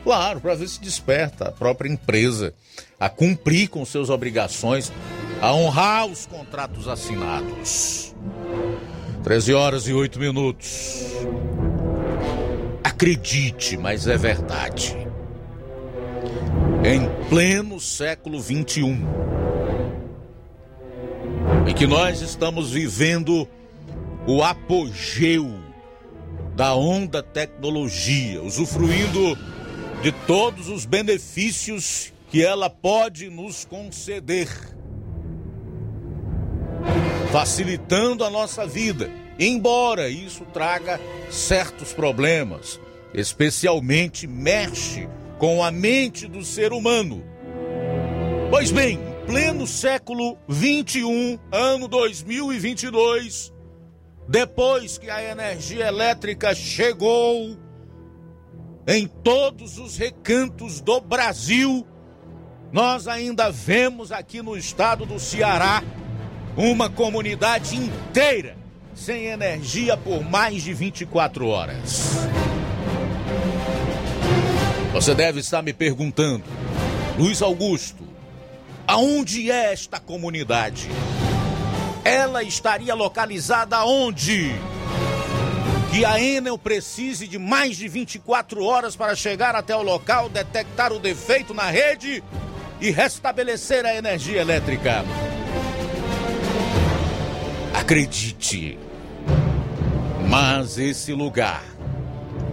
Claro, 0.03 0.39
para 0.39 0.55
ver 0.55 0.67
se 0.67 0.79
desperta 0.81 1.49
a 1.49 1.51
própria 1.51 1.89
empresa 1.89 2.53
a 2.99 3.09
cumprir 3.09 3.69
com 3.69 3.85
suas 3.85 4.09
obrigações, 4.09 4.91
a 5.41 5.53
honrar 5.53 6.05
os 6.05 6.25
contratos 6.25 6.87
assinados. 6.87 8.15
13 9.23 9.53
horas 9.53 9.87
e 9.87 9.93
8 9.93 10.19
minutos. 10.19 11.03
Acredite, 12.83 13.77
mas 13.77 14.07
é 14.07 14.17
verdade. 14.17 15.06
Em 16.83 17.09
pleno 17.27 17.79
século 17.79 18.39
21, 18.39 19.01
em 21.67 21.73
que 21.73 21.87
nós 21.87 22.21
estamos 22.21 22.71
vivendo 22.71 23.47
o 24.25 24.43
apogeu 24.43 25.59
da 26.55 26.75
onda 26.75 27.21
tecnologia, 27.21 28.41
usufruindo 28.41 29.37
de 30.01 30.11
todos 30.11 30.69
os 30.69 30.85
benefícios 30.85 32.13
que 32.29 32.43
ela 32.43 32.69
pode 32.69 33.29
nos 33.29 33.65
conceder 33.65 34.47
facilitando 37.31 38.23
a 38.23 38.29
nossa 38.29 38.65
vida, 38.65 39.09
embora 39.37 40.09
isso 40.09 40.45
traga 40.53 40.99
certos 41.29 41.91
problemas, 41.91 42.79
especialmente 43.13 44.25
mexe 44.25 45.07
com 45.37 45.63
a 45.63 45.71
mente 45.71 46.27
do 46.27 46.43
ser 46.43 46.73
humano. 46.73 47.23
Pois 48.49 48.71
bem, 48.71 48.99
em 48.99 49.25
pleno 49.25 49.67
século 49.67 50.37
21, 50.47 51.37
ano 51.51 51.87
2022, 51.87 53.53
depois 54.27 54.97
que 54.97 55.09
a 55.09 55.23
energia 55.23 55.87
elétrica 55.87 56.55
chegou 56.55 57.57
em 58.87 59.05
todos 59.07 59.77
os 59.77 59.97
recantos 59.97 60.79
do 60.81 60.99
Brasil, 61.01 61.85
nós 62.71 63.07
ainda 63.07 63.51
vemos 63.51 64.11
aqui 64.11 64.41
no 64.41 64.57
estado 64.57 65.05
do 65.05 65.19
Ceará 65.19 65.83
uma 66.55 66.89
comunidade 66.89 67.75
inteira 67.75 68.57
sem 68.95 69.25
energia 69.25 69.95
por 69.95 70.23
mais 70.23 70.63
de 70.63 70.73
24 70.73 71.47
horas. 71.47 72.15
Você 74.97 75.13
deve 75.13 75.41
estar 75.41 75.61
me 75.61 75.73
perguntando, 75.73 76.43
Luiz 77.19 77.39
Augusto, 77.43 78.03
aonde 78.87 79.51
é 79.51 79.71
esta 79.71 79.99
comunidade? 79.99 80.89
Ela 82.03 82.41
estaria 82.41 82.95
localizada 82.95 83.85
onde? 83.85 84.55
que 85.91 86.03
a 86.03 86.19
Enel 86.19 86.57
precise 86.57 87.27
de 87.27 87.37
mais 87.37 87.77
de 87.77 87.87
24 87.87 88.63
horas 88.63 88.95
para 88.95 89.13
chegar 89.15 89.55
até 89.55 89.75
o 89.75 89.83
local, 89.83 90.29
detectar 90.29 90.91
o 90.91 90.97
defeito 90.97 91.53
na 91.53 91.69
rede 91.69 92.23
e 92.81 92.89
restabelecer 92.89 93.85
a 93.85 93.93
energia 93.93 94.41
elétrica. 94.41 95.05
Acredite, 97.71 98.79
mas 100.27 100.79
esse 100.79 101.13
lugar 101.13 101.76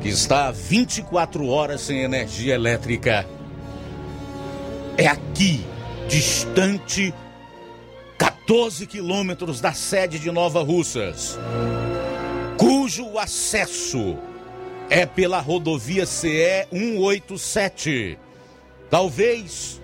que 0.04 0.10
está 0.10 0.48
há 0.48 0.50
24 0.50 1.48
horas 1.48 1.80
sem 1.80 2.02
energia 2.02 2.54
elétrica 2.54 3.26
é 4.98 5.06
aqui, 5.06 5.64
distante 6.06 7.14
14 8.18 8.86
quilômetros 8.86 9.62
da 9.62 9.72
sede 9.72 10.18
de 10.18 10.30
Nova 10.30 10.62
Russas, 10.62 11.38
cujo 12.58 13.18
acesso 13.18 14.18
é 14.90 15.06
pela 15.06 15.40
rodovia 15.40 16.04
CE 16.04 16.66
187. 16.70 18.18
Talvez 18.90 19.80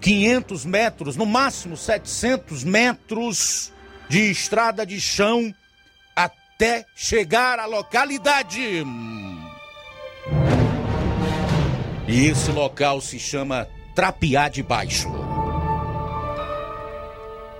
500 0.00 0.64
metros, 0.64 1.16
no 1.16 1.26
máximo 1.26 1.76
700 1.76 2.62
metros 2.62 3.72
de 4.08 4.30
estrada 4.30 4.86
de 4.86 5.00
chão 5.00 5.52
até 6.60 6.84
chegar 6.94 7.58
à 7.58 7.64
localidade. 7.64 8.84
E 12.06 12.26
esse 12.26 12.52
local 12.52 13.00
se 13.00 13.18
chama 13.18 13.66
Trapiá 13.94 14.50
de 14.50 14.62
Baixo. 14.62 15.08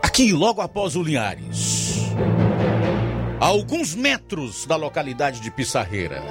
Aqui, 0.03 0.35
logo 0.35 0.61
após 0.61 0.97
o 0.97 1.03
Linhares, 1.03 2.11
a 3.41 3.47
alguns 3.47 3.95
metros 3.95 4.67
da 4.67 4.77
localidade 4.77 5.41
de 5.41 5.51
Pissarreira. 5.51 6.23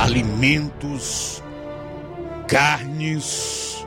Alimentos, 0.00 1.40
carnes, 2.48 3.86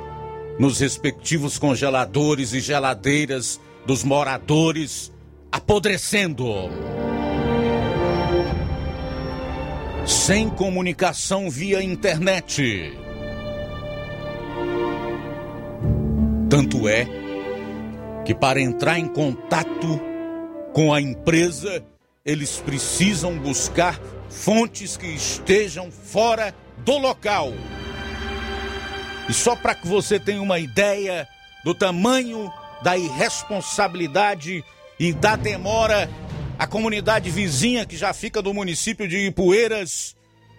nos 0.57 0.79
respectivos 0.79 1.59
congeladores 1.59 2.53
e 2.53 2.61
geladeiras 2.61 3.59
dos 3.87 4.03
moradores 4.03 5.13
apodrecendo. 5.49 6.45
Sem 10.05 10.49
comunicação 10.49 11.49
via 11.49 11.81
internet. 11.81 12.91
Tanto 16.49 16.89
é 16.89 17.07
que 18.25 18.35
para 18.35 18.59
entrar 18.59 18.99
em 18.99 19.07
contato 19.07 20.01
com 20.73 20.93
a 20.93 20.99
empresa, 20.99 21.81
eles 22.25 22.57
precisam 22.57 23.37
buscar 23.37 23.97
fontes 24.29 24.97
que 24.97 25.07
estejam 25.07 25.89
fora 25.89 26.53
do 26.79 26.97
local. 26.97 27.53
E 29.29 29.33
só 29.33 29.55
para 29.55 29.73
que 29.73 29.87
você 29.87 30.19
tenha 30.19 30.41
uma 30.41 30.59
ideia 30.59 31.25
do 31.63 31.73
tamanho 31.73 32.51
da 32.81 32.97
irresponsabilidade 32.97 34.63
e 34.99 35.13
da 35.13 35.35
demora, 35.35 36.09
a 36.57 36.65
comunidade 36.65 37.29
vizinha 37.29 37.85
que 37.85 37.95
já 37.95 38.13
fica 38.13 38.41
do 38.41 38.53
município 38.53 39.07
de 39.07 39.27
Ipueiras, 39.27 40.15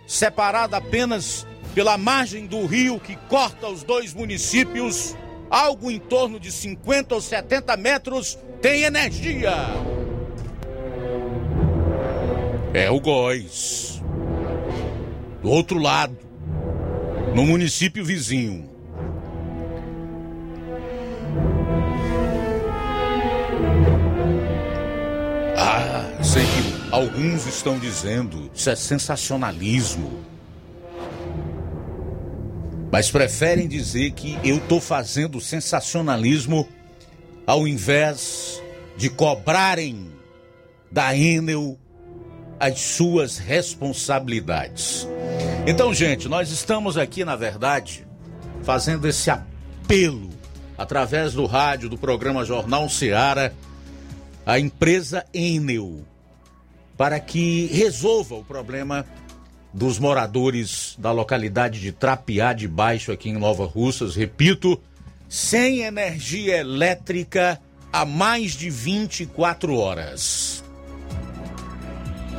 separada 0.07 0.77
apenas 0.77 1.47
pela 1.75 1.99
margem 1.99 2.47
do 2.47 2.65
rio 2.67 2.99
que 3.01 3.17
corta 3.29 3.69
os 3.69 3.83
dois 3.83 4.15
municípios, 4.15 5.17
algo 5.51 5.91
em 5.91 5.99
torno 5.99 6.39
de 6.39 6.51
50 6.53 7.15
ou 7.15 7.21
70 7.21 7.77
metros, 7.77 8.39
tem 8.61 8.83
energia. 8.83 9.53
É 12.75 12.91
o 12.91 13.01
Góis. 13.01 14.03
Do 15.43 15.51
outro 15.51 15.79
lado, 15.79 16.17
no 17.35 17.45
município 17.45 18.05
vizinho. 18.05 18.78
Alguns 26.91 27.47
estão 27.47 27.79
dizendo 27.79 28.51
isso 28.55 28.71
é 28.71 28.77
sensacionalismo. 28.77 30.25
Mas 32.91 33.11
preferem 33.11 33.69
dizer 33.69 34.13
que 34.13 34.39
eu 34.43 34.57
estou 34.57 34.81
fazendo 34.81 35.41
sensacionalismo 35.41 36.67
ao 37.47 37.69
invés 37.69 38.63
de 38.97 39.11
cobrarem 39.11 40.11
da 40.91 41.17
Enel 41.17 41.79
as 42.59 42.81
suas 42.81 43.39
responsabilidades. 43.39 45.07
Então, 45.67 45.93
gente, 45.93 46.29
nós 46.29 46.51
estamos 46.51 46.97
aqui, 46.97 47.25
na 47.25 47.37
verdade, 47.37 48.07
fazendo 48.63 49.07
esse 49.07 49.31
apelo 49.31 50.31
através 50.77 51.35
do 51.35 51.45
rádio, 51.45 51.89
do 51.89 51.99
programa 51.99 52.45
Jornal 52.45 52.89
Seara, 52.89 53.55
à 54.47 54.59
empresa 54.59 55.25
Enel, 55.33 56.01
para 56.99 57.21
que 57.21 57.67
resolva 57.67 58.35
o 58.35 58.45
problema 58.45 59.07
dos 59.73 60.01
moradores 60.01 60.97
da 60.99 61.13
localidade 61.13 61.81
de 61.81 61.93
Trapiá 61.93 62.53
de 62.53 62.67
Baixo, 62.67 63.13
aqui 63.13 63.31
em 63.31 63.39
Nova 63.39 63.65
Russas. 63.65 64.17
Repito, 64.17 64.83
sem 65.29 65.83
energia 65.83 66.57
elétrica 66.57 67.61
há 67.93 68.05
mais 68.05 68.53
de 68.53 68.69
24 68.69 69.77
horas. 69.77 70.65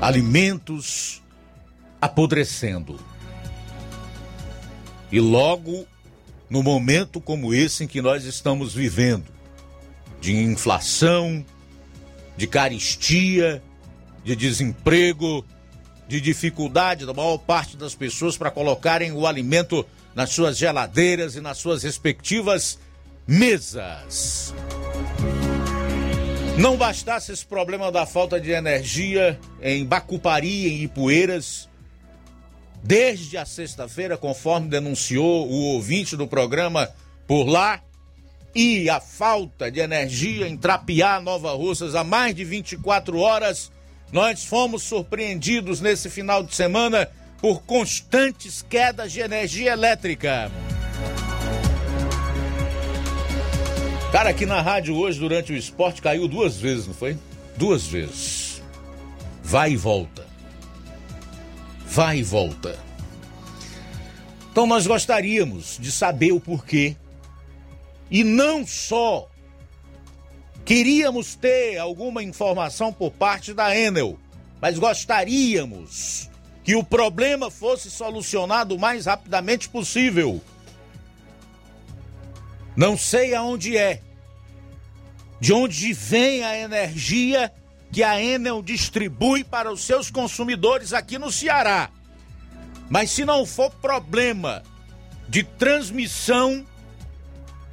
Alimentos 0.02 1.24
apodrecendo. 2.02 3.00
E 5.10 5.22
logo 5.22 5.88
no 6.50 6.62
momento 6.62 7.22
como 7.22 7.54
esse 7.54 7.86
em 7.86 7.88
que 7.88 8.02
nós 8.02 8.26
estamos 8.26 8.74
vivendo, 8.74 9.32
de 10.20 10.36
inflação, 10.36 11.46
de 12.36 12.46
caristia, 12.46 13.64
de 14.30 14.36
desemprego, 14.36 15.44
de 16.08 16.22
dificuldade 16.22 17.06
da 17.06 17.14
maior 17.14 17.38
parte 17.40 17.76
das 17.76 17.96
pessoas 17.96 18.38
para 18.38 18.52
colocarem 18.52 19.12
o 19.12 19.26
alimento 19.26 19.84
nas 20.14 20.30
suas 20.30 20.56
geladeiras 20.56 21.36
e 21.36 21.42
nas 21.42 21.58
suas 21.58 21.82
respectivas 21.82 22.78
mesas. 23.28 24.54
Não 26.60 26.78
bastasse 26.78 27.32
esse 27.32 27.46
problema 27.46 27.92
da 27.92 28.06
falta 28.06 28.40
de 28.40 28.52
energia 28.52 29.40
em 29.62 29.84
Bacupari, 29.86 30.68
em 30.68 30.84
Ipueiras, 30.84 31.68
desde 32.84 33.36
a 33.36 33.46
sexta-feira, 33.46 34.18
conforme 34.18 34.68
denunciou 34.68 35.48
o 35.48 35.74
ouvinte 35.74 36.16
do 36.16 36.28
programa 36.28 36.88
por 37.26 37.46
lá, 37.46 37.82
e 38.54 38.90
a 38.90 39.00
falta 39.00 39.72
de 39.72 39.80
energia 39.80 40.48
em 40.48 40.58
Trapiá, 40.58 41.22
Nova 41.22 41.52
Russas, 41.54 41.96
há 41.96 42.04
mais 42.04 42.36
de 42.36 42.44
24 42.44 43.20
horas, 43.20 43.72
nós 44.12 44.44
fomos 44.44 44.84
surpreendidos 44.84 45.82
nesse 45.82 46.10
final 46.10 46.44
de 46.44 46.56
semana 46.56 47.10
por 47.42 47.62
constantes 47.64 48.62
quedas 48.62 49.12
de 49.12 49.22
energia 49.22 49.72
elétrica. 49.72 50.52
Cara, 54.12 54.32
aqui 54.32 54.46
na 54.46 54.60
rádio 54.62 54.96
hoje, 54.96 55.20
durante 55.20 55.54
o 55.54 55.56
esporte, 55.56 56.02
caiu 56.02 56.28
duas 56.28 56.58
vezes, 56.58 56.88
não 56.88 56.94
foi? 56.96 57.16
Duas 57.56 57.86
vezes. 57.86 58.62
Vai 59.44 59.74
e 59.74 59.78
volta. 59.78 60.26
Vai 61.86 62.18
e 62.18 62.24
volta. 62.24 62.78
Então 64.52 64.66
nós 64.66 64.88
gostaríamos 64.88 65.78
de 65.80 65.92
saber 65.92 66.32
o 66.32 66.40
porquê. 66.40 66.96
E 68.10 68.24
não 68.24 68.66
só 68.66 69.30
queríamos 70.70 71.34
ter 71.34 71.80
alguma 71.80 72.22
informação 72.22 72.94
por 72.94 73.10
parte 73.10 73.56
da 73.56 73.76
Enel, 73.76 74.20
mas 74.62 74.78
gostaríamos 74.78 76.30
que 76.64 76.76
o 76.76 76.84
problema 76.84 77.50
fosse 77.50 77.90
solucionado 77.90 78.76
o 78.76 78.80
mais 78.80 79.08
rapidamente 79.08 79.68
possível. 79.68 80.40
Não 82.76 82.96
sei 82.96 83.34
aonde 83.34 83.76
é, 83.76 84.04
de 85.40 85.52
onde 85.52 85.92
vem 85.92 86.44
a 86.44 86.56
energia 86.56 87.52
que 87.92 88.04
a 88.04 88.22
Enel 88.22 88.62
distribui 88.62 89.44
para 89.44 89.72
os 89.72 89.84
seus 89.84 90.12
consumidores 90.12 90.94
aqui 90.94 91.18
no 91.18 91.32
Ceará. 91.32 91.90
Mas 92.88 93.10
se 93.10 93.26
não 93.26 93.44
for 93.44 93.72
problema 93.72 94.62
de 95.28 95.42
transmissão, 95.42 96.64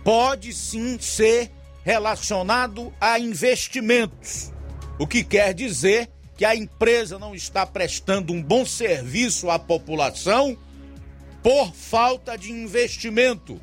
pode 0.03 0.55
sim 0.55 0.99
ser 0.99 1.53
relacionado 1.87 2.93
a 3.01 3.17
investimentos. 3.17 4.53
O 4.99 5.07
que 5.07 5.23
quer 5.23 5.55
dizer 5.55 6.11
que 6.37 6.45
a 6.45 6.53
empresa 6.53 7.17
não 7.17 7.33
está 7.33 7.65
prestando 7.65 8.33
um 8.33 8.43
bom 8.43 8.67
serviço 8.67 9.49
à 9.49 9.57
população 9.57 10.59
por 11.45 11.73
falta 11.73 12.37
de 12.37 12.51
investimento. 12.51 13.61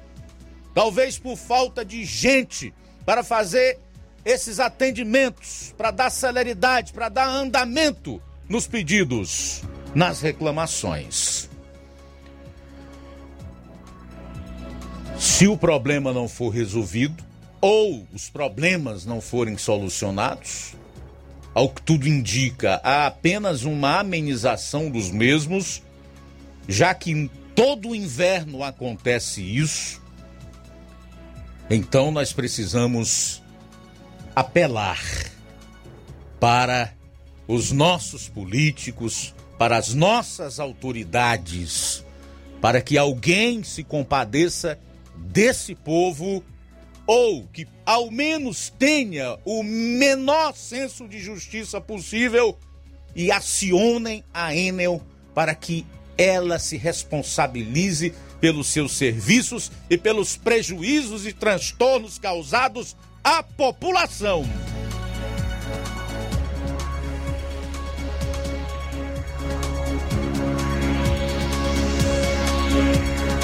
Talvez 0.74 1.20
por 1.20 1.36
falta 1.36 1.84
de 1.84 2.06
gente 2.06 2.74
para 3.06 3.26
fazer 3.26 3.78
esses 4.24 4.58
atendimentos, 4.58 5.76
para 5.78 5.92
dar 5.92 6.10
celeridade, 6.10 6.94
para 6.94 7.10
dar 7.10 7.28
andamento 7.28 8.22
nos 8.48 8.66
pedidos, 8.66 9.64
nas 9.94 10.22
reclamações. 10.22 11.50
Se 15.20 15.46
o 15.46 15.58
problema 15.58 16.14
não 16.14 16.30
for 16.30 16.48
resolvido 16.48 17.33
ou 17.64 18.06
os 18.12 18.30
problemas 18.30 19.06
não 19.06 19.22
forem 19.22 19.58
solucionados, 19.58 20.76
ao 21.56 21.70
que 21.70 21.82
tudo 21.82 22.06
indica, 22.06 22.82
há 22.84 23.08
apenas 23.08 23.64
uma 23.64 24.02
amenização 24.02 24.90
dos 24.90 25.10
mesmos, 25.10 25.82
já 26.68 26.94
que 26.94 27.32
todo 27.56 27.96
inverno 27.96 28.66
acontece 28.66 29.42
isso. 29.42 30.02
Então 31.70 32.12
nós 32.12 32.34
precisamos 32.34 33.42
apelar 34.36 35.02
para 36.42 36.94
os 37.48 37.72
nossos 37.72 38.28
políticos, 38.28 39.34
para 39.58 39.78
as 39.78 39.94
nossas 39.94 40.60
autoridades, 40.60 42.04
para 42.60 42.82
que 42.82 42.98
alguém 42.98 43.64
se 43.64 43.86
compadeça 43.86 44.78
desse 45.16 45.74
povo 45.74 46.44
ou 47.06 47.48
que 47.48 47.68
ao 47.86 48.10
menos 48.10 48.70
tenha 48.70 49.38
o 49.44 49.62
menor 49.64 50.56
senso 50.56 51.08
de 51.08 51.20
justiça 51.20 51.82
possível 51.82 52.58
e 53.16 53.32
acionem 53.32 54.24
a 54.34 54.56
Enel 54.56 55.02
para 55.34 55.54
que 55.54 55.86
ela 56.18 56.60
se 56.60 56.78
responsabilize 56.78 58.14
pelos 58.40 58.68
seus 58.68 58.94
serviços 58.94 59.72
e 59.90 59.98
pelos 59.98 60.36
prejuízos 60.36 61.26
e 61.26 61.34
transtornos 61.34 62.20
causados 62.20 62.96
à 63.24 63.42
população. 63.42 64.44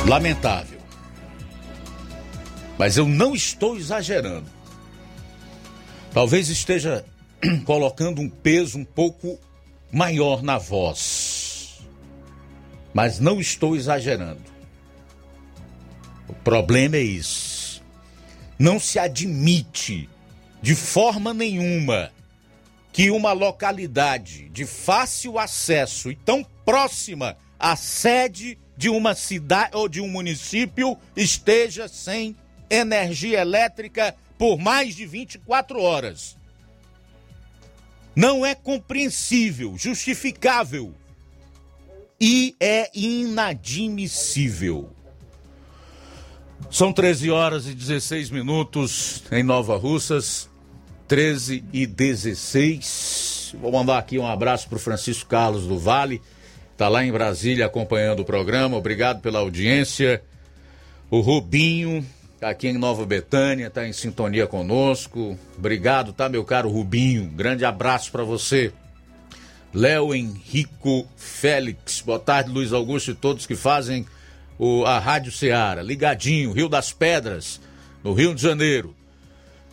Lamentável. 0.06 0.79
Mas 2.80 2.96
eu 2.96 3.06
não 3.06 3.36
estou 3.36 3.76
exagerando. 3.76 4.50
Talvez 6.14 6.48
esteja 6.48 7.06
colocando 7.66 8.22
um 8.22 8.30
peso 8.30 8.78
um 8.78 8.86
pouco 8.86 9.38
maior 9.92 10.42
na 10.42 10.58
voz. 10.58 11.82
Mas 12.94 13.20
não 13.20 13.38
estou 13.42 13.76
exagerando. 13.76 14.42
O 16.30 16.34
problema 16.34 16.96
é 16.96 17.02
isso. 17.02 17.84
Não 18.58 18.80
se 18.80 18.98
admite 18.98 20.10
de 20.62 20.74
forma 20.74 21.34
nenhuma 21.34 22.14
que 22.94 23.12
uma 23.12 23.34
localidade 23.34 24.48
de 24.50 24.66
fácil 24.66 25.38
acesso 25.38 26.10
e 26.10 26.16
tão 26.16 26.46
próxima 26.64 27.36
à 27.60 27.76
sede 27.76 28.58
de 28.78 28.88
uma 28.88 29.16
cidade 29.16 29.76
ou 29.76 29.90
de 29.90 30.00
um 30.00 30.08
município 30.08 30.98
esteja 31.14 31.90
sem 31.90 32.38
energia 32.70 33.42
elétrica 33.42 34.16
por 34.38 34.58
mais 34.58 34.96
de 34.96 35.06
24 35.06 35.82
horas. 35.82 36.38
Não 38.16 38.46
é 38.46 38.54
compreensível, 38.56 39.78
justificável 39.78 40.94
e 42.20 42.56
é 42.60 42.90
inadmissível. 42.94 44.90
São 46.70 46.92
13 46.94 47.32
horas 47.32 47.66
e 47.66 47.74
16 47.74 48.30
minutos 48.30 49.24
em 49.32 49.42
Nova 49.42 49.78
Russas, 49.78 50.50
13 51.08 51.64
e 51.72 51.88
16. 51.88 53.56
Vou 53.60 53.72
mandar 53.72 53.98
aqui 53.98 54.20
um 54.20 54.28
abraço 54.28 54.68
para 54.68 54.76
o 54.76 54.80
Francisco 54.80 55.30
Carlos 55.30 55.66
do 55.66 55.80
Vale, 55.80 56.22
está 56.74 56.88
lá 56.88 57.04
em 57.04 57.12
Brasília 57.12 57.66
acompanhando 57.66 58.20
o 58.20 58.26
programa. 58.26 58.78
Obrigado 58.78 59.22
pela 59.22 59.40
audiência. 59.40 60.22
O 61.10 61.22
Rubinho, 61.22 62.06
Tá 62.40 62.50
aqui 62.50 62.70
em 62.70 62.78
Nova 62.78 63.06
Betânia, 63.06 63.70
tá 63.70 63.86
em 63.86 63.92
sintonia 63.92 64.48
conosco. 64.48 65.38
Obrigado, 65.58 66.14
tá, 66.14 66.30
meu 66.30 66.46
caro 66.46 66.70
Rubinho? 66.70 67.26
Grande 67.26 67.66
abraço 67.66 68.10
para 68.14 68.24
você. 68.24 68.72
Léo 69.74 70.16
Henrico 70.16 71.06
Félix, 71.18 72.00
boa 72.00 72.18
tarde, 72.18 72.50
Luiz 72.50 72.72
Augusto 72.72 73.12
e 73.12 73.14
todos 73.16 73.46
que 73.46 73.58
fazem 73.58 74.06
o, 74.58 74.86
a 74.86 75.00
Rádio 75.00 75.34
Ceará. 75.34 75.84
Ligadinho, 75.84 76.54
Rio 76.54 76.70
das 76.70 76.94
Pedras, 76.94 77.60
no 78.02 78.14
Rio 78.14 78.34
de 78.34 78.42
Janeiro. 78.42 78.96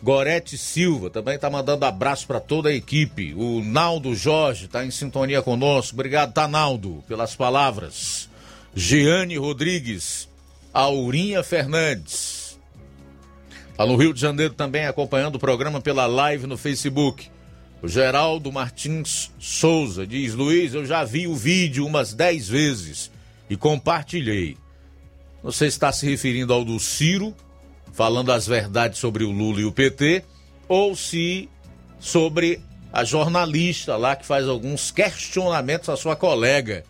Gorete 0.03 0.57
Silva 0.57 1.09
também 1.09 1.39
tá 1.39 1.49
mandando 1.49 1.85
abraço 1.85 2.27
para 2.27 2.41
toda 2.41 2.67
a 2.67 2.73
equipe. 2.73 3.33
O 3.33 3.63
Naldo 3.63 4.13
Jorge 4.13 4.67
tá 4.67 4.85
em 4.85 4.91
sintonia 4.91 5.41
conosco. 5.41 5.95
Obrigado, 5.95 6.33
tá, 6.33 6.49
Naldo, 6.49 7.01
pelas 7.07 7.33
palavras. 7.33 8.29
Jeane 8.75 9.37
Rodrigues, 9.37 10.27
Aurinha 10.73 11.41
Fernandes, 11.43 12.36
Lá 13.77 13.85
no 13.85 13.95
Rio 13.95 14.11
de 14.11 14.19
Janeiro 14.19 14.55
também 14.55 14.85
acompanhando 14.85 15.35
o 15.35 15.39
programa 15.39 15.79
pela 15.79 16.07
live 16.07 16.47
no 16.47 16.57
Facebook. 16.57 17.29
O 17.81 17.87
Geraldo 17.87 18.51
Martins 18.51 19.31
Souza 19.37 20.07
diz: 20.07 20.33
Luiz, 20.33 20.73
eu 20.73 20.83
já 20.83 21.03
vi 21.03 21.27
o 21.27 21.35
vídeo 21.35 21.85
umas 21.85 22.11
10 22.11 22.49
vezes 22.49 23.11
e 23.47 23.55
compartilhei. 23.55 24.57
Você 25.43 25.67
está 25.67 25.91
se 25.91 26.09
referindo 26.09 26.51
ao 26.51 26.65
do 26.65 26.79
Ciro, 26.79 27.35
falando 27.93 28.31
as 28.31 28.47
verdades 28.47 28.97
sobre 28.97 29.23
o 29.23 29.31
Lula 29.31 29.61
e 29.61 29.65
o 29.65 29.71
PT, 29.71 30.23
ou 30.67 30.95
se 30.95 31.47
sobre 31.99 32.59
a 32.91 33.03
jornalista 33.03 33.95
lá 33.95 34.15
que 34.15 34.25
faz 34.25 34.47
alguns 34.47 34.89
questionamentos 34.89 35.87
à 35.87 35.95
sua 35.95 36.15
colega. 36.15 36.83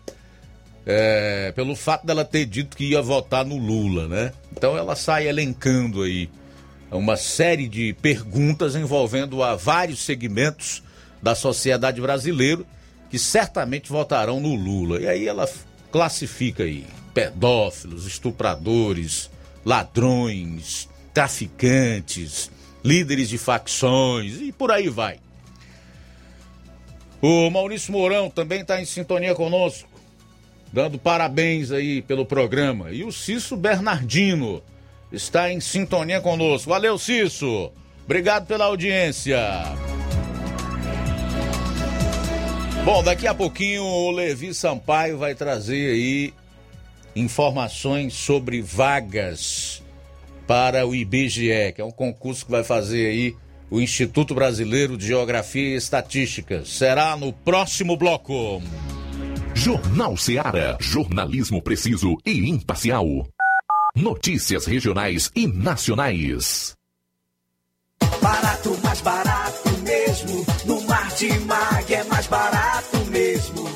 É, 0.86 1.52
pelo 1.54 1.76
fato 1.76 2.06
dela 2.06 2.24
ter 2.24 2.46
dito 2.46 2.74
que 2.74 2.92
ia 2.92 3.02
votar 3.02 3.44
no 3.44 3.58
Lula, 3.58 4.08
né? 4.08 4.32
Então 4.50 4.74
ela 4.74 4.96
sai 4.96 5.28
elencando 5.28 6.02
aí 6.02 6.30
uma 6.96 7.16
série 7.16 7.68
de 7.68 7.92
perguntas 7.94 8.74
envolvendo 8.74 9.42
a 9.42 9.54
vários 9.54 10.00
segmentos 10.00 10.82
da 11.22 11.34
sociedade 11.34 12.00
brasileira 12.00 12.64
que 13.10 13.18
certamente 13.18 13.90
votarão 13.90 14.40
no 14.40 14.54
Lula. 14.54 15.00
E 15.00 15.08
aí 15.08 15.26
ela 15.26 15.48
classifica 15.90 16.62
aí 16.62 16.86
pedófilos, 17.12 18.06
estupradores, 18.06 19.30
ladrões, 19.64 20.88
traficantes, 21.12 22.50
líderes 22.84 23.28
de 23.28 23.38
facções 23.38 24.40
e 24.40 24.52
por 24.52 24.70
aí 24.70 24.88
vai. 24.88 25.18
O 27.20 27.50
Maurício 27.50 27.92
Mourão 27.92 28.30
também 28.30 28.60
está 28.60 28.80
em 28.80 28.84
sintonia 28.84 29.34
conosco, 29.34 29.88
dando 30.72 30.98
parabéns 30.98 31.72
aí 31.72 32.00
pelo 32.02 32.24
programa. 32.24 32.92
E 32.92 33.02
o 33.02 33.10
Cício 33.10 33.56
Bernardino 33.56 34.62
está 35.12 35.52
em 35.52 35.60
sintonia 35.60 36.20
conosco. 36.20 36.70
Valeu, 36.70 36.98
Cício. 36.98 37.72
Obrigado 38.04 38.46
pela 38.46 38.66
audiência. 38.66 39.38
Bom, 42.84 43.02
daqui 43.02 43.26
a 43.26 43.34
pouquinho 43.34 43.82
o 43.82 44.10
Levi 44.10 44.54
Sampaio 44.54 45.18
vai 45.18 45.34
trazer 45.34 45.90
aí 45.90 46.32
informações 47.14 48.14
sobre 48.14 48.62
vagas 48.62 49.82
para 50.46 50.86
o 50.86 50.94
IBGE, 50.94 51.72
que 51.74 51.80
é 51.82 51.84
um 51.84 51.90
concurso 51.90 52.46
que 52.46 52.50
vai 52.50 52.64
fazer 52.64 53.06
aí 53.06 53.36
o 53.70 53.80
Instituto 53.80 54.34
Brasileiro 54.34 54.96
de 54.96 55.06
Geografia 55.06 55.74
e 55.74 55.76
Estatística. 55.76 56.64
Será 56.64 57.16
no 57.16 57.32
próximo 57.32 57.96
bloco. 57.96 58.62
Jornal 59.54 60.16
Seara. 60.16 60.78
Jornalismo 60.80 61.60
preciso 61.60 62.16
e 62.24 62.48
imparcial. 62.48 63.26
Notícias 64.00 64.64
regionais 64.64 65.28
e 65.34 65.48
nacionais. 65.48 66.76
Barato, 68.22 68.78
mais 68.84 69.00
barato 69.00 69.68
mesmo. 69.82 70.46
No 70.66 70.80
Martimag 70.82 71.92
é 71.92 72.04
mais 72.04 72.28
barato 72.28 72.96
mesmo. 73.10 73.68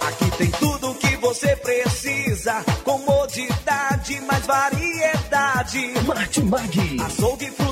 Aqui 0.00 0.36
tem 0.36 0.50
tudo 0.50 0.90
o 0.90 0.94
que 0.96 1.16
você 1.18 1.54
precisa. 1.54 2.64
Comodidade, 2.82 4.20
mais 4.22 4.44
variedade. 4.46 5.92
Martimag. 6.08 7.00
Açougue, 7.00 7.50
frutas 7.52 7.71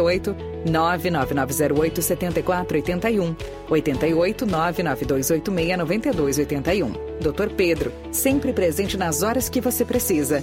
88 0.00 0.36
99908 0.66 2.02
7481 2.02 3.36
88 3.68 4.46
99286 4.46 5.78
9281. 5.78 6.92
Dr. 7.20 7.50
Pedro, 7.56 7.92
sempre 8.12 8.52
presente 8.52 8.96
nas 8.96 9.22
horas 9.22 9.48
que 9.48 9.60
você 9.60 9.84
precisa. 9.84 10.42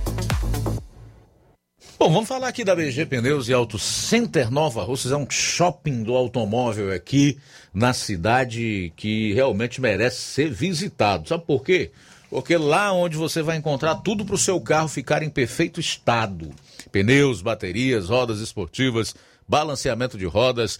Bom, 2.01 2.11
vamos 2.11 2.27
falar 2.27 2.47
aqui 2.47 2.63
da 2.63 2.75
BG 2.75 3.05
Pneus 3.05 3.47
e 3.47 3.53
Auto 3.53 3.77
Center 3.77 4.49
Nova 4.49 4.81
Russas. 4.81 5.11
É 5.11 5.15
um 5.15 5.29
shopping 5.29 6.01
do 6.01 6.15
automóvel 6.15 6.91
aqui 6.91 7.37
na 7.71 7.93
cidade 7.93 8.91
que 8.95 9.33
realmente 9.33 9.79
merece 9.79 10.17
ser 10.17 10.49
visitado. 10.49 11.29
Sabe 11.29 11.45
por 11.45 11.63
quê? 11.63 11.91
Porque 12.27 12.57
lá 12.57 12.91
onde 12.91 13.15
você 13.15 13.43
vai 13.43 13.57
encontrar 13.57 13.97
tudo 13.97 14.25
para 14.25 14.33
o 14.33 14.39
seu 14.39 14.59
carro 14.59 14.87
ficar 14.87 15.21
em 15.21 15.29
perfeito 15.29 15.79
estado: 15.79 16.49
pneus, 16.91 17.39
baterias, 17.43 18.09
rodas 18.09 18.39
esportivas, 18.39 19.13
balanceamento 19.47 20.17
de 20.17 20.25
rodas, 20.25 20.79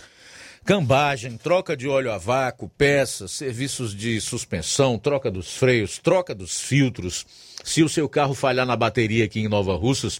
cambagem, 0.65 1.37
troca 1.37 1.77
de 1.77 1.87
óleo 1.87 2.11
a 2.11 2.17
vácuo, 2.17 2.67
peças, 2.67 3.29
serviços 3.29 3.93
de 3.93 4.19
suspensão, 4.19 4.97
troca 4.97 5.29
dos 5.29 5.55
freios, 5.55 5.99
troca 5.99 6.33
dos 6.33 6.59
filtros. 6.59 7.27
Se 7.63 7.83
o 7.83 7.89
seu 7.89 8.09
carro 8.09 8.33
falhar 8.33 8.65
na 8.65 8.75
bateria 8.75 9.25
aqui 9.25 9.39
em 9.39 9.47
Nova 9.47 9.75
Russas, 9.75 10.19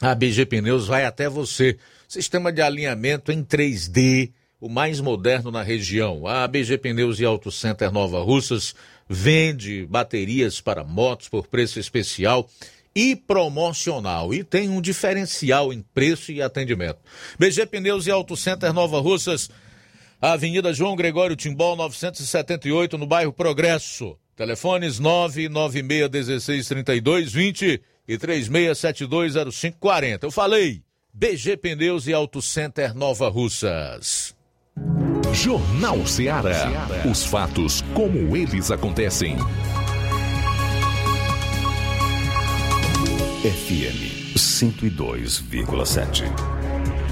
a 0.00 0.14
BG 0.14 0.46
Pneus 0.46 0.86
vai 0.86 1.04
até 1.04 1.28
você. 1.28 1.76
Sistema 2.08 2.52
de 2.52 2.62
alinhamento 2.62 3.32
em 3.32 3.42
3D, 3.42 4.30
o 4.60 4.68
mais 4.68 5.00
moderno 5.00 5.50
na 5.50 5.62
região. 5.62 6.24
A 6.26 6.46
BG 6.46 6.78
Pneus 6.78 7.18
e 7.18 7.24
Auto 7.24 7.50
Center 7.50 7.90
Nova 7.90 8.22
Russas 8.22 8.74
vende 9.08 9.86
baterias 9.86 10.60
para 10.60 10.84
motos 10.84 11.28
por 11.28 11.46
preço 11.46 11.80
especial 11.80 12.48
e 12.94 13.16
promocional 13.16 14.32
e 14.32 14.44
tem 14.44 14.68
um 14.68 14.80
diferencial 14.80 15.72
em 15.72 15.84
preço 15.94 16.30
e 16.32 16.40
atendimento. 16.40 16.98
BG 17.38 17.66
Pneus 17.66 18.06
e 18.06 18.10
Auto 18.10 18.36
Center 18.36 18.72
Nova 18.72 19.00
Russas, 19.00 19.50
Avenida 20.20 20.72
João 20.72 20.96
Gregório 20.96 21.36
Timbol, 21.36 21.76
978, 21.76 22.96
no 22.96 23.06
bairro 23.06 23.32
Progresso. 23.32 24.16
Telefones 24.34 24.98
996163220 25.00 27.80
e 28.06 28.18
36720540. 28.18 30.18
Eu 30.22 30.30
falei, 30.30 30.82
BG 31.12 31.56
Pneus 31.56 32.06
e 32.06 32.12
Auto 32.12 32.40
Center 32.42 32.94
Nova 32.94 33.28
Russas. 33.28 34.36
Jornal 35.32 36.06
Ceará. 36.06 36.70
Os 37.10 37.24
fatos 37.24 37.82
como 37.94 38.36
eles 38.36 38.70
acontecem. 38.70 39.36
FM 43.42 44.36
102,7. 44.36 46.24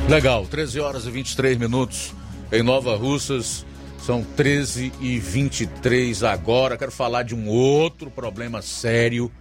Legal, 0.08 0.46
13 0.46 0.80
horas 0.80 1.06
e 1.06 1.10
23 1.10 1.56
minutos 1.56 2.12
em 2.50 2.62
Nova 2.62 2.96
Russas. 2.96 3.64
São 3.98 4.22
13 4.22 4.92
e 5.00 5.18
23 5.18 6.22
agora. 6.24 6.76
Quero 6.76 6.92
falar 6.92 7.22
de 7.22 7.34
um 7.34 7.48
outro 7.48 8.10
problema 8.10 8.60
sério 8.60 9.32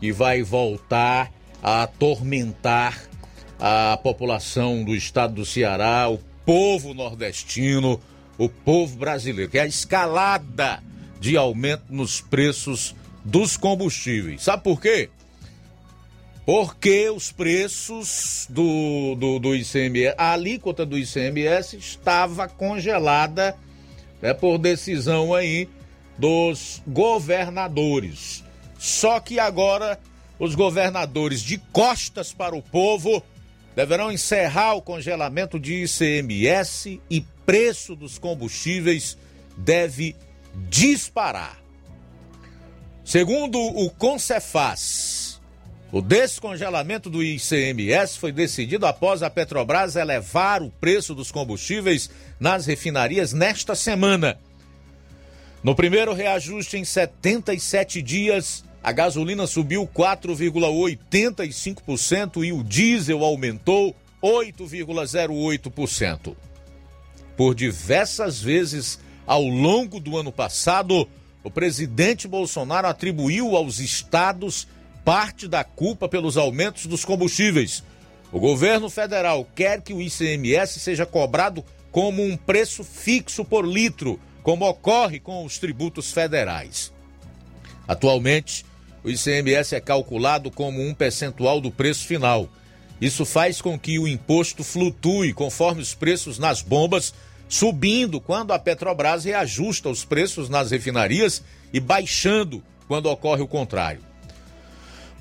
que 0.00 0.10
vai 0.12 0.42
voltar 0.42 1.30
a 1.62 1.82
atormentar 1.82 2.98
a 3.58 3.98
população 4.02 4.82
do 4.82 4.94
estado 4.94 5.34
do 5.34 5.44
Ceará, 5.44 6.08
o 6.08 6.18
povo 6.46 6.94
nordestino, 6.94 8.00
o 8.38 8.48
povo 8.48 8.96
brasileiro, 8.96 9.50
que 9.50 9.58
é 9.58 9.62
a 9.62 9.66
escalada 9.66 10.82
de 11.20 11.36
aumento 11.36 11.84
nos 11.90 12.22
preços 12.22 12.94
dos 13.22 13.58
combustíveis. 13.58 14.42
Sabe 14.42 14.62
por 14.62 14.80
quê? 14.80 15.10
Porque 16.46 17.10
os 17.10 17.30
preços 17.30 18.46
do, 18.48 19.14
do, 19.14 19.38
do 19.38 19.54
ICMS, 19.54 20.14
a 20.16 20.32
alíquota 20.32 20.86
do 20.86 20.98
ICMS 20.98 21.76
estava 21.76 22.48
congelada 22.48 23.54
né, 24.22 24.32
por 24.32 24.56
decisão 24.56 25.34
aí 25.34 25.68
dos 26.18 26.82
governadores. 26.86 28.42
Só 28.80 29.20
que 29.20 29.38
agora 29.38 30.00
os 30.38 30.54
governadores 30.54 31.42
de 31.42 31.58
costas 31.70 32.32
para 32.32 32.56
o 32.56 32.62
povo 32.62 33.22
deverão 33.76 34.10
encerrar 34.10 34.72
o 34.72 34.80
congelamento 34.80 35.60
de 35.60 35.84
ICMS 35.84 36.98
e 37.10 37.20
preço 37.44 37.94
dos 37.94 38.18
combustíveis 38.18 39.18
deve 39.54 40.16
disparar. 40.70 41.60
Segundo 43.04 43.60
o 43.60 43.90
Concefaz, 43.90 45.42
o 45.92 46.00
descongelamento 46.00 47.10
do 47.10 47.22
ICMS 47.22 48.18
foi 48.18 48.32
decidido 48.32 48.86
após 48.86 49.22
a 49.22 49.28
Petrobras 49.28 49.94
elevar 49.94 50.62
o 50.62 50.70
preço 50.70 51.14
dos 51.14 51.30
combustíveis 51.30 52.08
nas 52.40 52.64
refinarias 52.64 53.34
nesta 53.34 53.74
semana. 53.74 54.38
No 55.62 55.74
primeiro 55.74 56.14
reajuste 56.14 56.78
em 56.78 56.84
77 56.84 58.00
dias, 58.00 58.64
a 58.82 58.92
gasolina 58.92 59.46
subiu 59.46 59.86
4,85% 59.86 62.44
e 62.44 62.52
o 62.52 62.64
diesel 62.64 63.22
aumentou 63.24 63.94
8,08%. 64.22 66.34
Por 67.36 67.54
diversas 67.54 68.40
vezes 68.40 68.98
ao 69.26 69.44
longo 69.44 70.00
do 70.00 70.16
ano 70.16 70.32
passado, 70.32 71.06
o 71.44 71.50
presidente 71.50 72.26
Bolsonaro 72.26 72.86
atribuiu 72.86 73.54
aos 73.56 73.78
estados 73.78 74.66
parte 75.04 75.46
da 75.48 75.62
culpa 75.64 76.08
pelos 76.08 76.36
aumentos 76.36 76.84
dos 76.86 77.04
combustíveis. 77.04 77.84
O 78.32 78.40
governo 78.40 78.88
federal 78.88 79.46
quer 79.54 79.82
que 79.82 79.92
o 79.92 80.00
ICMS 80.00 80.80
seja 80.80 81.04
cobrado 81.04 81.62
como 81.90 82.22
um 82.22 82.36
preço 82.36 82.84
fixo 82.84 83.44
por 83.44 83.66
litro, 83.66 84.20
como 84.42 84.68
ocorre 84.68 85.18
com 85.18 85.44
os 85.44 85.58
tributos 85.58 86.12
federais. 86.12 86.92
Atualmente, 87.88 88.64
o 89.02 89.10
ICMS 89.10 89.74
é 89.74 89.80
calculado 89.80 90.50
como 90.50 90.80
um 90.80 90.94
percentual 90.94 91.60
do 91.60 91.70
preço 91.70 92.06
final. 92.06 92.48
Isso 93.00 93.24
faz 93.24 93.62
com 93.62 93.78
que 93.78 93.98
o 93.98 94.06
imposto 94.06 94.62
flutue 94.62 95.32
conforme 95.32 95.80
os 95.80 95.94
preços 95.94 96.38
nas 96.38 96.60
bombas, 96.60 97.14
subindo 97.48 98.20
quando 98.20 98.52
a 98.52 98.58
Petrobras 98.58 99.24
reajusta 99.24 99.88
os 99.88 100.04
preços 100.04 100.48
nas 100.48 100.70
refinarias 100.70 101.42
e 101.72 101.80
baixando 101.80 102.62
quando 102.86 103.06
ocorre 103.06 103.42
o 103.42 103.48
contrário. 103.48 104.10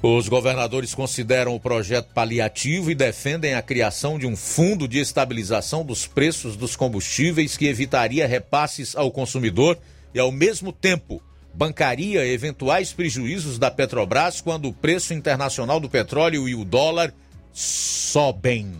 Os 0.01 0.29
governadores 0.29 0.95
consideram 0.95 1.53
o 1.53 1.59
projeto 1.59 2.13
paliativo 2.13 2.89
e 2.89 2.95
defendem 2.95 3.53
a 3.53 3.61
criação 3.61 4.17
de 4.17 4.25
um 4.25 4.35
fundo 4.35 4.87
de 4.87 4.97
estabilização 4.97 5.83
dos 5.83 6.07
preços 6.07 6.55
dos 6.55 6.75
combustíveis 6.75 7.57
que 7.57 7.65
evitaria 7.67 8.25
repasses 8.25 8.95
ao 8.95 9.11
consumidor 9.11 9.77
e, 10.13 10.19
ao 10.19 10.31
mesmo 10.31 10.71
tempo, 10.71 11.21
bancaria 11.59 12.25
eventuais 12.25 12.93
prejuízos 12.93 13.59
da 13.59 13.69
Petrobras 13.69 14.39
quando 14.39 14.69
o 14.69 14.73
preço 14.73 15.13
internacional 15.13 15.77
do 15.77 15.89
petróleo 15.89 16.47
e 16.47 16.55
o 16.55 16.63
dólar 16.63 17.13
sobem. 17.51 18.71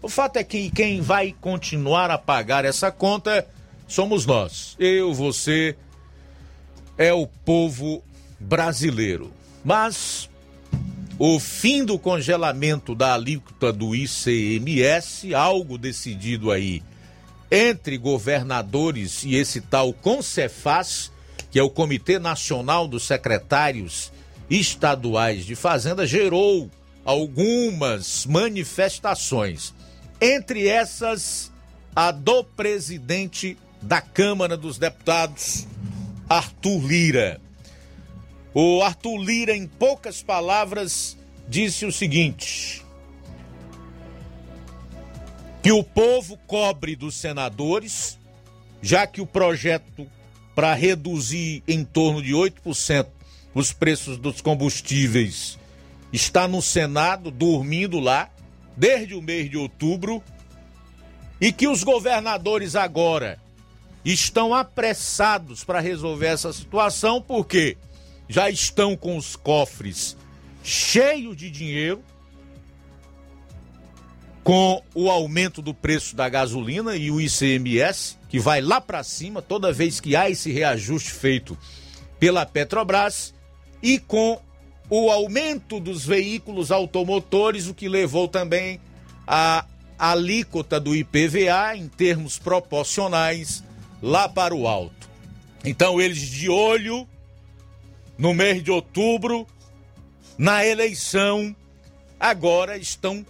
O 0.00 0.08
fato 0.08 0.38
é 0.38 0.42
que 0.42 0.70
quem 0.70 1.02
vai 1.02 1.36
continuar 1.38 2.10
a 2.10 2.16
pagar 2.16 2.64
essa 2.64 2.90
conta 2.90 3.46
somos 3.86 4.24
nós. 4.24 4.74
Eu, 4.78 5.12
você, 5.12 5.76
é 6.96 7.12
o 7.12 7.26
povo 7.26 8.02
brasileiro. 8.40 9.30
Mas 9.62 10.30
o 11.18 11.38
fim 11.38 11.84
do 11.84 11.98
congelamento 11.98 12.94
da 12.94 13.12
alíquota 13.12 13.70
do 13.70 13.94
ICMS, 13.94 15.34
algo 15.34 15.76
decidido 15.76 16.50
aí 16.50 16.82
entre 17.50 17.98
governadores 17.98 19.22
e 19.22 19.34
esse 19.34 19.60
tal 19.60 19.92
Concefaz, 19.92 21.12
que 21.56 21.60
é 21.60 21.62
o 21.62 21.70
Comitê 21.70 22.18
Nacional 22.18 22.86
dos 22.86 23.04
Secretários 23.04 24.12
Estaduais 24.50 25.46
de 25.46 25.54
Fazenda, 25.54 26.06
gerou 26.06 26.70
algumas 27.02 28.26
manifestações. 28.26 29.72
Entre 30.20 30.68
essas, 30.68 31.50
a 31.94 32.10
do 32.10 32.44
presidente 32.44 33.56
da 33.80 34.02
Câmara 34.02 34.54
dos 34.54 34.76
Deputados, 34.76 35.66
Arthur 36.28 36.86
Lira. 36.86 37.40
O 38.52 38.82
Arthur 38.82 39.16
Lira, 39.16 39.56
em 39.56 39.66
poucas 39.66 40.22
palavras, 40.22 41.16
disse 41.48 41.86
o 41.86 41.90
seguinte: 41.90 42.84
que 45.62 45.72
o 45.72 45.82
povo 45.82 46.36
cobre 46.46 46.94
dos 46.94 47.14
senadores, 47.14 48.18
já 48.82 49.06
que 49.06 49.22
o 49.22 49.26
projeto 49.26 50.06
para 50.56 50.72
reduzir 50.72 51.62
em 51.68 51.84
torno 51.84 52.22
de 52.22 52.32
8% 52.32 53.06
os 53.54 53.74
preços 53.74 54.16
dos 54.16 54.40
combustíveis. 54.40 55.58
Está 56.10 56.48
no 56.48 56.62
Senado, 56.62 57.30
dormindo 57.30 58.00
lá, 58.00 58.30
desde 58.74 59.14
o 59.14 59.20
mês 59.20 59.50
de 59.50 59.58
outubro, 59.58 60.22
e 61.38 61.52
que 61.52 61.68
os 61.68 61.84
governadores 61.84 62.74
agora 62.74 63.38
estão 64.02 64.54
apressados 64.54 65.62
para 65.62 65.78
resolver 65.78 66.28
essa 66.28 66.50
situação, 66.54 67.20
porque 67.20 67.76
já 68.26 68.48
estão 68.48 68.96
com 68.96 69.14
os 69.18 69.36
cofres 69.36 70.16
cheios 70.64 71.36
de 71.36 71.50
dinheiro, 71.50 72.02
com 74.46 74.80
o 74.94 75.10
aumento 75.10 75.60
do 75.60 75.74
preço 75.74 76.14
da 76.14 76.28
gasolina 76.28 76.94
e 76.94 77.10
o 77.10 77.20
ICMS, 77.20 78.16
que 78.28 78.38
vai 78.38 78.60
lá 78.60 78.80
para 78.80 79.02
cima 79.02 79.42
toda 79.42 79.72
vez 79.72 79.98
que 79.98 80.14
há 80.14 80.30
esse 80.30 80.52
reajuste 80.52 81.10
feito 81.10 81.58
pela 82.20 82.46
Petrobras, 82.46 83.34
e 83.82 83.98
com 83.98 84.40
o 84.88 85.10
aumento 85.10 85.80
dos 85.80 86.06
veículos 86.06 86.70
automotores, 86.70 87.66
o 87.66 87.74
que 87.74 87.88
levou 87.88 88.28
também 88.28 88.80
a 89.26 89.66
alíquota 89.98 90.78
do 90.78 90.94
IPVA 90.94 91.74
em 91.74 91.88
termos 91.88 92.38
proporcionais 92.38 93.64
lá 94.00 94.28
para 94.28 94.54
o 94.54 94.68
alto. 94.68 95.10
Então 95.64 96.00
eles 96.00 96.20
de 96.20 96.48
olho 96.48 97.04
no 98.16 98.32
mês 98.32 98.62
de 98.62 98.70
outubro, 98.70 99.44
na 100.38 100.64
eleição, 100.64 101.52
agora 102.20 102.78
estão 102.78 103.26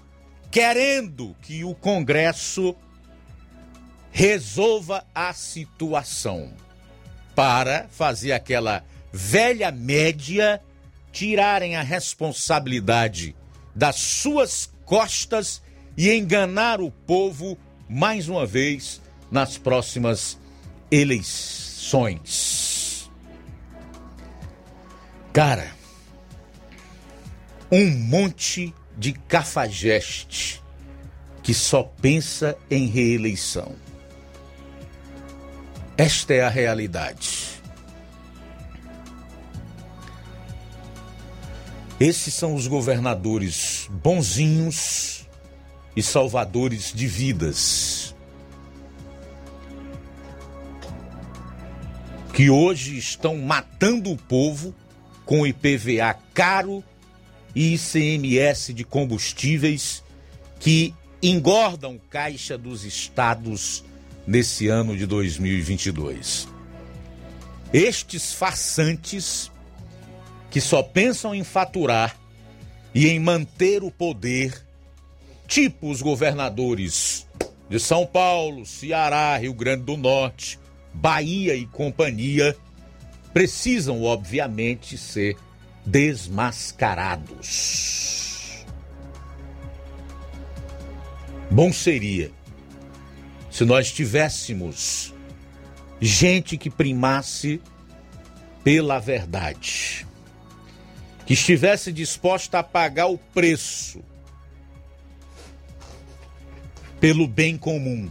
querendo 0.56 1.36
que 1.42 1.62
o 1.64 1.74
Congresso 1.74 2.74
resolva 4.10 5.06
a 5.14 5.34
situação 5.34 6.50
para 7.34 7.86
fazer 7.90 8.32
aquela 8.32 8.82
velha 9.12 9.70
média, 9.70 10.62
tirarem 11.12 11.76
a 11.76 11.82
responsabilidade 11.82 13.36
das 13.74 13.96
suas 13.96 14.72
costas 14.86 15.60
e 15.94 16.10
enganar 16.10 16.80
o 16.80 16.90
povo 16.90 17.58
mais 17.86 18.26
uma 18.26 18.46
vez 18.46 19.02
nas 19.30 19.58
próximas 19.58 20.38
eleições. 20.90 22.30
Cara, 25.34 25.70
um 27.70 27.90
monte 27.90 28.68
de 28.68 28.85
cafajeste 29.12 30.62
que 31.42 31.54
só 31.54 31.82
pensa 31.82 32.56
em 32.70 32.86
reeleição. 32.86 33.76
Esta 35.96 36.34
é 36.34 36.42
a 36.42 36.48
realidade. 36.48 37.62
Esses 41.98 42.34
são 42.34 42.54
os 42.54 42.66
governadores 42.66 43.88
bonzinhos 43.90 45.26
e 45.96 46.02
salvadores 46.02 46.92
de 46.92 47.06
vidas. 47.06 48.14
Que 52.34 52.50
hoje 52.50 52.98
estão 52.98 53.38
matando 53.38 54.10
o 54.10 54.16
povo 54.16 54.74
com 55.24 55.46
IPVA 55.46 56.14
caro 56.34 56.84
e 57.56 57.72
ICMS 57.72 58.74
de 58.74 58.84
combustíveis 58.84 60.04
que 60.60 60.94
engordam 61.22 61.98
caixa 62.10 62.58
dos 62.58 62.84
estados 62.84 63.82
nesse 64.26 64.68
ano 64.68 64.94
de 64.94 65.06
2022. 65.06 66.46
Estes 67.72 68.34
farsantes 68.34 69.50
que 70.50 70.60
só 70.60 70.82
pensam 70.82 71.34
em 71.34 71.42
faturar 71.42 72.14
e 72.94 73.08
em 73.08 73.18
manter 73.18 73.82
o 73.82 73.90
poder, 73.90 74.62
tipo 75.48 75.90
os 75.90 76.02
governadores 76.02 77.26
de 77.70 77.80
São 77.80 78.04
Paulo, 78.04 78.66
Ceará, 78.66 79.34
Rio 79.38 79.54
Grande 79.54 79.84
do 79.84 79.96
Norte, 79.96 80.58
Bahia 80.92 81.54
e 81.54 81.64
companhia, 81.66 82.54
precisam, 83.32 84.02
obviamente, 84.02 84.98
ser 84.98 85.36
desmascarados. 85.86 88.66
Bom 91.48 91.72
seria 91.72 92.32
se 93.50 93.64
nós 93.64 93.92
tivéssemos 93.92 95.14
gente 96.00 96.58
que 96.58 96.68
primasse 96.68 97.62
pela 98.62 98.98
verdade, 98.98 100.06
que 101.24 101.32
estivesse 101.32 101.90
disposta 101.92 102.58
a 102.58 102.62
pagar 102.62 103.06
o 103.06 103.16
preço 103.16 104.04
pelo 107.00 107.26
bem 107.28 107.56
comum, 107.56 108.10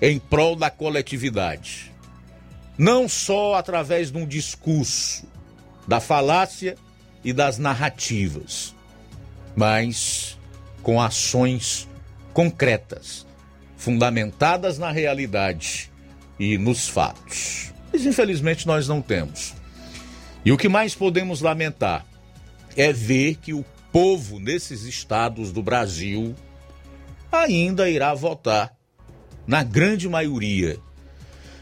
em 0.00 0.18
prol 0.18 0.54
da 0.54 0.70
coletividade. 0.70 1.92
Não 2.78 3.08
só 3.08 3.56
através 3.56 4.12
de 4.12 4.18
um 4.18 4.26
discurso, 4.26 5.26
da 5.86 6.00
falácia 6.00 6.76
e 7.24 7.32
das 7.32 7.58
narrativas, 7.58 8.74
mas 9.54 10.38
com 10.82 11.00
ações 11.00 11.88
concretas 12.32 13.26
fundamentadas 13.76 14.78
na 14.78 14.90
realidade 14.90 15.90
e 16.38 16.58
nos 16.58 16.88
fatos. 16.88 17.72
Mas 17.92 18.04
infelizmente 18.04 18.66
nós 18.66 18.88
não 18.88 19.00
temos. 19.00 19.54
E 20.44 20.52
o 20.52 20.56
que 20.56 20.68
mais 20.68 20.94
podemos 20.94 21.40
lamentar 21.40 22.04
é 22.76 22.92
ver 22.92 23.36
que 23.36 23.52
o 23.52 23.64
povo 23.90 24.38
nesses 24.38 24.82
estados 24.82 25.50
do 25.50 25.62
Brasil 25.62 26.34
ainda 27.30 27.88
irá 27.88 28.14
votar, 28.14 28.74
na 29.46 29.62
grande 29.62 30.08
maioria, 30.08 30.78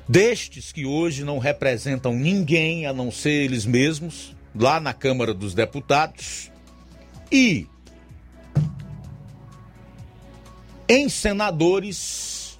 destes 0.08 0.72
que 0.72 0.84
hoje 0.84 1.24
não 1.24 1.38
representam 1.38 2.12
ninguém 2.12 2.86
a 2.86 2.92
não 2.92 3.10
ser 3.10 3.44
eles 3.44 3.64
mesmos, 3.64 4.34
lá 4.54 4.78
na 4.78 4.92
Câmara 4.92 5.32
dos 5.32 5.54
Deputados, 5.54 6.50
e 7.30 7.66
em 10.88 11.08
senadores 11.08 12.58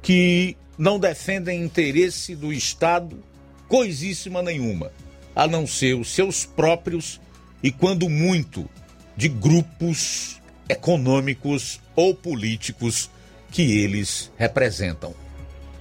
que 0.00 0.56
não 0.78 0.98
defendem 0.98 1.62
interesse 1.62 2.34
do 2.34 2.52
Estado 2.52 3.22
coisíssima 3.68 4.42
nenhuma, 4.42 4.92
a 5.34 5.46
não 5.46 5.66
ser 5.66 5.94
os 5.94 6.08
seus 6.08 6.44
próprios 6.44 7.20
e, 7.62 7.72
quando 7.72 8.08
muito, 8.08 8.68
de 9.16 9.28
grupos 9.28 10.40
econômicos 10.68 11.80
ou 11.96 12.14
políticos 12.14 13.10
que 13.50 13.78
eles 13.78 14.30
representam 14.36 15.23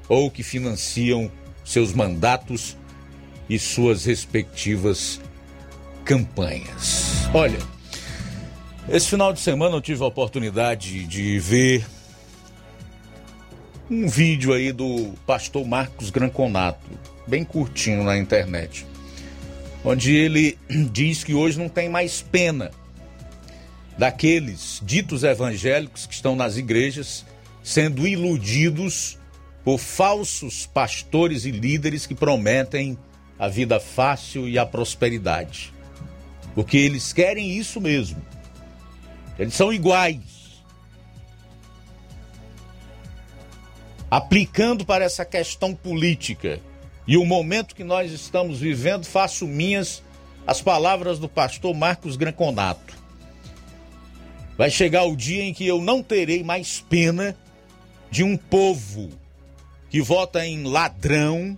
ou 0.07 0.30
que 0.30 0.43
financiam 0.43 1.31
seus 1.63 1.93
mandatos 1.93 2.77
e 3.49 3.57
suas 3.57 4.05
respectivas 4.05 5.19
campanhas. 6.03 7.27
Olha, 7.34 7.59
esse 8.89 9.07
final 9.09 9.31
de 9.31 9.39
semana 9.39 9.75
eu 9.75 9.81
tive 9.81 10.03
a 10.03 10.07
oportunidade 10.07 11.05
de 11.05 11.39
ver 11.39 11.85
um 13.89 14.07
vídeo 14.07 14.53
aí 14.53 14.71
do 14.71 15.13
pastor 15.25 15.65
Marcos 15.65 16.09
Granconato, 16.09 16.89
bem 17.27 17.43
curtinho 17.43 18.03
na 18.03 18.17
internet, 18.17 18.85
onde 19.84 20.15
ele 20.15 20.57
diz 20.91 21.23
que 21.23 21.34
hoje 21.34 21.59
não 21.59 21.69
tem 21.69 21.89
mais 21.89 22.21
pena 22.21 22.71
daqueles 23.97 24.81
ditos 24.84 25.23
evangélicos 25.23 26.05
que 26.05 26.13
estão 26.13 26.35
nas 26.35 26.57
igrejas 26.57 27.25
sendo 27.61 28.07
iludidos 28.07 29.17
por 29.64 29.77
falsos 29.77 30.65
pastores 30.65 31.45
e 31.45 31.52
líderes 31.52 32.06
que 32.06 32.15
prometem 32.15 32.98
a 33.40 33.48
vida 33.48 33.80
fácil 33.80 34.48
e 34.48 34.57
a 34.57 34.65
prosperidade. 34.65 35.73
Porque 36.53 36.77
eles 36.77 37.14
querem 37.14 37.57
isso 37.57 37.81
mesmo 37.81 38.22
eles 39.38 39.53
são 39.53 39.73
iguais. 39.73 40.22
Aplicando 44.10 44.85
para 44.85 45.03
essa 45.03 45.26
questão 45.26 45.73
política 45.73 46.60
e 47.07 47.18
o 47.18 47.26
momento 47.26 47.76
que 47.76 47.84
nós 47.84 48.11
estamos 48.11 48.60
vivendo, 48.60 49.06
faço 49.06 49.48
minhas 49.48 50.03
as 50.45 50.61
palavras 50.61 51.18
do 51.18 51.27
pastor 51.27 51.73
Marcos 51.73 52.15
Granconato. 52.15 52.94
Vai 54.56 54.69
chegar 54.69 55.03
o 55.06 55.15
dia 55.15 55.44
em 55.44 55.53
que 55.53 55.65
eu 55.65 55.81
não 55.81 56.03
terei 56.03 56.44
mais 56.44 56.80
pena 56.88 57.35
de 58.11 58.23
um 58.23 58.38
povo 58.38 59.10
que 59.94 60.02
vota 60.02 60.44
em 60.44 60.64
ladrão 60.64 61.56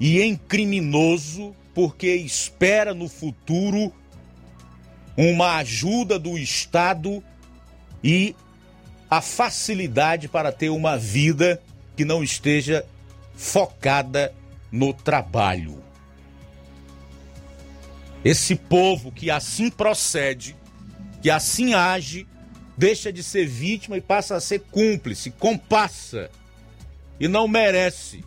e 0.00 0.20
em 0.20 0.34
criminoso 0.34 1.54
porque 1.72 2.16
espera 2.16 2.92
no 2.92 3.08
futuro 3.08 3.94
uma 5.16 5.58
ajuda 5.58 6.18
do 6.18 6.36
Estado 6.36 7.22
e 8.02 8.34
a 9.08 9.20
facilidade 9.20 10.26
para 10.26 10.50
ter 10.50 10.70
uma 10.70 10.98
vida 10.98 11.62
que 11.96 12.04
não 12.04 12.24
esteja 12.24 12.84
focada 13.36 14.34
no 14.72 14.92
trabalho. 14.92 15.80
Esse 18.24 18.56
povo 18.56 19.12
que 19.12 19.30
assim 19.30 19.70
procede, 19.70 20.56
que 21.22 21.30
assim 21.30 21.72
age, 21.72 22.26
deixa 22.76 23.12
de 23.12 23.22
ser 23.22 23.46
vítima 23.46 23.96
e 23.96 24.00
passa 24.00 24.34
a 24.34 24.40
ser 24.40 24.58
cúmplice, 24.72 25.30
compassa 25.30 26.28
e 27.18 27.28
não 27.28 27.48
merece. 27.48 28.24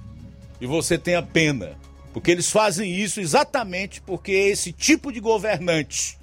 E 0.60 0.68
você 0.68 0.98
tenha 0.98 1.22
pena, 1.24 1.78
porque 2.14 2.32
eles 2.32 2.52
fazem 2.52 2.94
isso 2.94 3.20
exatamente 3.20 4.02
porque 4.02 4.32
esse 4.32 4.72
tipo 4.72 5.12
de 5.12 5.20
governante 5.20 6.20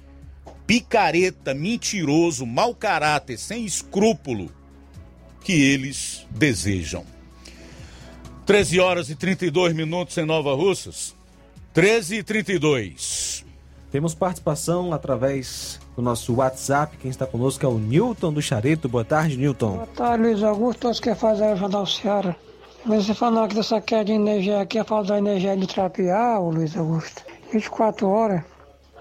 picareta, 0.69 1.53
mentiroso, 1.53 2.45
mau 2.45 2.75
caráter, 2.75 3.39
sem 3.39 3.65
escrúpulo 3.65 4.51
que 5.41 5.53
eles 5.53 6.27
desejam. 6.29 7.03
13 8.45 8.79
horas 8.79 9.09
e 9.09 9.15
32 9.15 9.73
minutos 9.73 10.15
em 10.17 10.25
Nova 10.25 10.53
Russas. 10.53 11.15
13 11.73 12.17
e 12.17 12.23
32. 12.23 13.45
Temos 13.91 14.13
participação 14.13 14.93
através 14.93 15.79
do 15.95 16.03
nosso 16.03 16.35
WhatsApp. 16.35 16.97
Quem 16.97 17.09
está 17.09 17.25
conosco 17.25 17.65
é 17.65 17.69
o 17.69 17.79
Newton 17.79 18.31
do 18.31 18.41
Chareto. 18.41 18.87
Boa 18.87 19.03
tarde, 19.03 19.37
Newton. 19.37 19.77
Boa 19.77 19.87
tarde, 19.87 20.23
Luiz 20.23 20.43
Augusto. 20.43 20.81
Todos 20.81 20.99
que 20.99 21.15
fazem 21.15 21.51
o 21.51 21.55
Jornal 21.55 21.87
Seara. 21.87 22.35
Você 22.85 23.13
falou 23.13 23.43
aqui 23.43 23.55
dessa 23.55 23.81
queda 23.81 24.05
de 24.05 24.13
energia 24.13 24.61
aqui, 24.61 24.79
a 24.79 24.85
falta 24.85 25.09
da 25.09 25.17
energia 25.17 25.55
de 25.55 25.67
trapear, 25.67 26.41
Luiz 26.41 26.75
Augusto. 26.77 27.23
24 27.51 28.07
horas. 28.07 28.41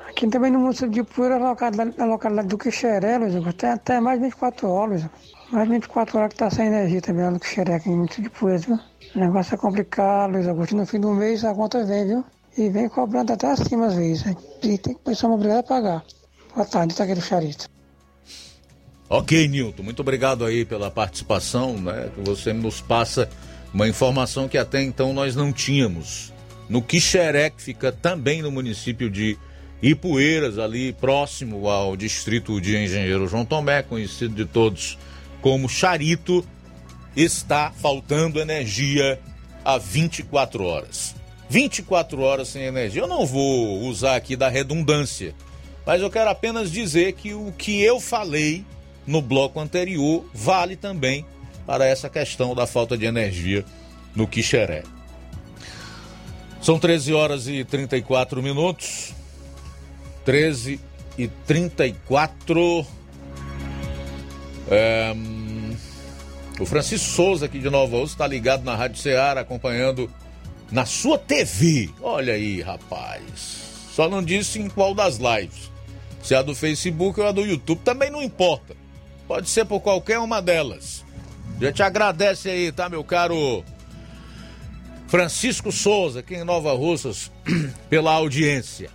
Aqui 0.08 0.26
também 0.26 0.50
no 0.50 0.58
município 0.58 0.90
de 0.90 1.02
Pura, 1.04 1.38
na 1.38 1.50
localidade, 1.50 1.94
na 1.96 2.04
localidade 2.06 2.48
do 2.48 2.58
Quixeré, 2.58 3.18
Luiz 3.18 3.36
Augusto, 3.36 3.56
tem 3.58 3.70
até 3.70 4.00
mais 4.00 4.18
de 4.18 4.26
24 4.26 4.68
horas. 4.68 5.04
Mais 5.52 5.68
de 5.68 5.74
24 5.74 6.18
horas 6.18 6.28
que 6.30 6.34
está 6.34 6.50
sem 6.50 6.66
energia 6.66 7.00
também 7.00 7.24
lá 7.24 7.30
no 7.30 7.38
Quixeré, 7.38 7.74
aqui 7.74 7.88
no 7.88 7.98
município 7.98 8.24
de 8.24 8.30
Pura, 8.30 8.58
viu? 8.58 8.78
O 9.14 9.18
negócio 9.18 9.54
é 9.54 9.58
complicado, 9.58 10.32
Luiz 10.32 10.48
Augusto. 10.48 10.76
No 10.76 10.84
fim 10.84 10.98
do 10.98 11.12
mês 11.12 11.44
a 11.44 11.54
conta 11.54 11.84
vem, 11.84 12.06
viu? 12.06 12.24
E 12.56 12.68
vem 12.68 12.88
cobrando 12.88 13.32
até 13.32 13.46
acima 13.46 13.86
às 13.86 13.94
vezes. 13.94 14.24
E 14.62 14.76
tem 14.76 14.94
que 14.94 15.00
pessoa 15.04 15.34
obrigada 15.34 15.60
a 15.60 15.62
pagar. 15.62 16.04
Boa 16.52 16.66
tarde, 16.66 16.96
tá 16.96 17.04
aqui 17.04 17.14
do 17.14 17.20
Charito. 17.20 17.70
Ok, 19.08 19.46
Nilton, 19.48 19.82
muito 19.82 20.00
obrigado 20.00 20.44
aí 20.44 20.64
pela 20.64 20.90
participação, 20.90 21.74
né? 21.74 22.10
Você 22.24 22.52
nos 22.52 22.80
passa 22.80 23.28
uma 23.72 23.88
informação 23.88 24.48
que 24.48 24.58
até 24.58 24.82
então 24.82 25.12
nós 25.12 25.36
não 25.36 25.52
tínhamos. 25.52 26.32
No 26.68 26.82
Quixeré, 26.82 27.50
que 27.50 27.62
fica 27.62 27.90
também 27.90 28.42
no 28.42 28.50
município 28.50 29.10
de 29.10 29.38
Ipueiras, 29.82 30.58
ali 30.58 30.92
próximo 30.92 31.68
ao 31.68 31.96
distrito 31.96 32.60
de 32.60 32.76
Engenheiro 32.76 33.28
João 33.28 33.44
Tomé, 33.44 33.82
conhecido 33.82 34.34
de 34.34 34.44
todos 34.44 34.98
como 35.40 35.68
Charito, 35.68 36.44
está 37.16 37.72
faltando 37.72 38.40
energia 38.40 39.20
há 39.64 39.78
24 39.78 40.64
horas. 40.64 41.14
24 41.48 42.20
horas 42.20 42.48
sem 42.48 42.62
energia. 42.62 43.02
Eu 43.02 43.08
não 43.08 43.24
vou 43.24 43.82
usar 43.82 44.16
aqui 44.16 44.36
da 44.36 44.48
redundância, 44.48 45.34
mas 45.86 46.02
eu 46.02 46.10
quero 46.10 46.28
apenas 46.28 46.70
dizer 46.70 47.12
que 47.14 47.32
o 47.32 47.52
que 47.56 47.80
eu 47.80 48.00
falei 48.00 48.64
no 49.06 49.22
bloco 49.22 49.58
anterior 49.58 50.24
vale 50.34 50.76
também 50.76 51.24
para 51.68 51.84
essa 51.84 52.08
questão 52.08 52.54
da 52.54 52.66
falta 52.66 52.96
de 52.96 53.04
energia 53.04 53.62
no 54.16 54.26
Quixeré. 54.26 54.84
São 56.62 56.78
13 56.78 57.12
horas 57.12 57.46
e 57.46 57.62
34 57.62 58.42
minutos. 58.42 59.12
13 60.24 60.80
e 61.18 61.28
34. 61.28 62.86
É, 64.70 65.14
o 66.58 66.64
Francisco 66.64 67.06
Souza, 67.06 67.44
aqui 67.44 67.58
de 67.58 67.68
Nova 67.68 67.98
Osso, 67.98 68.14
está 68.14 68.26
ligado 68.26 68.64
na 68.64 68.74
Rádio 68.74 69.02
Ceará, 69.02 69.42
acompanhando 69.42 70.10
na 70.72 70.86
sua 70.86 71.18
TV. 71.18 71.90
Olha 72.00 72.32
aí, 72.32 72.62
rapaz. 72.62 73.90
Só 73.92 74.08
não 74.08 74.24
disse 74.24 74.58
em 74.58 74.70
qual 74.70 74.94
das 74.94 75.18
lives. 75.18 75.70
Se 76.22 76.32
é 76.32 76.38
a 76.38 76.42
do 76.42 76.54
Facebook 76.54 77.20
ou 77.20 77.26
a 77.26 77.32
do 77.32 77.42
YouTube, 77.42 77.82
também 77.84 78.10
não 78.10 78.22
importa. 78.22 78.74
Pode 79.26 79.50
ser 79.50 79.66
por 79.66 79.80
qualquer 79.80 80.18
uma 80.18 80.40
delas. 80.40 81.06
Já 81.60 81.72
te 81.72 81.82
agradece 81.82 82.48
aí, 82.48 82.70
tá, 82.70 82.88
meu 82.88 83.02
caro 83.02 83.64
Francisco 85.08 85.72
Souza, 85.72 86.20
aqui 86.20 86.36
em 86.36 86.44
Nova 86.44 86.72
Russas, 86.72 87.32
pela 87.90 88.12
audiência. 88.12 88.90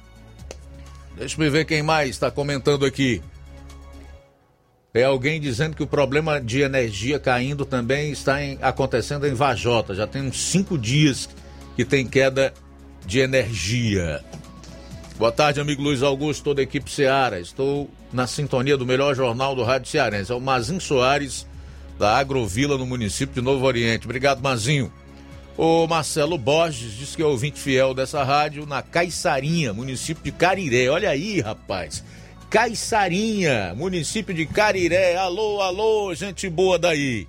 Deixa 1.18 1.41
eu 1.41 1.52
ver 1.52 1.65
quem 1.65 1.84
mais 1.84 2.11
está 2.11 2.31
comentando 2.31 2.85
aqui. 2.85 3.22
É 4.94 5.03
alguém 5.03 5.41
dizendo 5.41 5.76
que 5.76 5.84
o 5.84 5.88
problema 5.88 6.40
de 6.40 6.61
energia 6.61 7.19
caindo 7.19 7.65
também 7.65 8.11
está 8.11 8.44
em, 8.44 8.60
acontecendo 8.61 9.27
em 9.27 9.34
Vajota. 9.34 9.95
Já 9.95 10.06
tem 10.06 10.22
uns 10.22 10.40
cinco 10.40 10.77
dias 10.77 11.27
que 11.76 11.84
tem 11.84 12.07
queda 12.07 12.53
de 13.06 13.19
energia. 13.19 14.23
Boa 15.18 15.31
tarde, 15.31 15.60
amigo 15.60 15.81
Luiz 15.81 16.03
Augusto, 16.03 16.44
toda 16.44 16.61
a 16.61 16.64
equipe 16.64 16.91
Seara. 16.91 17.40
Estou 17.40 17.90
na 18.11 18.27
sintonia 18.27 18.77
do 18.77 18.85
melhor 18.85 19.15
jornal 19.15 19.56
do 19.56 19.64
Rádio 19.64 19.90
Cearense. 19.90 20.31
É 20.31 20.35
o 20.35 20.40
Mazin 20.40 20.80
Soares, 20.80 21.48
da 21.98 22.18
Agrovila, 22.18 22.78
no 22.78 22.86
município 22.86 23.36
de 23.36 23.41
Novo 23.41 23.65
Oriente. 23.65 24.06
Obrigado, 24.06 24.41
Mazinho. 24.41 24.91
O 25.56 25.86
Marcelo 25.86 26.38
Borges 26.38 26.94
diz 26.94 27.15
que 27.15 27.22
é 27.22 27.26
ouvinte 27.26 27.60
fiel 27.60 27.94
dessa 27.94 28.24
rádio 28.24 28.65
na 28.65 28.82
Caiçarinha, 28.82 29.72
município 29.72 30.24
de 30.24 30.32
Cariré. 30.32 30.90
Olha 30.90 31.10
aí, 31.10 31.41
rapaz. 31.41 32.03
Caiçarinha, 32.49 33.74
município 33.76 34.34
de 34.34 34.45
Cariré. 34.45 35.15
Alô, 35.15 35.61
alô, 35.61 36.14
gente 36.15 36.49
boa 36.49 36.80
daí. 36.80 37.28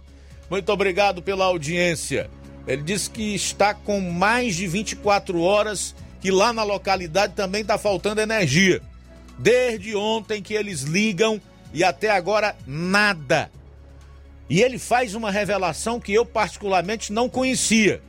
Muito 0.49 0.71
obrigado 0.73 1.21
pela 1.21 1.45
audiência. 1.45 2.31
Ele 2.67 2.83
diz 2.83 3.09
que 3.09 3.35
está 3.35 3.75
com 3.75 4.01
mais 4.01 4.57
de 4.57 4.67
24 4.67 5.41
horas, 5.41 5.95
que 6.21 6.31
lá 6.31 6.53
na 6.53 6.63
localidade 6.63 7.35
também 7.35 7.61
está 7.61 7.77
faltando 7.77 8.21
energia. 8.21 8.81
Desde 9.39 9.95
ontem 9.95 10.43
que 10.43 10.55
eles 10.55 10.83
ligam 10.83 11.41
e 11.75 11.85
até 11.85 12.11
agora 12.11 12.57
nada. 12.67 13.51
E 14.49 14.61
ele 14.61 14.79
faz 14.79 15.15
uma 15.15 15.31
revelação 15.31 15.99
que 15.99 16.13
eu 16.13 16.25
particularmente 16.25 17.13
não 17.13 17.29
conhecia. 17.29 18.03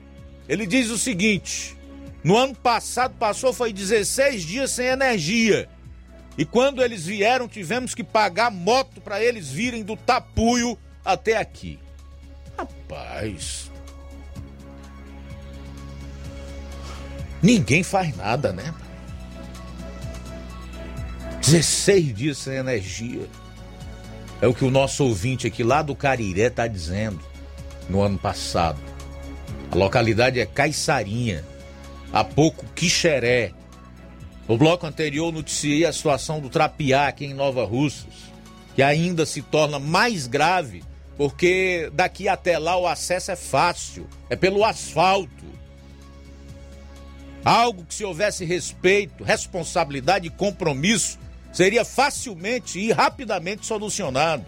Ele 0.47 0.65
diz 0.65 0.89
o 0.89 0.97
seguinte: 0.97 1.75
no 2.23 2.37
ano 2.37 2.55
passado 2.55 3.15
passou 3.17 3.53
foi 3.53 3.71
16 3.71 4.43
dias 4.43 4.71
sem 4.71 4.87
energia. 4.87 5.69
E 6.37 6.43
quando 6.43 6.83
eles 6.83 7.05
vieram, 7.05 7.47
tivemos 7.47 7.95
que 7.95 8.03
pagar 8.03 8.51
moto 8.51 8.99
para 8.99 9.23
eles 9.23 9.49
virem 9.49 9.83
do 9.83 9.95
Tapuio 9.95 10.77
até 11.03 11.37
aqui. 11.37 11.79
Rapaz. 12.57 13.71
Ninguém 17.41 17.83
faz 17.83 18.15
nada, 18.17 18.51
né? 18.51 18.73
16 21.41 22.13
dias 22.13 22.37
sem 22.39 22.55
energia. 22.55 23.27
É 24.45 24.47
o 24.47 24.53
que 24.53 24.63
o 24.63 24.69
nosso 24.69 25.03
ouvinte 25.03 25.47
aqui 25.47 25.63
lá 25.63 25.81
do 25.81 25.95
Cariré 25.95 26.49
está 26.49 26.67
dizendo 26.67 27.19
no 27.89 28.03
ano 28.03 28.15
passado. 28.15 28.79
A 29.71 29.75
localidade 29.75 30.39
é 30.39 30.45
Caiçarinha. 30.45 31.43
Há 32.13 32.23
pouco, 32.23 32.63
Quixeré. 32.75 33.53
No 34.47 34.55
bloco 34.55 34.85
anterior, 34.85 35.33
noticiei 35.33 35.83
a 35.83 35.91
situação 35.91 36.39
do 36.39 36.47
Trapiá 36.47 37.07
aqui 37.07 37.25
em 37.25 37.33
Nova 37.33 37.65
Russas, 37.65 38.13
que 38.75 38.83
ainda 38.83 39.25
se 39.25 39.41
torna 39.41 39.79
mais 39.79 40.27
grave, 40.27 40.83
porque 41.17 41.89
daqui 41.91 42.27
até 42.27 42.59
lá 42.59 42.77
o 42.77 42.85
acesso 42.85 43.31
é 43.31 43.35
fácil, 43.35 44.07
é 44.29 44.35
pelo 44.35 44.63
asfalto. 44.63 45.43
Algo 47.43 47.83
que, 47.83 47.95
se 47.95 48.05
houvesse 48.05 48.45
respeito, 48.45 49.23
responsabilidade 49.23 50.27
e 50.27 50.29
compromisso, 50.29 51.17
seria 51.55 51.85
facilmente 51.85 52.77
e 52.77 52.91
rapidamente 52.91 53.65
solucionado. 53.65 54.45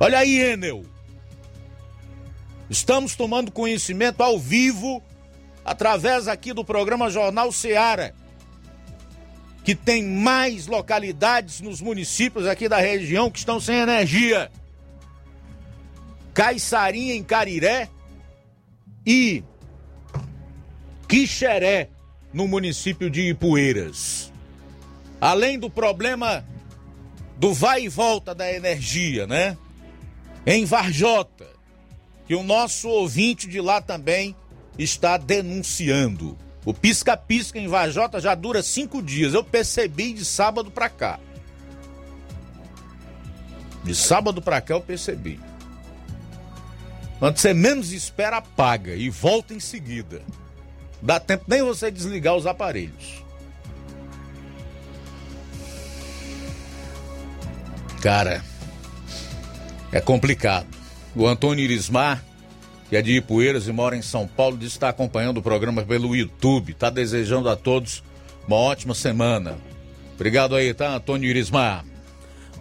Olha 0.00 0.18
aí, 0.18 0.40
Enel. 0.40 0.82
Estamos 2.70 3.14
tomando 3.14 3.52
conhecimento 3.52 4.22
ao 4.22 4.38
vivo, 4.38 5.02
através 5.62 6.26
aqui 6.26 6.54
do 6.54 6.64
programa 6.64 7.10
Jornal 7.10 7.52
Seara, 7.52 8.14
que 9.62 9.74
tem 9.74 10.02
mais 10.02 10.66
localidades 10.66 11.60
nos 11.60 11.82
municípios 11.82 12.46
aqui 12.46 12.66
da 12.66 12.78
região 12.78 13.30
que 13.30 13.38
estão 13.38 13.60
sem 13.60 13.76
energia. 13.76 14.50
Caiçarinha 16.32 17.14
em 17.14 17.22
Cariré 17.22 17.90
e 19.06 19.44
Quixeré 21.06 21.90
no 22.32 22.48
município 22.48 23.10
de 23.10 23.28
Ipueiras. 23.28 24.33
Além 25.24 25.58
do 25.58 25.70
problema 25.70 26.44
do 27.38 27.54
vai 27.54 27.84
e 27.84 27.88
volta 27.88 28.34
da 28.34 28.52
energia, 28.52 29.26
né? 29.26 29.56
Em 30.44 30.66
Varjota, 30.66 31.46
que 32.26 32.34
o 32.34 32.42
nosso 32.42 32.90
ouvinte 32.90 33.48
de 33.48 33.58
lá 33.58 33.80
também 33.80 34.36
está 34.78 35.16
denunciando. 35.16 36.36
O 36.62 36.74
pisca-pisca 36.74 37.58
em 37.58 37.68
Vajota 37.68 38.20
já 38.20 38.34
dura 38.34 38.62
cinco 38.62 39.00
dias. 39.00 39.32
Eu 39.32 39.42
percebi 39.42 40.12
de 40.12 40.26
sábado 40.26 40.70
para 40.70 40.90
cá. 40.90 41.18
De 43.82 43.94
sábado 43.94 44.42
para 44.42 44.60
cá 44.60 44.74
eu 44.74 44.82
percebi. 44.82 45.40
Quando 47.18 47.38
você 47.38 47.54
menos 47.54 47.92
espera, 47.92 48.36
apaga 48.36 48.94
e 48.94 49.08
volta 49.08 49.54
em 49.54 49.60
seguida. 49.60 50.20
Dá 51.00 51.18
tempo 51.18 51.46
nem 51.48 51.62
você 51.62 51.90
desligar 51.90 52.36
os 52.36 52.46
aparelhos. 52.46 53.23
Cara, 58.04 58.44
é 59.90 59.98
complicado. 59.98 60.66
O 61.16 61.26
Antônio 61.26 61.64
Irismar, 61.64 62.22
que 62.90 62.96
é 62.96 63.00
de 63.00 63.16
Ipueiras 63.16 63.66
e 63.66 63.72
mora 63.72 63.96
em 63.96 64.02
São 64.02 64.26
Paulo, 64.26 64.58
diz 64.58 64.72
que 64.72 64.76
está 64.76 64.90
acompanhando 64.90 65.38
o 65.38 65.42
programa 65.42 65.82
pelo 65.82 66.14
YouTube. 66.14 66.72
Está 66.72 66.90
desejando 66.90 67.48
a 67.48 67.56
todos 67.56 68.04
uma 68.46 68.56
ótima 68.56 68.94
semana. 68.94 69.56
Obrigado 70.16 70.54
aí, 70.54 70.74
tá, 70.74 70.94
Antônio 70.94 71.30
Irismar? 71.30 71.82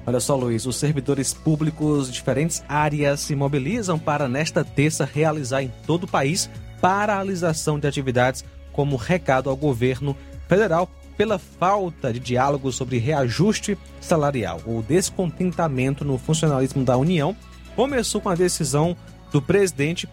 Olha 0.07 0.22
só, 0.22 0.34
Luiz, 0.34 0.65
os 0.65 0.78
servidores 0.78 1.34
públicos 1.34 2.07
de 2.07 2.14
diferentes 2.14 2.64
áreas 2.70 3.20
se 3.20 3.36
mobilizam 3.36 3.99
para, 3.99 4.30
nesta 4.30 4.64
terça, 4.64 5.03
realizar 5.03 5.61
em 5.61 5.74
todo 5.86 6.06
o 6.06 6.07
país 6.07 6.49
paralisação 6.80 7.78
de 7.78 7.86
atividades 7.86 8.45
como 8.72 8.95
recado 8.95 9.49
ao 9.49 9.57
governo 9.57 10.15
federal 10.48 10.90
pela 11.18 11.38
falta 11.38 12.11
de 12.11 12.19
diálogo 12.19 12.72
sobre 12.72 12.98
reajuste 12.98 13.77
salarial. 14.02 14.61
O 14.65 14.81
descontentamento 14.81 16.03
no 16.03 16.18
funcionalismo 16.18 16.84
da 16.84 16.98
União 16.98 17.35
começou 17.76 18.22
com 18.22 18.30
a 18.30 18.35
decisão 18.35 18.95
do 19.31 19.41
presidente 19.41 20.07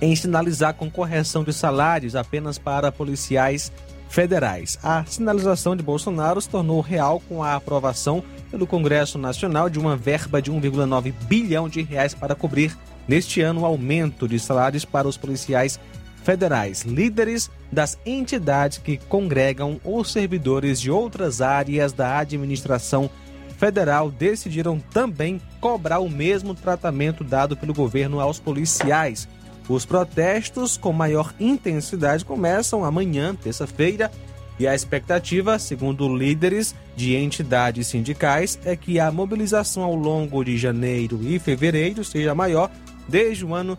em 0.00 0.14
sinalizar 0.14 0.74
com 0.74 0.90
correção 0.90 1.42
de 1.42 1.52
salários 1.52 2.14
apenas 2.14 2.58
para 2.58 2.92
policiais 2.92 3.72
federais. 4.08 4.78
A 4.82 5.04
sinalização 5.04 5.76
de 5.76 5.82
Bolsonaro 5.82 6.40
se 6.40 6.48
tornou 6.48 6.80
real 6.80 7.20
com 7.28 7.42
a 7.42 7.54
aprovação 7.54 8.22
pelo 8.50 8.66
Congresso 8.66 9.18
Nacional 9.18 9.68
de 9.68 9.78
uma 9.78 9.96
verba 9.96 10.40
de 10.40 10.50
1,9 10.50 11.12
bilhão 11.26 11.68
de 11.68 11.82
reais 11.82 12.14
para 12.14 12.34
cobrir 12.34 12.76
neste 13.06 13.40
ano 13.40 13.62
o 13.62 13.66
aumento 13.66 14.26
de 14.26 14.38
salários 14.38 14.84
para 14.84 15.08
os 15.08 15.16
policiais 15.16 15.78
federais, 16.22 16.82
líderes 16.82 17.50
das 17.70 17.98
entidades 18.04 18.78
que 18.78 18.96
congregam 18.96 19.80
os 19.84 20.12
servidores 20.12 20.80
de 20.80 20.90
outras 20.90 21.40
áreas 21.40 21.92
da 21.92 22.18
administração 22.18 23.10
federal 23.56 24.10
decidiram 24.10 24.78
também 24.78 25.40
cobrar 25.60 25.98
o 25.98 26.08
mesmo 26.08 26.54
tratamento 26.54 27.24
dado 27.24 27.56
pelo 27.56 27.74
governo 27.74 28.20
aos 28.20 28.38
policiais. 28.38 29.28
Os 29.68 29.84
protestos 29.84 30.76
com 30.76 30.92
maior 30.92 31.34
intensidade 31.38 32.24
começam 32.24 32.84
amanhã, 32.84 33.34
terça-feira, 33.34 34.10
e 34.58 34.66
a 34.66 34.74
expectativa, 34.74 35.58
segundo 35.58 36.14
líderes 36.14 36.74
de 36.96 37.14
entidades 37.14 37.86
sindicais, 37.86 38.58
é 38.64 38.74
que 38.74 38.98
a 38.98 39.10
mobilização 39.10 39.84
ao 39.84 39.94
longo 39.94 40.42
de 40.42 40.56
janeiro 40.56 41.20
e 41.22 41.38
fevereiro 41.38 42.02
seja 42.02 42.34
maior 42.34 42.70
desde 43.08 43.44
o 43.44 43.54
ano 43.54 43.78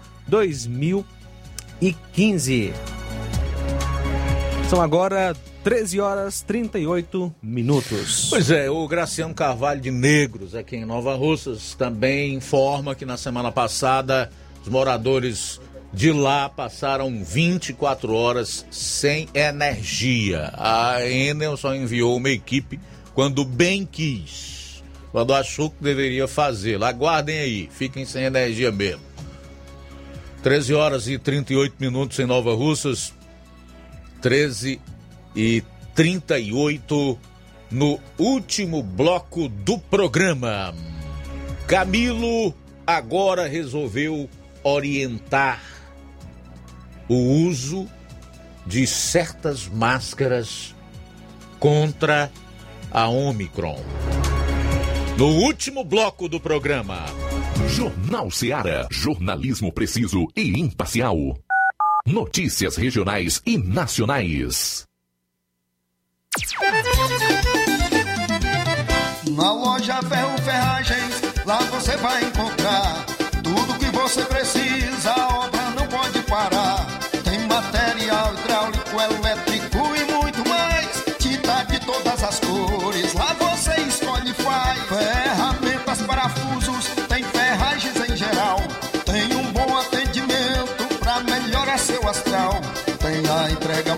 2015. 1.79 2.73
São 4.69 4.81
agora 4.81 5.35
13 5.63 5.99
horas 5.99 6.41
38 6.41 7.33
minutos. 7.41 8.27
Pois 8.29 8.51
é, 8.51 8.69
o 8.69 8.87
Graciano 8.87 9.33
Carvalho 9.33 9.81
de 9.81 9.89
Negros, 9.89 10.53
aqui 10.53 10.75
em 10.75 10.85
Nova 10.85 11.15
Russas, 11.15 11.73
também 11.73 12.35
informa 12.35 12.93
que 12.93 13.05
na 13.05 13.17
semana 13.17 13.51
passada 13.51 14.29
os 14.61 14.67
moradores 14.67 15.59
de 15.91 16.11
lá 16.11 16.47
passaram 16.49 17.23
24 17.23 18.13
horas 18.13 18.65
sem 18.69 19.27
energia. 19.33 20.53
A 20.55 21.03
Enel 21.07 21.57
só 21.57 21.73
enviou 21.73 22.17
uma 22.17 22.29
equipe 22.29 22.79
quando 23.15 23.43
bem 23.43 23.87
quis, 23.89 24.83
quando 25.11 25.33
achou 25.33 25.71
que 25.71 25.83
deveria 25.83 26.27
fazer. 26.27 26.81
Aguardem 26.83 27.39
aí, 27.39 27.69
fiquem 27.71 28.05
sem 28.05 28.23
energia 28.23 28.71
mesmo. 28.71 29.08
13 30.41 30.73
horas 30.73 31.07
e 31.07 31.17
38 31.17 31.75
minutos 31.79 32.17
em 32.19 32.25
Nova 32.25 32.53
Russas, 32.55 33.13
13 34.21 34.79
e 35.35 35.63
38 35.93 37.19
no 37.71 37.99
último 38.17 38.81
bloco 38.81 39.47
do 39.49 39.77
programa. 39.77 40.73
Camilo 41.67 42.53
agora 42.87 43.47
resolveu 43.47 44.29
orientar 44.63 45.61
o 47.07 47.15
uso 47.15 47.87
de 48.65 48.87
certas 48.87 49.67
máscaras 49.67 50.73
contra 51.59 52.31
a 52.91 53.07
Omicron. 53.07 53.83
No 55.19 55.27
último 55.27 55.83
bloco 55.83 56.29
do 56.29 56.39
programa. 56.39 57.03
Jornal 57.67 58.31
Seara. 58.31 58.87
Jornalismo 58.89 59.69
preciso 59.69 60.29
e 60.33 60.57
imparcial. 60.57 61.37
Notícias 62.05 62.77
regionais 62.77 63.41
e 63.45 63.57
nacionais. 63.57 64.85
Na 69.35 69.51
loja 69.51 70.01
Ferro 70.03 70.37
Ferragens, 70.37 71.21
lá 71.45 71.59
você 71.63 71.97
vai 71.97 72.23
encontrar 72.23 73.05
tudo 73.43 73.77
que 73.77 73.91
você 73.91 74.23
precisa. 74.23 75.18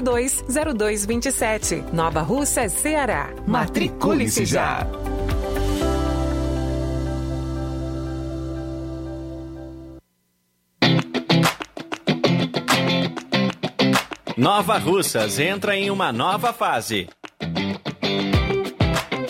0227. 0.00 1.84
Nova 1.92 2.22
Russas, 2.22 2.72
Ceará. 2.72 3.30
Matricule-se 3.46 4.44
já. 4.44 4.86
Nova 14.36 14.78
Russas 14.78 15.38
entra 15.38 15.76
em 15.76 15.90
uma 15.90 16.10
nova 16.10 16.50
fase. 16.50 17.06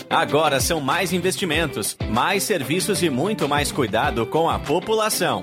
Agora 0.08 0.60
são 0.60 0.80
mais 0.80 1.12
investimentos, 1.12 1.96
mais 2.08 2.44
serviços 2.44 3.02
e 3.02 3.10
muito 3.10 3.48
mais 3.48 3.72
cuidado 3.72 4.24
com 4.24 4.48
a 4.48 4.58
população. 4.58 5.42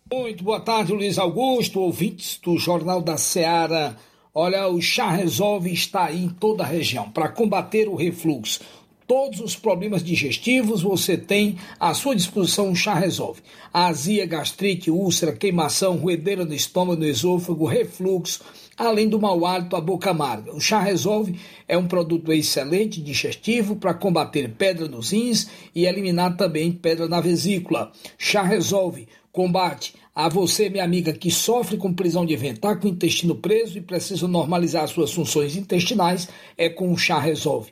Muito 0.10 0.45
boa 0.45 0.62
tarde, 0.62 0.94
Luiz 0.94 1.18
Augusto, 1.18 1.82
ouvintes 1.82 2.40
do 2.41 2.58
Jornal 2.58 3.02
da 3.02 3.18
Seara. 3.18 3.98
Olha, 4.34 4.70
o 4.70 4.82
Chá 4.82 5.12
Resolve 5.12 5.74
está 5.74 6.06
aí 6.06 6.24
em 6.24 6.30
toda 6.30 6.64
a 6.64 6.68
região 6.68 7.12
para 7.12 7.28
combater 7.28 7.90
o 7.90 7.95
refluxo. 7.95 8.62
Todos 9.06 9.41
os 9.41 9.58
problemas 9.58 10.02
digestivos 10.02 10.82
você 10.82 11.18
tem 11.18 11.58
à 11.78 11.94
sua 11.94 12.16
disposição 12.16 12.72
o 12.72 12.76
chá 12.76 12.94
resolve. 12.94 13.41
Azia, 13.74 14.26
gastrite, 14.26 14.91
úlcera, 14.91 15.32
queimação, 15.32 15.95
ruedeira 15.95 16.44
no 16.44 16.54
estômago, 16.54 16.99
no 16.99 17.08
esôfago, 17.08 17.66
refluxo, 17.66 18.41
além 18.86 19.10
do 19.10 19.20
mau 19.20 19.45
hálito, 19.45 19.76
a 19.76 19.82
boca 19.82 20.12
amarga. 20.12 20.56
O 20.56 20.60
chá 20.60 20.80
resolve 20.80 21.40
é 21.68 21.78
um 21.78 21.88
produto 21.88 22.32
excelente 22.32 23.02
digestivo 23.02 23.76
para 23.76 23.94
combater 23.94 24.49
pedra 24.49 24.88
nos 24.88 25.12
rins 25.12 25.49
e 25.74 25.86
eliminar 25.86 26.38
também 26.38 26.72
pedra 26.72 27.08
na 27.08 27.20
vesícula. 27.20 27.91
Chá 28.18 28.44
resolve 28.44 29.08
combate 29.32 29.94
a 30.16 30.28
você, 30.28 30.68
minha 30.68 30.84
amiga, 30.84 31.14
que 31.14 31.30
sofre 31.30 31.78
com 31.78 31.94
prisão 31.94 32.26
de 32.26 32.36
ventre, 32.36 32.60
com 32.80 32.88
o 32.88 32.90
intestino 32.90 33.36
preso 33.36 33.78
e 33.78 33.82
precisa 33.82 34.28
normalizar 34.28 34.88
suas 34.88 35.14
funções 35.14 35.56
intestinais, 35.56 36.28
é 36.58 36.68
com 36.70 36.91
o 36.91 36.98
chá 36.98 37.20
resolve. 37.20 37.72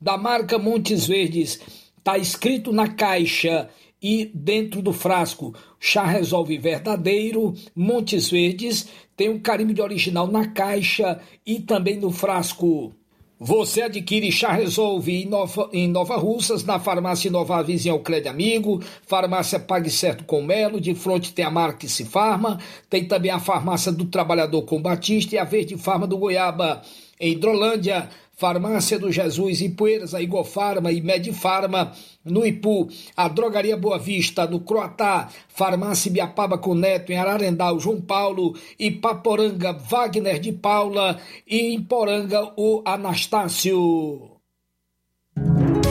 da 0.00 0.16
marca 0.16 0.58
Montes 0.58 1.06
Verdes. 1.06 1.60
Está 1.98 2.18
escrito 2.18 2.72
na 2.72 2.88
caixa 2.88 3.68
e 4.02 4.30
dentro 4.34 4.82
do 4.82 4.92
frasco. 4.92 5.54
Chá 5.80 6.04
Resolve 6.04 6.58
Verdadeiro, 6.58 7.54
Montes 7.74 8.30
Verdes. 8.30 8.86
Tem 9.16 9.28
um 9.28 9.38
carimbo 9.38 9.74
de 9.74 9.80
original 9.80 10.26
na 10.26 10.46
caixa 10.48 11.20
e 11.44 11.60
também 11.60 11.96
no 11.96 12.10
frasco. 12.10 12.94
Você 13.38 13.82
adquire 13.82 14.32
Chá 14.32 14.50
Resolve 14.52 15.12
em 15.12 15.26
Nova, 15.26 15.68
em 15.70 15.86
Nova 15.86 16.16
Russas, 16.16 16.64
na 16.64 16.78
farmácia 16.78 17.30
Nova 17.30 17.62
Vizinha 17.62 17.98
Crédito 17.98 18.30
Amigo, 18.30 18.82
farmácia 19.06 19.60
Pague 19.60 19.90
Certo 19.90 20.24
com 20.24 20.42
Melo, 20.42 20.80
de 20.80 20.94
frente 20.94 21.34
tem 21.34 21.44
a 21.44 21.50
marca 21.50 21.86
Se 21.86 22.06
Farma, 22.06 22.58
tem 22.88 23.06
também 23.06 23.30
a 23.30 23.38
farmácia 23.38 23.92
do 23.92 24.06
Trabalhador 24.06 24.62
com 24.62 24.80
Batista 24.80 25.34
e 25.34 25.38
a 25.38 25.44
Verde 25.44 25.76
Farma 25.76 26.06
do 26.06 26.16
Goiaba. 26.16 26.80
Em 27.20 27.32
Hidrolândia, 27.32 28.08
Farmácia 28.38 28.98
do 28.98 29.10
Jesus, 29.10 29.62
Ipueiras, 29.62 30.14
a 30.14 30.20
Igofarma 30.20 30.92
e 30.92 31.00
Medifarma, 31.00 31.92
no 32.22 32.44
Ipu, 32.44 32.86
a 33.16 33.28
Drogaria 33.28 33.78
Boa 33.78 33.98
Vista, 33.98 34.46
no 34.46 34.60
Croatá, 34.60 35.30
Farmácia 35.48 36.12
Biapaba 36.12 36.58
com 36.58 36.74
Neto, 36.74 37.10
em 37.10 37.16
Ararendal, 37.16 37.80
João 37.80 37.98
Paulo, 37.98 38.54
e 38.78 38.90
Paporanga, 38.90 39.72
Wagner 39.72 40.38
de 40.38 40.52
Paula, 40.52 41.18
e 41.46 41.74
em 41.74 41.82
Poranga, 41.82 42.52
o 42.58 42.82
Anastácio. 42.84 44.32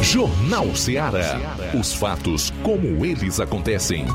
Jornal 0.04 0.76
Ceará. 0.76 1.40
Os 1.74 1.96
fatos 1.96 2.52
como 2.62 3.04
eles 3.04 3.40
acontecem. 3.40 4.06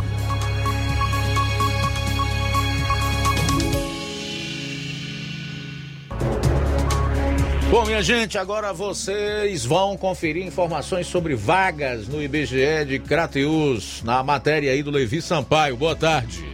Bom, 7.70 7.86
minha 7.86 8.02
gente, 8.02 8.36
agora 8.36 8.72
vocês 8.72 9.64
vão 9.64 9.96
conferir 9.96 10.44
informações 10.44 11.06
sobre 11.06 11.36
vagas 11.36 12.08
no 12.08 12.20
IBGE 12.20 12.84
de 12.84 12.98
Crateus, 12.98 14.02
na 14.02 14.24
matéria 14.24 14.72
aí 14.72 14.82
do 14.82 14.90
Levi 14.90 15.22
Sampaio. 15.22 15.76
Boa 15.76 15.94
tarde. 15.94 16.44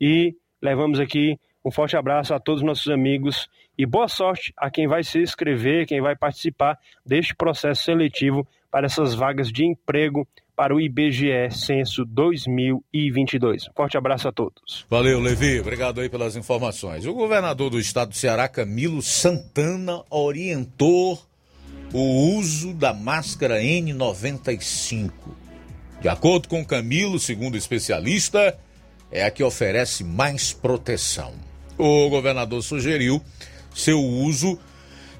E 0.00 0.34
levamos 0.64 0.98
aqui 0.98 1.38
um 1.64 1.70
forte 1.70 1.96
abraço 1.96 2.34
a 2.34 2.40
todos 2.40 2.62
os 2.62 2.66
nossos 2.66 2.88
amigos 2.88 3.48
e 3.76 3.86
boa 3.86 4.08
sorte 4.08 4.52
a 4.56 4.70
quem 4.70 4.86
vai 4.88 5.04
se 5.04 5.18
inscrever, 5.20 5.86
quem 5.86 6.00
vai 6.00 6.16
participar 6.16 6.78
deste 7.04 7.34
processo 7.34 7.84
seletivo 7.84 8.46
para 8.70 8.86
essas 8.86 9.14
vagas 9.14 9.52
de 9.52 9.64
emprego 9.64 10.26
para 10.56 10.74
o 10.74 10.80
IBGE 10.80 11.50
Censo 11.50 12.04
2022. 12.04 13.68
Forte 13.74 13.96
abraço 13.96 14.28
a 14.28 14.32
todos. 14.32 14.86
Valeu, 14.88 15.20
Levi. 15.20 15.60
Obrigado 15.60 16.00
aí 16.00 16.08
pelas 16.08 16.36
informações. 16.36 17.06
O 17.06 17.14
governador 17.14 17.70
do 17.70 17.80
estado 17.80 18.10
do 18.10 18.16
Ceará, 18.16 18.48
Camilo 18.48 19.02
Santana, 19.02 20.02
orientou 20.10 21.20
o 21.92 22.36
uso 22.36 22.72
da 22.72 22.92
máscara 22.92 23.60
N95. 23.60 25.10
De 26.00 26.08
acordo 26.08 26.48
com 26.48 26.64
Camilo, 26.64 27.18
segundo 27.18 27.56
especialista, 27.56 28.56
é 29.14 29.24
a 29.24 29.30
que 29.30 29.44
oferece 29.44 30.02
mais 30.02 30.52
proteção. 30.52 31.32
O 31.78 32.10
governador 32.10 32.62
sugeriu 32.62 33.22
seu 33.72 34.00
uso 34.00 34.58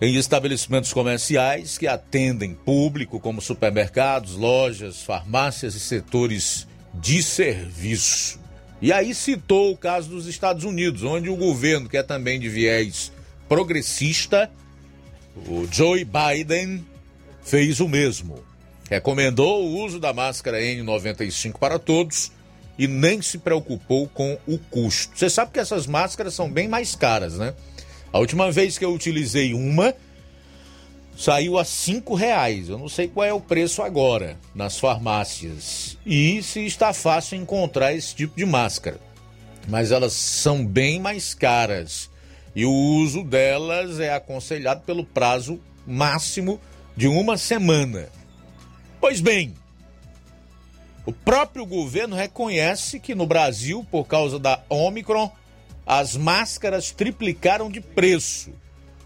em 0.00 0.16
estabelecimentos 0.16 0.92
comerciais 0.92 1.78
que 1.78 1.86
atendem 1.86 2.54
público, 2.54 3.20
como 3.20 3.40
supermercados, 3.40 4.34
lojas, 4.34 5.02
farmácias 5.02 5.76
e 5.76 5.80
setores 5.80 6.66
de 6.92 7.22
serviço. 7.22 8.40
E 8.82 8.92
aí 8.92 9.14
citou 9.14 9.72
o 9.72 9.76
caso 9.76 10.10
dos 10.10 10.26
Estados 10.26 10.64
Unidos, 10.64 11.04
onde 11.04 11.30
o 11.30 11.36
governo, 11.36 11.88
que 11.88 11.96
é 11.96 12.02
também 12.02 12.40
de 12.40 12.48
viés 12.48 13.12
progressista, 13.48 14.50
o 15.46 15.66
Joe 15.70 16.04
Biden, 16.04 16.84
fez 17.42 17.78
o 17.78 17.88
mesmo. 17.88 18.42
Recomendou 18.90 19.64
o 19.64 19.84
uso 19.84 20.00
da 20.00 20.12
máscara 20.12 20.60
N95 20.60 21.58
para 21.58 21.78
todos 21.78 22.32
e 22.78 22.86
nem 22.86 23.22
se 23.22 23.38
preocupou 23.38 24.08
com 24.08 24.38
o 24.46 24.58
custo. 24.58 25.16
Você 25.16 25.30
sabe 25.30 25.52
que 25.52 25.60
essas 25.60 25.86
máscaras 25.86 26.34
são 26.34 26.50
bem 26.50 26.68
mais 26.68 26.94
caras, 26.94 27.38
né? 27.38 27.54
A 28.12 28.18
última 28.18 28.50
vez 28.50 28.78
que 28.78 28.84
eu 28.84 28.92
utilizei 28.92 29.54
uma, 29.54 29.94
saiu 31.16 31.58
a 31.58 31.64
cinco 31.64 32.14
reais. 32.14 32.68
Eu 32.68 32.78
não 32.78 32.88
sei 32.88 33.08
qual 33.08 33.26
é 33.26 33.32
o 33.32 33.40
preço 33.40 33.82
agora 33.82 34.38
nas 34.54 34.78
farmácias. 34.78 35.96
E 36.04 36.42
se 36.42 36.64
está 36.64 36.92
fácil 36.92 37.38
encontrar 37.38 37.94
esse 37.94 38.14
tipo 38.14 38.36
de 38.36 38.44
máscara. 38.44 39.00
Mas 39.68 39.90
elas 39.90 40.12
são 40.12 40.64
bem 40.64 41.00
mais 41.00 41.34
caras. 41.34 42.10
E 42.54 42.64
o 42.64 42.72
uso 42.72 43.24
delas 43.24 43.98
é 43.98 44.12
aconselhado 44.12 44.82
pelo 44.82 45.04
prazo 45.04 45.58
máximo 45.86 46.60
de 46.96 47.08
uma 47.08 47.36
semana. 47.36 48.08
Pois 49.00 49.20
bem, 49.20 49.54
o 51.06 51.12
próprio 51.12 51.66
governo 51.66 52.16
reconhece 52.16 52.98
que 52.98 53.14
no 53.14 53.26
Brasil, 53.26 53.86
por 53.90 54.06
causa 54.06 54.38
da 54.38 54.62
Omicron, 54.68 55.30
as 55.86 56.16
máscaras 56.16 56.90
triplicaram 56.90 57.70
de 57.70 57.80
preço. 57.80 58.50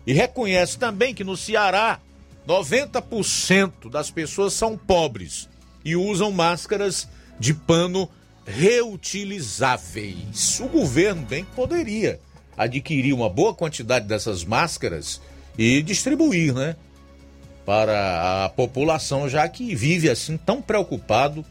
E 0.07 0.12
reconhece 0.12 0.79
também 0.79 1.12
que 1.12 1.25
no 1.25 1.37
Ceará, 1.37 1.99
90% 2.47 3.91
das 3.91 4.11
pessoas 4.11 4.55
são 4.55 4.79
pobres 4.79 5.49
e 5.85 5.97
usam 5.97 6.31
máscaras 6.31 7.09
de 7.39 7.53
pano 7.53 8.09
reutilizáveis. 8.47 10.61
O 10.61 10.69
governo 10.69 11.23
bem 11.23 11.45
que 11.45 11.51
poderia 11.51 12.20
adquirir 12.57 13.12
uma 13.12 13.29
boa 13.29 13.53
quantidade 13.53 14.07
dessas 14.07 14.45
máscaras 14.45 15.20
e 15.59 15.83
distribuir, 15.83 16.55
né? 16.55 16.77
Para 17.66 18.47
a 18.47 18.49
população, 18.49 19.29
já 19.29 19.47
que 19.49 19.75
vive 19.75 20.09
assim 20.09 20.39
tão 20.39 20.62
preocupado 20.62 21.45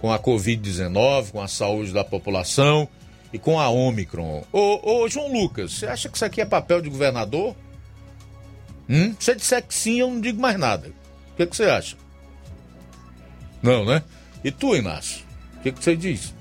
com 0.00 0.12
a 0.12 0.18
Covid-19, 0.18 1.30
com 1.30 1.42
a 1.42 1.48
saúde 1.48 1.92
da 1.92 2.02
população 2.02 2.88
e 3.32 3.38
com 3.38 3.60
a 3.60 3.68
Omicron. 3.68 4.42
Ô, 4.52 5.02
ô, 5.02 5.08
João 5.08 5.32
Lucas, 5.32 5.72
você 5.72 5.86
acha 5.86 6.08
que 6.08 6.16
isso 6.16 6.24
aqui 6.24 6.40
é 6.40 6.46
papel 6.46 6.80
de 6.80 6.88
governador? 6.88 7.54
Hum? 8.88 9.14
Se 9.18 9.26
você 9.26 9.34
disser 9.34 9.62
que 9.66 9.74
sim, 9.74 10.00
eu 10.00 10.10
não 10.10 10.20
digo 10.20 10.40
mais 10.40 10.58
nada. 10.58 10.88
O 11.32 11.36
que, 11.36 11.46
que 11.46 11.56
você 11.56 11.64
acha? 11.64 11.96
Não, 13.62 13.84
né? 13.84 14.02
E 14.42 14.50
tu, 14.50 14.74
Inácio? 14.74 15.24
O 15.58 15.62
que, 15.62 15.72
que 15.72 15.84
você 15.84 15.94
diz? 15.94 16.34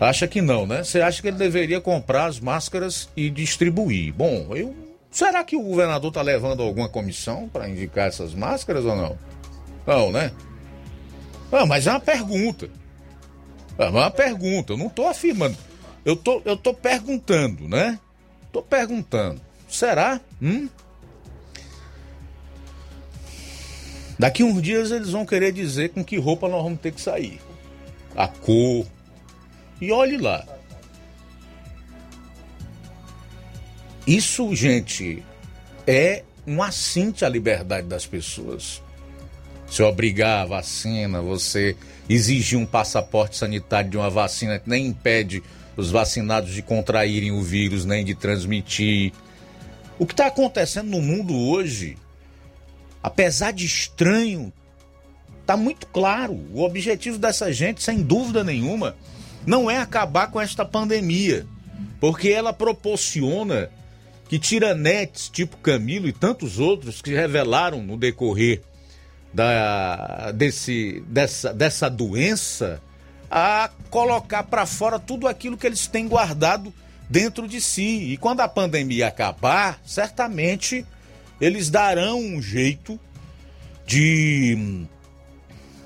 Acha 0.00 0.26
que 0.26 0.40
não, 0.40 0.66
né? 0.66 0.82
Você 0.82 1.00
acha 1.00 1.22
que 1.22 1.28
ele 1.28 1.36
deveria 1.36 1.80
comprar 1.80 2.26
as 2.26 2.40
máscaras 2.40 3.08
e 3.16 3.30
distribuir? 3.30 4.12
Bom, 4.12 4.48
eu. 4.56 4.74
Será 5.10 5.44
que 5.44 5.54
o 5.54 5.62
governador 5.62 6.08
está 6.08 6.22
levando 6.22 6.62
alguma 6.62 6.88
comissão 6.88 7.48
para 7.48 7.68
indicar 7.68 8.08
essas 8.08 8.34
máscaras 8.34 8.84
ou 8.84 8.96
não? 8.96 9.18
Não, 9.86 10.10
né? 10.10 10.32
Ah, 11.52 11.66
mas 11.66 11.86
é 11.86 11.90
uma 11.90 12.00
pergunta. 12.00 12.68
É 13.78 13.88
uma 13.88 14.10
pergunta, 14.10 14.72
eu 14.72 14.76
não 14.76 14.86
estou 14.86 15.08
afirmando. 15.08 15.56
Eu 16.04 16.14
tô, 16.14 16.42
eu 16.44 16.56
tô 16.56 16.72
perguntando, 16.74 17.66
né? 17.68 17.98
Tô 18.52 18.62
perguntando. 18.62 19.40
Será? 19.68 20.20
Hum? 20.40 20.68
Daqui 24.18 24.44
uns 24.44 24.62
dias 24.62 24.90
eles 24.90 25.10
vão 25.10 25.26
querer 25.26 25.52
dizer 25.52 25.90
com 25.90 26.04
que 26.04 26.16
roupa 26.18 26.48
nós 26.48 26.62
vamos 26.62 26.80
ter 26.80 26.92
que 26.92 27.00
sair. 27.00 27.40
A 28.14 28.28
cor. 28.28 28.86
E 29.80 29.90
olhe 29.90 30.16
lá. 30.16 30.46
Isso, 34.06 34.54
gente, 34.54 35.24
é 35.86 36.22
um 36.46 36.62
assinte 36.62 37.24
à 37.24 37.28
liberdade 37.28 37.88
das 37.88 38.06
pessoas. 38.06 38.83
Se 39.74 39.82
obrigar 39.82 40.42
a 40.42 40.46
vacina, 40.46 41.20
você 41.20 41.76
exigir 42.08 42.56
um 42.56 42.64
passaporte 42.64 43.36
sanitário 43.36 43.90
de 43.90 43.96
uma 43.96 44.08
vacina 44.08 44.56
que 44.56 44.70
nem 44.70 44.86
impede 44.86 45.42
os 45.76 45.90
vacinados 45.90 46.52
de 46.52 46.62
contraírem 46.62 47.32
o 47.32 47.42
vírus, 47.42 47.84
nem 47.84 48.04
de 48.04 48.14
transmitir. 48.14 49.12
O 49.98 50.06
que 50.06 50.12
está 50.12 50.28
acontecendo 50.28 50.90
no 50.90 51.02
mundo 51.02 51.36
hoje, 51.36 51.98
apesar 53.02 53.50
de 53.50 53.66
estranho, 53.66 54.52
está 55.40 55.56
muito 55.56 55.88
claro. 55.88 56.34
O 56.52 56.62
objetivo 56.62 57.18
dessa 57.18 57.52
gente, 57.52 57.82
sem 57.82 58.00
dúvida 58.00 58.44
nenhuma, 58.44 58.94
não 59.44 59.68
é 59.68 59.78
acabar 59.78 60.30
com 60.30 60.40
esta 60.40 60.64
pandemia, 60.64 61.48
porque 61.98 62.28
ela 62.28 62.52
proporciona 62.52 63.68
que 64.28 64.38
tiranetes 64.38 65.28
tipo 65.28 65.56
Camilo 65.56 66.06
e 66.06 66.12
tantos 66.12 66.60
outros 66.60 67.02
que 67.02 67.12
revelaram 67.12 67.82
no 67.82 67.96
decorrer 67.96 68.62
da, 69.34 70.30
desse, 70.30 71.02
dessa, 71.08 71.52
dessa 71.52 71.90
doença 71.90 72.80
a 73.28 73.68
colocar 73.90 74.44
para 74.44 74.64
fora 74.64 74.98
tudo 74.98 75.26
aquilo 75.26 75.56
que 75.56 75.66
eles 75.66 75.88
têm 75.88 76.06
guardado 76.06 76.72
dentro 77.10 77.48
de 77.48 77.60
si. 77.60 78.12
E 78.12 78.16
quando 78.16 78.40
a 78.40 78.48
pandemia 78.48 79.08
acabar, 79.08 79.80
certamente 79.84 80.86
eles 81.40 81.68
darão 81.68 82.20
um 82.20 82.40
jeito 82.40 82.98
de 83.84 84.86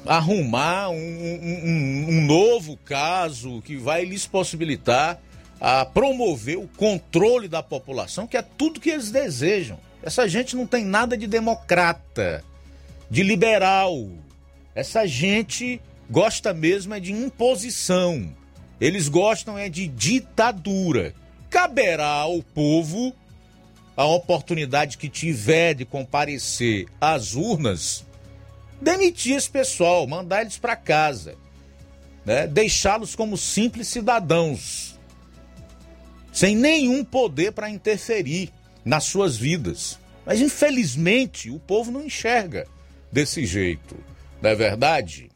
arrumar 0.07 0.91
um, 0.91 0.95
um, 0.95 2.07
um, 2.09 2.27
novo 2.27 2.77
caso 2.85 3.62
que 3.62 3.77
vai 3.77 4.05
lhes 4.05 4.27
possibilitar 4.27 5.19
a 5.61 5.85
promover 5.85 6.57
o 6.57 6.69
controle 6.69 7.49
da 7.49 7.62
população, 7.62 8.27
que 8.27 8.37
é 8.37 8.43
tudo 8.43 8.79
que 8.79 8.91
eles 8.91 9.11
desejam. 9.11 9.79
Essa 10.03 10.29
gente 10.29 10.55
não 10.55 10.66
tem 10.66 10.85
nada 10.85 11.16
de 11.16 11.27
democrata 11.27 12.45
de 13.10 13.22
liberal. 13.22 14.09
Essa 14.74 15.06
gente 15.06 15.80
gosta 16.10 16.52
mesmo 16.52 16.94
é 16.94 17.01
de 17.01 17.12
imposição. 17.12 18.35
Eles 18.80 19.09
gostam 19.09 19.59
é 19.59 19.68
de 19.68 19.89
ditadura. 19.89 21.14
Caberá 21.51 22.06
ao 22.06 22.43
povo 22.43 23.14
a 23.97 24.05
oportunidade 24.05 24.97
que 24.97 25.09
tiver 25.09 25.74
de 25.74 25.85
comparecer 25.85 26.86
às 27.01 27.35
urnas, 27.35 28.05
demitir 28.80 29.36
esse 29.36 29.51
pessoal, 29.51 30.06
mandar 30.06 30.43
eles 30.43 30.56
para 30.56 30.76
casa, 30.76 31.35
né? 32.24 32.47
deixá-los 32.47 33.16
como 33.16 33.36
simples 33.36 33.89
cidadãos, 33.89 35.01
sem 36.32 36.55
nenhum 36.55 37.02
poder 37.02 37.51
para 37.51 37.68
interferir 37.68 38.52
nas 38.85 39.02
suas 39.02 39.36
vidas. 39.36 39.98
Mas 40.24 40.40
infelizmente 40.40 41.51
o 41.51 41.59
povo 41.59 41.90
não 41.90 42.05
enxerga 42.05 42.68
desse 43.10 43.44
jeito, 43.47 43.97
não 44.40 44.51
é 44.51 44.55
verdade? 44.55 45.28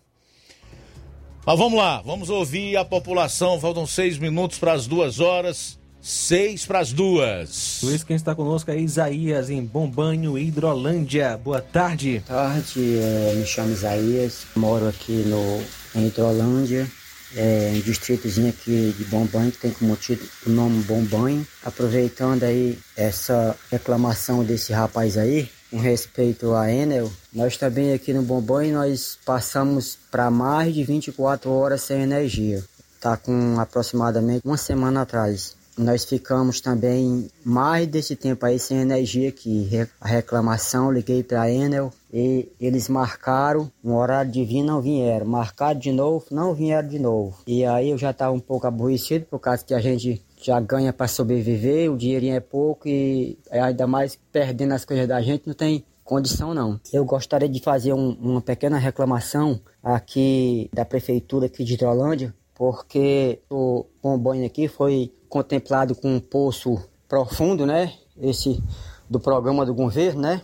Mas 1.44 1.58
vamos 1.58 1.78
lá, 1.78 2.00
vamos 2.02 2.30
ouvir 2.30 2.76
a 2.76 2.84
população. 2.84 3.60
Faltam 3.60 3.84
seis 3.84 4.16
minutos 4.16 4.58
para 4.58 4.72
as 4.74 4.86
duas 4.86 5.18
horas. 5.18 5.76
Seis 6.00 6.66
para 6.66 6.80
as 6.80 6.92
duas. 6.92 7.78
Luiz, 7.80 8.02
quem 8.02 8.16
está 8.16 8.34
conosco 8.34 8.68
é 8.72 8.76
Isaías, 8.76 9.50
em 9.50 9.64
Bombanho, 9.64 10.36
Hidrolândia. 10.36 11.36
Boa 11.36 11.60
tarde. 11.60 12.22
Boa 12.26 12.42
tarde, 12.42 12.98
é, 12.98 13.34
me 13.36 13.46
chamo 13.46 13.72
Isaías, 13.72 14.46
moro 14.56 14.88
aqui 14.88 15.12
no, 15.12 15.62
em 15.94 16.08
Hidrolândia, 16.08 16.90
é, 17.36 17.72
um 17.76 17.80
distritozinho 17.80 18.48
aqui 18.48 18.92
de 18.98 19.04
Bombanho, 19.04 19.52
que 19.52 19.58
tem 19.58 19.70
como 19.70 19.94
título 19.94 20.28
o 20.44 20.50
nome 20.50 20.82
Bombanho. 20.82 21.46
Aproveitando 21.64 22.42
aí 22.42 22.76
essa 22.96 23.56
reclamação 23.70 24.42
desse 24.42 24.72
rapaz 24.72 25.16
aí, 25.16 25.48
com 25.72 25.78
respeito 25.78 26.52
à 26.52 26.70
Enel, 26.70 27.10
nós 27.32 27.56
também 27.56 27.94
aqui 27.94 28.12
no 28.12 28.22
Bombanho, 28.22 28.74
nós 28.74 29.18
passamos 29.24 29.98
para 30.10 30.30
mais 30.30 30.74
de 30.74 30.84
24 30.84 31.50
horas 31.50 31.80
sem 31.80 32.02
energia. 32.02 32.62
Tá 33.00 33.16
com 33.16 33.58
aproximadamente 33.58 34.46
uma 34.46 34.58
semana 34.58 35.00
atrás. 35.00 35.56
Nós 35.76 36.04
ficamos 36.04 36.60
também 36.60 37.30
mais 37.42 37.86
desse 37.86 38.14
tempo 38.14 38.44
aí 38.44 38.58
sem 38.58 38.78
energia 38.78 39.30
aqui. 39.30 39.66
A 39.98 40.06
reclamação, 40.06 40.92
liguei 40.92 41.22
para 41.22 41.40
a 41.40 41.50
Enel 41.50 41.90
e 42.12 42.52
eles 42.60 42.90
marcaram 42.90 43.72
um 43.82 43.94
horário 43.94 44.30
de 44.30 44.44
vir, 44.44 44.62
não 44.62 44.82
vieram. 44.82 45.24
Marcaram 45.24 45.80
de 45.80 45.90
novo, 45.90 46.26
não 46.30 46.54
vieram 46.54 46.86
de 46.86 46.98
novo. 46.98 47.38
E 47.46 47.64
aí 47.64 47.88
eu 47.88 47.96
já 47.96 48.10
estava 48.10 48.34
um 48.34 48.40
pouco 48.40 48.66
aborrecido 48.66 49.24
por 49.24 49.38
causa 49.38 49.64
que 49.64 49.72
a 49.72 49.80
gente 49.80 50.22
já 50.42 50.58
ganha 50.60 50.92
para 50.92 51.08
sobreviver, 51.08 51.92
o 51.92 51.96
dinheirinho 51.96 52.34
é 52.34 52.40
pouco 52.40 52.88
e 52.88 53.38
ainda 53.50 53.86
mais 53.86 54.18
perdendo 54.30 54.72
as 54.72 54.84
coisas 54.84 55.06
da 55.06 55.20
gente, 55.20 55.46
não 55.46 55.54
tem 55.54 55.84
condição 56.04 56.52
não. 56.52 56.80
Eu 56.92 57.04
gostaria 57.04 57.48
de 57.48 57.60
fazer 57.60 57.92
um, 57.92 58.10
uma 58.20 58.40
pequena 58.40 58.78
reclamação 58.78 59.60
aqui 59.82 60.68
da 60.72 60.84
prefeitura 60.84 61.46
aqui 61.46 61.64
de 61.64 61.74
Hidrolândia, 61.74 62.34
porque 62.54 63.40
o 63.50 63.86
Bombonho 64.02 64.44
aqui 64.44 64.68
foi 64.68 65.12
contemplado 65.28 65.94
com 65.94 66.14
um 66.14 66.20
poço 66.20 66.78
profundo, 67.08 67.64
né? 67.64 67.94
Esse 68.20 68.62
do 69.08 69.18
programa 69.18 69.64
do 69.64 69.74
governo, 69.74 70.22
né? 70.22 70.42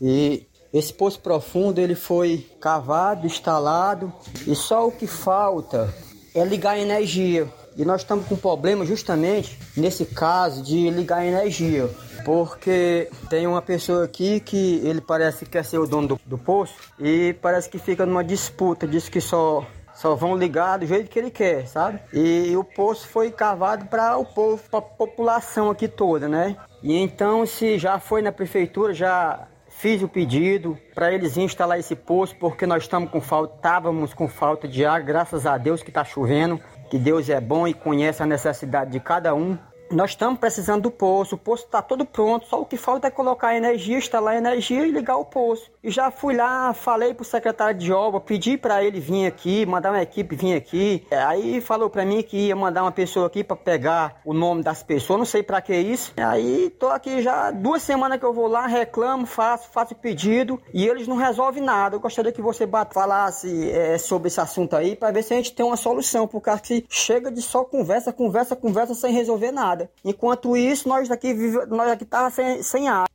E 0.00 0.46
esse 0.72 0.92
poço 0.92 1.20
profundo 1.20 1.80
ele 1.80 1.94
foi 1.94 2.46
cavado, 2.60 3.26
instalado 3.26 4.12
e 4.46 4.54
só 4.54 4.86
o 4.86 4.92
que 4.92 5.06
falta 5.06 5.92
é 6.34 6.44
ligar 6.44 6.72
a 6.72 6.78
energia. 6.78 7.48
E 7.78 7.84
nós 7.84 8.00
estamos 8.00 8.26
com 8.26 8.34
problema 8.34 8.84
justamente 8.84 9.56
nesse 9.76 10.04
caso 10.04 10.64
de 10.64 10.90
ligar 10.90 11.18
a 11.18 11.26
energia. 11.26 11.88
Porque 12.24 13.08
tem 13.30 13.46
uma 13.46 13.62
pessoa 13.62 14.04
aqui 14.04 14.40
que 14.40 14.80
ele 14.84 15.00
parece 15.00 15.44
que 15.44 15.52
quer 15.52 15.64
ser 15.64 15.78
o 15.78 15.86
dono 15.86 16.08
do, 16.08 16.20
do 16.26 16.36
poço 16.36 16.74
e 16.98 17.36
parece 17.40 17.70
que 17.70 17.78
fica 17.78 18.04
numa 18.04 18.24
disputa, 18.24 18.84
diz 18.84 19.08
que 19.08 19.20
só 19.20 19.64
só 19.94 20.14
vão 20.14 20.36
ligar 20.36 20.78
do 20.78 20.86
jeito 20.86 21.10
que 21.10 21.18
ele 21.18 21.30
quer, 21.30 21.66
sabe? 21.66 21.98
E 22.12 22.56
o 22.56 22.62
poço 22.62 23.08
foi 23.08 23.32
cavado 23.32 23.86
para 23.86 24.16
o 24.16 24.24
povo, 24.24 24.62
para 24.70 24.78
a 24.78 24.82
população 24.82 25.70
aqui 25.70 25.88
toda, 25.88 26.28
né? 26.28 26.56
E 26.82 26.96
então, 26.96 27.44
se 27.44 27.78
já 27.78 27.98
foi 27.98 28.22
na 28.22 28.30
prefeitura, 28.30 28.94
já 28.94 29.48
fiz 29.78 30.02
o 30.02 30.08
pedido 30.08 30.76
para 30.94 31.12
eles 31.12 31.36
instalar 31.36 31.78
esse 31.78 31.94
poço, 31.94 32.34
porque 32.36 32.66
nós 32.66 32.82
estamos 32.82 33.10
com 33.10 33.20
falta, 33.20 33.54
estávamos 33.56 34.12
com 34.12 34.28
falta 34.28 34.66
de 34.66 34.84
água, 34.84 35.00
graças 35.00 35.46
a 35.46 35.56
Deus 35.56 35.82
que 35.82 35.90
está 35.90 36.04
chovendo, 36.04 36.60
que 36.88 36.98
Deus 36.98 37.28
é 37.28 37.40
bom 37.40 37.68
e 37.68 37.74
conhece 37.74 38.22
a 38.22 38.26
necessidade 38.26 38.90
de 38.90 39.00
cada 39.00 39.34
um. 39.34 39.58
Nós 39.90 40.10
estamos 40.10 40.38
precisando 40.38 40.82
do 40.82 40.90
poço, 40.90 41.34
o 41.34 41.38
poço 41.38 41.64
está 41.64 41.80
todo 41.80 42.04
pronto, 42.04 42.46
só 42.46 42.60
o 42.60 42.66
que 42.66 42.76
falta 42.76 43.08
é 43.08 43.10
colocar 43.10 43.56
energia, 43.56 43.96
instalar 43.96 44.36
energia 44.36 44.86
e 44.86 44.90
ligar 44.90 45.16
o 45.16 45.24
poço. 45.24 45.70
E 45.88 45.90
já 45.90 46.10
fui 46.10 46.36
lá, 46.36 46.74
falei 46.74 47.14
pro 47.14 47.24
secretário 47.24 47.80
de 47.80 47.90
obra, 47.90 48.20
pedi 48.20 48.58
para 48.58 48.84
ele 48.84 49.00
vir 49.00 49.24
aqui, 49.24 49.64
mandar 49.64 49.90
uma 49.90 50.02
equipe 50.02 50.36
vir 50.36 50.54
aqui. 50.54 51.06
Aí 51.10 51.62
falou 51.62 51.88
para 51.88 52.04
mim 52.04 52.22
que 52.22 52.48
ia 52.48 52.54
mandar 52.54 52.82
uma 52.82 52.92
pessoa 52.92 53.26
aqui 53.26 53.42
para 53.42 53.56
pegar 53.56 54.20
o 54.22 54.34
nome 54.34 54.62
das 54.62 54.82
pessoas, 54.82 55.18
não 55.18 55.24
sei 55.24 55.42
para 55.42 55.62
que 55.62 55.74
isso. 55.74 56.12
Aí 56.18 56.68
tô 56.78 56.88
aqui 56.88 57.22
já 57.22 57.50
duas 57.50 57.80
semanas 57.80 58.18
que 58.18 58.26
eu 58.26 58.34
vou 58.34 58.48
lá, 58.48 58.66
reclamo, 58.66 59.24
faço, 59.24 59.70
faço 59.70 59.94
pedido 59.94 60.60
e 60.74 60.86
eles 60.86 61.08
não 61.08 61.16
resolvem 61.16 61.62
nada. 61.62 61.96
Eu 61.96 62.00
gostaria 62.00 62.32
que 62.32 62.42
você 62.42 62.68
falasse 62.90 63.70
é, 63.70 63.96
sobre 63.96 64.28
esse 64.28 64.42
assunto 64.42 64.76
aí 64.76 64.94
para 64.94 65.10
ver 65.10 65.22
se 65.22 65.32
a 65.32 65.38
gente 65.38 65.54
tem 65.54 65.64
uma 65.64 65.78
solução, 65.78 66.28
porque 66.28 66.50
que 66.58 66.84
chega 66.90 67.30
de 67.32 67.40
só 67.40 67.64
conversa, 67.64 68.12
conversa, 68.12 68.54
conversa 68.54 68.92
sem 68.92 69.10
resolver 69.10 69.52
nada. 69.52 69.90
Enquanto 70.04 70.54
isso, 70.54 70.86
nós 70.86 71.10
aqui, 71.10 71.32
nós 71.66 71.90
aqui 71.90 72.04
tá 72.04 72.28
sem, 72.28 72.62
sem 72.62 72.88
água. 72.90 73.08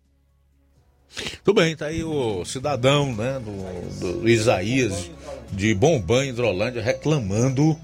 Tudo 1.44 1.62
bem, 1.62 1.76
tá 1.76 1.88
aí 1.88 2.04
o 2.04 2.44
cidadão, 2.46 3.14
né, 3.14 3.40
do, 3.40 4.22
do 4.22 4.30
Isaías 4.30 5.12
de 5.52 5.74
Bombanho, 5.74 6.30
Hidrolândia, 6.30 6.82
reclamando 6.82 7.78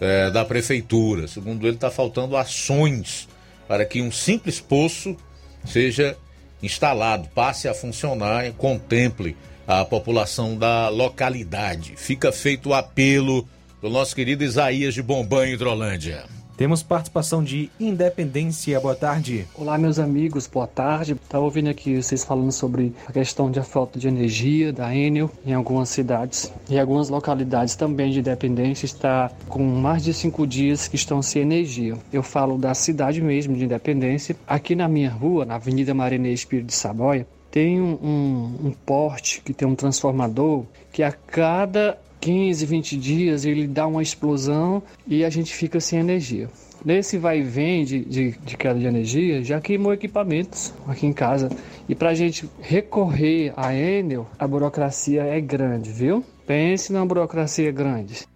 é, 0.00 0.30
da 0.30 0.44
prefeitura. 0.44 1.28
Segundo 1.28 1.66
ele, 1.66 1.76
está 1.76 1.90
faltando 1.90 2.36
ações 2.36 3.28
para 3.68 3.84
que 3.84 4.00
um 4.00 4.10
simples 4.10 4.60
poço 4.60 5.16
seja 5.64 6.16
instalado, 6.62 7.28
passe 7.34 7.68
a 7.68 7.74
funcionar 7.74 8.46
e 8.46 8.52
contemple 8.52 9.36
a 9.66 9.84
população 9.84 10.56
da 10.56 10.88
localidade. 10.88 11.94
Fica 11.96 12.32
feito 12.32 12.70
o 12.70 12.74
apelo 12.74 13.48
do 13.80 13.88
nosso 13.88 14.14
querido 14.14 14.42
Isaías 14.42 14.94
de 14.94 15.02
Bombanho, 15.02 15.54
Hidrolândia. 15.54 16.24
Temos 16.60 16.82
participação 16.82 17.42
de 17.42 17.70
Independência. 17.80 18.78
Boa 18.78 18.94
tarde. 18.94 19.46
Olá, 19.54 19.78
meus 19.78 19.98
amigos. 19.98 20.46
Boa 20.46 20.66
tarde. 20.66 21.12
Estava 21.12 21.42
ouvindo 21.42 21.70
aqui 21.70 21.96
vocês 21.96 22.22
falando 22.22 22.52
sobre 22.52 22.92
a 23.08 23.12
questão 23.12 23.50
da 23.50 23.62
falta 23.62 23.98
de 23.98 24.06
energia 24.06 24.70
da 24.70 24.94
Enel 24.94 25.30
em 25.46 25.54
algumas 25.54 25.88
cidades 25.88 26.52
e 26.68 26.78
algumas 26.78 27.08
localidades 27.08 27.76
também 27.76 28.10
de 28.10 28.18
Independência 28.18 28.84
está 28.84 29.32
com 29.48 29.62
mais 29.62 30.04
de 30.04 30.12
cinco 30.12 30.46
dias 30.46 30.86
que 30.86 30.96
estão 30.96 31.22
sem 31.22 31.40
energia. 31.40 31.96
Eu 32.12 32.22
falo 32.22 32.58
da 32.58 32.74
cidade 32.74 33.22
mesmo 33.22 33.56
de 33.56 33.64
Independência. 33.64 34.36
Aqui 34.46 34.74
na 34.74 34.86
minha 34.86 35.10
rua, 35.10 35.46
na 35.46 35.54
Avenida 35.54 35.94
Marinês 35.94 36.40
Espírito 36.40 36.66
de 36.66 36.74
Saboia, 36.74 37.26
tem 37.50 37.80
um, 37.80 37.94
um, 37.94 38.66
um 38.66 38.72
porte 38.84 39.40
que 39.40 39.54
tem 39.54 39.66
um 39.66 39.74
transformador 39.74 40.66
que 40.92 41.02
a 41.02 41.10
cada 41.10 41.98
15, 42.20 42.66
20 42.66 42.96
dias 42.96 43.44
ele 43.44 43.66
dá 43.66 43.86
uma 43.86 44.02
explosão 44.02 44.82
e 45.06 45.24
a 45.24 45.30
gente 45.30 45.54
fica 45.54 45.80
sem 45.80 45.98
energia. 45.98 46.48
Nesse 46.84 47.18
vai 47.18 47.40
e 47.40 47.42
vem 47.42 47.84
de, 47.84 48.04
de, 48.04 48.30
de 48.32 48.56
queda 48.56 48.78
de 48.78 48.86
energia, 48.86 49.44
já 49.44 49.60
queimou 49.60 49.92
equipamentos 49.92 50.72
aqui 50.86 51.06
em 51.06 51.12
casa. 51.12 51.50
E 51.88 51.94
para 51.94 52.10
a 52.10 52.14
gente 52.14 52.48
recorrer 52.60 53.52
a 53.56 53.74
Enel, 53.74 54.26
a 54.38 54.46
burocracia 54.46 55.24
é 55.24 55.40
grande, 55.40 55.90
viu? 55.90 56.24
Pense 56.46 56.92
na 56.92 57.04
burocracia 57.04 57.70
grande. 57.70 58.26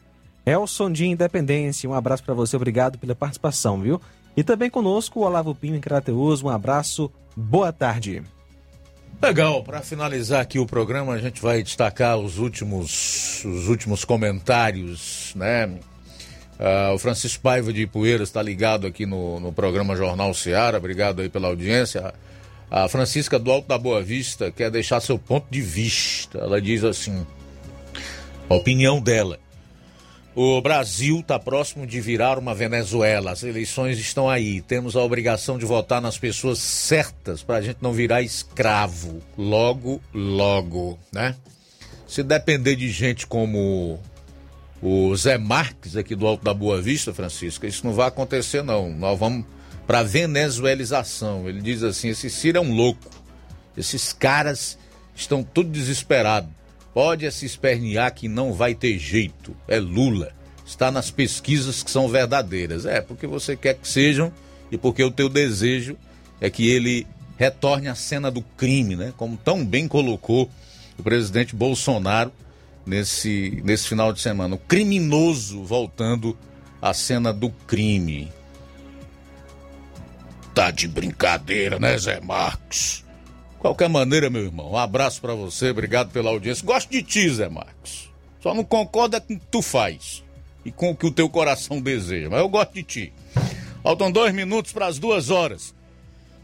Elson 0.44 0.92
de 0.92 1.06
Independência, 1.06 1.88
um 1.88 1.94
abraço 1.94 2.22
para 2.22 2.34
você, 2.34 2.54
obrigado 2.54 2.98
pela 2.98 3.14
participação, 3.14 3.80
viu? 3.80 4.00
E 4.36 4.42
também 4.42 4.68
conosco 4.68 5.20
o 5.20 5.22
Olavo 5.22 5.54
Pinho 5.54 5.76
em 5.76 5.80
Crateus, 5.80 6.42
um 6.42 6.48
abraço, 6.48 7.10
boa 7.34 7.72
tarde. 7.72 8.22
Legal, 9.24 9.64
para 9.64 9.80
finalizar 9.80 10.42
aqui 10.42 10.58
o 10.58 10.66
programa, 10.66 11.14
a 11.14 11.18
gente 11.18 11.40
vai 11.40 11.62
destacar 11.62 12.18
os 12.18 12.36
últimos, 12.36 13.42
os 13.42 13.68
últimos 13.68 14.04
comentários, 14.04 15.32
né? 15.34 15.64
Uh, 15.64 16.92
o 16.94 16.98
Francisco 16.98 17.42
Paiva 17.42 17.72
de 17.72 17.86
Poeiras 17.86 18.28
está 18.28 18.42
ligado 18.42 18.86
aqui 18.86 19.06
no, 19.06 19.40
no 19.40 19.50
programa 19.50 19.96
Jornal 19.96 20.34
Seara, 20.34 20.76
obrigado 20.76 21.22
aí 21.22 21.30
pela 21.30 21.48
audiência. 21.48 22.12
A 22.70 22.86
Francisca 22.86 23.38
do 23.38 23.50
Alto 23.50 23.66
da 23.66 23.78
Boa 23.78 24.02
Vista 24.02 24.52
quer 24.52 24.70
deixar 24.70 25.00
seu 25.00 25.18
ponto 25.18 25.46
de 25.50 25.62
vista. 25.62 26.40
Ela 26.40 26.60
diz 26.60 26.84
assim: 26.84 27.26
a 28.46 28.54
opinião 28.54 29.00
dela. 29.00 29.38
O 30.36 30.60
Brasil 30.60 31.20
está 31.20 31.38
próximo 31.38 31.86
de 31.86 32.00
virar 32.00 32.40
uma 32.40 32.52
Venezuela. 32.52 33.30
As 33.30 33.44
eleições 33.44 34.00
estão 34.00 34.28
aí. 34.28 34.60
Temos 34.60 34.96
a 34.96 35.00
obrigação 35.00 35.56
de 35.56 35.64
votar 35.64 36.00
nas 36.00 36.18
pessoas 36.18 36.58
certas 36.58 37.40
para 37.40 37.58
a 37.58 37.62
gente 37.62 37.78
não 37.80 37.92
virar 37.92 38.20
escravo. 38.20 39.22
Logo, 39.38 40.02
logo, 40.12 40.98
né? 41.12 41.36
Se 42.08 42.24
depender 42.24 42.74
de 42.74 42.90
gente 42.90 43.28
como 43.28 44.00
o 44.82 45.14
Zé 45.16 45.38
Marques 45.38 45.96
aqui 45.96 46.16
do 46.16 46.26
Alto 46.26 46.44
da 46.44 46.52
Boa 46.52 46.82
Vista, 46.82 47.14
Francisco, 47.14 47.64
isso 47.64 47.86
não 47.86 47.92
vai 47.92 48.08
acontecer 48.08 48.64
não. 48.64 48.90
Nós 48.90 49.16
vamos 49.16 49.46
para 49.86 50.02
venezuelização. 50.02 51.48
Ele 51.48 51.62
diz 51.62 51.84
assim: 51.84 52.08
esse 52.08 52.28
Ciro 52.28 52.58
é 52.58 52.60
um 52.60 52.74
louco. 52.74 53.08
Esses 53.76 54.12
caras 54.12 54.76
estão 55.14 55.44
todos 55.44 55.70
desesperados. 55.70 56.50
Pode 56.94 57.30
se 57.32 57.44
espernear 57.44 58.14
que 58.14 58.28
não 58.28 58.52
vai 58.52 58.74
ter 58.74 58.96
jeito. 58.98 59.54
É 59.66 59.80
Lula. 59.80 60.32
está 60.64 60.90
nas 60.90 61.10
pesquisas 61.10 61.82
que 61.82 61.90
são 61.90 62.08
verdadeiras. 62.08 62.86
É, 62.86 63.00
porque 63.00 63.26
você 63.26 63.56
quer 63.56 63.74
que 63.74 63.86
sejam 63.86 64.32
e 64.70 64.78
porque 64.78 65.02
o 65.02 65.10
teu 65.10 65.28
desejo 65.28 65.96
é 66.40 66.48
que 66.48 66.70
ele 66.70 67.06
retorne 67.36 67.88
à 67.88 67.94
cena 67.94 68.30
do 68.30 68.40
crime, 68.40 68.94
né? 68.94 69.12
Como 69.16 69.36
tão 69.36 69.66
bem 69.66 69.88
colocou 69.88 70.48
o 70.96 71.02
presidente 71.02 71.54
Bolsonaro 71.54 72.32
nesse, 72.86 73.60
nesse 73.64 73.88
final 73.88 74.12
de 74.12 74.20
semana. 74.20 74.54
O 74.54 74.58
criminoso 74.58 75.64
voltando 75.64 76.38
à 76.80 76.94
cena 76.94 77.32
do 77.32 77.50
crime. 77.50 78.32
Tá 80.54 80.70
de 80.70 80.86
brincadeira, 80.86 81.80
né, 81.80 81.98
Zé 81.98 82.20
Marcos? 82.20 83.03
Qualquer 83.64 83.88
maneira, 83.88 84.28
meu 84.28 84.44
irmão, 84.44 84.72
um 84.72 84.76
abraço 84.76 85.22
para 85.22 85.34
você, 85.34 85.70
obrigado 85.70 86.10
pela 86.10 86.28
audiência. 86.28 86.62
Gosto 86.66 86.90
de 86.90 87.02
ti, 87.02 87.26
Zé 87.30 87.48
Marcos. 87.48 88.10
Só 88.42 88.52
não 88.52 88.62
concorda 88.62 89.22
com 89.22 89.32
o 89.32 89.38
que 89.38 89.46
tu 89.46 89.62
faz 89.62 90.22
e 90.66 90.70
com 90.70 90.90
o 90.90 90.94
que 90.94 91.06
o 91.06 91.10
teu 91.10 91.30
coração 91.30 91.80
deseja, 91.80 92.28
mas 92.28 92.40
eu 92.40 92.48
gosto 92.50 92.74
de 92.74 92.82
ti. 92.82 93.12
Faltam 93.82 94.12
dois 94.12 94.34
minutos 94.34 94.70
para 94.70 94.84
as 94.84 94.98
duas 94.98 95.30
horas. 95.30 95.74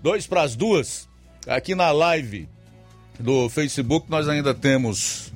Dois 0.03 0.27
para 0.27 0.41
as 0.41 0.57
duas. 0.57 1.11
Aqui 1.47 1.75
na 1.75 1.91
live 1.91 2.49
do 3.19 3.51
Facebook 3.51 4.11
nós 4.11 4.27
ainda 4.27 4.55
temos 4.55 5.31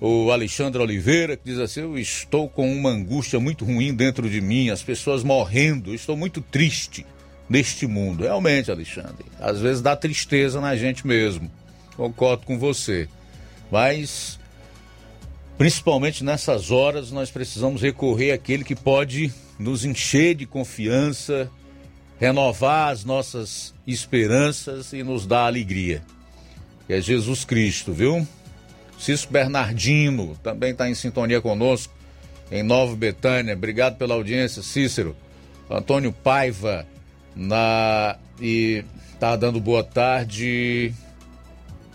o 0.00 0.30
Alexandre 0.30 0.80
Oliveira, 0.80 1.36
que 1.36 1.42
diz 1.42 1.58
assim: 1.58 1.80
Eu 1.80 1.98
estou 1.98 2.48
com 2.48 2.72
uma 2.72 2.90
angústia 2.90 3.40
muito 3.40 3.64
ruim 3.64 3.92
dentro 3.92 4.30
de 4.30 4.40
mim, 4.40 4.70
as 4.70 4.84
pessoas 4.84 5.24
morrendo, 5.24 5.92
estou 5.92 6.16
muito 6.16 6.40
triste 6.40 7.04
neste 7.50 7.84
mundo. 7.88 8.22
Realmente, 8.22 8.70
Alexandre, 8.70 9.26
às 9.40 9.60
vezes 9.60 9.82
dá 9.82 9.96
tristeza 9.96 10.60
na 10.60 10.76
gente 10.76 11.04
mesmo. 11.04 11.50
Concordo 11.96 12.46
com 12.46 12.56
você. 12.56 13.08
Mas, 13.72 14.38
principalmente 15.58 16.22
nessas 16.22 16.70
horas, 16.70 17.10
nós 17.10 17.28
precisamos 17.28 17.82
recorrer 17.82 18.30
àquele 18.30 18.62
que 18.62 18.76
pode 18.76 19.32
nos 19.58 19.84
encher 19.84 20.36
de 20.36 20.46
confiança, 20.46 21.50
renovar 22.20 22.92
as 22.92 23.04
nossas 23.04 23.74
esperanças 23.84 24.92
e 24.92 25.02
nos 25.02 25.26
dar 25.26 25.46
alegria. 25.46 26.02
Que 26.86 26.94
é 26.94 27.00
Jesus 27.00 27.44
Cristo, 27.44 27.92
viu? 27.92 28.26
Cício 28.98 29.28
Bernardino 29.30 30.36
também 30.42 30.72
está 30.72 30.88
em 30.88 30.94
sintonia 30.94 31.40
conosco 31.40 31.92
em 32.50 32.62
Nova 32.62 32.94
Betânia. 32.94 33.54
Obrigado 33.54 33.96
pela 33.96 34.14
audiência, 34.14 34.62
Cícero. 34.62 35.16
Antônio 35.68 36.12
Paiva 36.12 36.86
na 37.34 38.16
e 38.40 38.84
tá 39.18 39.36
dando 39.36 39.60
boa 39.60 39.84
tarde. 39.84 40.92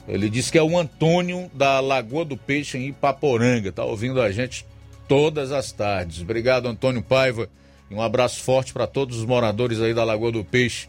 Ele 0.07 0.29
disse 0.29 0.51
que 0.51 0.57
é 0.57 0.63
o 0.63 0.77
Antônio 0.77 1.49
da 1.53 1.79
Lagoa 1.79 2.23
do 2.23 2.37
Peixe 2.37 2.77
em 2.77 2.89
Ipaporanga. 2.89 3.71
Tá 3.71 3.83
ouvindo 3.83 4.21
a 4.21 4.31
gente 4.31 4.65
todas 5.07 5.51
as 5.51 5.71
tardes. 5.71 6.21
Obrigado, 6.21 6.67
Antônio 6.67 7.01
Paiva. 7.01 7.49
E 7.89 7.95
um 7.95 8.01
abraço 8.01 8.43
forte 8.43 8.73
para 8.73 8.87
todos 8.87 9.17
os 9.17 9.25
moradores 9.25 9.81
aí 9.81 9.93
da 9.93 10.03
Lagoa 10.03 10.31
do 10.31 10.43
Peixe 10.43 10.87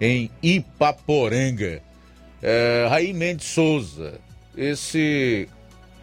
em 0.00 0.30
Ipaporanga. 0.42 1.82
É, 2.42 2.86
Raí 2.88 3.12
Mendes 3.12 3.46
Souza, 3.46 4.20
esse 4.56 5.48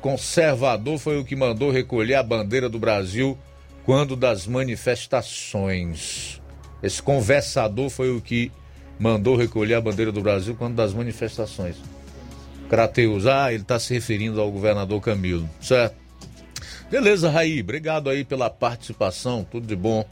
conservador 0.02 0.98
foi 0.98 1.20
o 1.20 1.26
que 1.26 1.36
mandou 1.36 1.70
recolher 1.70 2.16
a 2.16 2.24
bandeira 2.24 2.68
do 2.68 2.80
Brasil 2.80 3.38
quando 3.86 4.16
das 4.16 4.48
manifestações. 4.48 6.41
Esse 6.82 7.02
conversador 7.02 7.90
foi 7.90 8.10
o 8.10 8.22
que 8.22 8.52
mandou 9.00 9.36
recolher 9.36 9.76
a 9.76 9.82
bandeira 9.82 10.12
do 10.12 10.22
Brasil 10.22 10.56
quando 10.56 10.76
das 10.76 10.94
manifestações. 10.94 11.76
Crateus, 12.70 13.26
ah, 13.26 13.52
ele 13.52 13.64
está 13.64 13.78
se 13.80 13.94
referindo 13.94 14.40
ao 14.40 14.52
governador 14.52 15.02
Camilo, 15.02 15.50
certo? 15.60 15.96
Beleza, 16.90 17.30
Raí, 17.30 17.62
obrigado 17.62 18.10
aí 18.10 18.24
pela 18.24 18.50
participação, 18.50 19.46
tudo 19.50 19.66
de 19.66 19.76
bom 19.76 20.06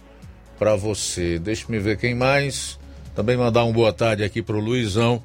para 0.58 0.76
você. 0.76 1.40
Deixa-me 1.40 1.80
ver 1.80 1.98
quem 1.98 2.16
mais. 2.16 2.80
Também 3.16 3.38
mandar 3.38 3.64
uma 3.64 3.74
boa 3.74 3.94
tarde 3.94 4.24
aqui 4.24 4.42
pro 4.42 4.60
Luizão 4.60 5.22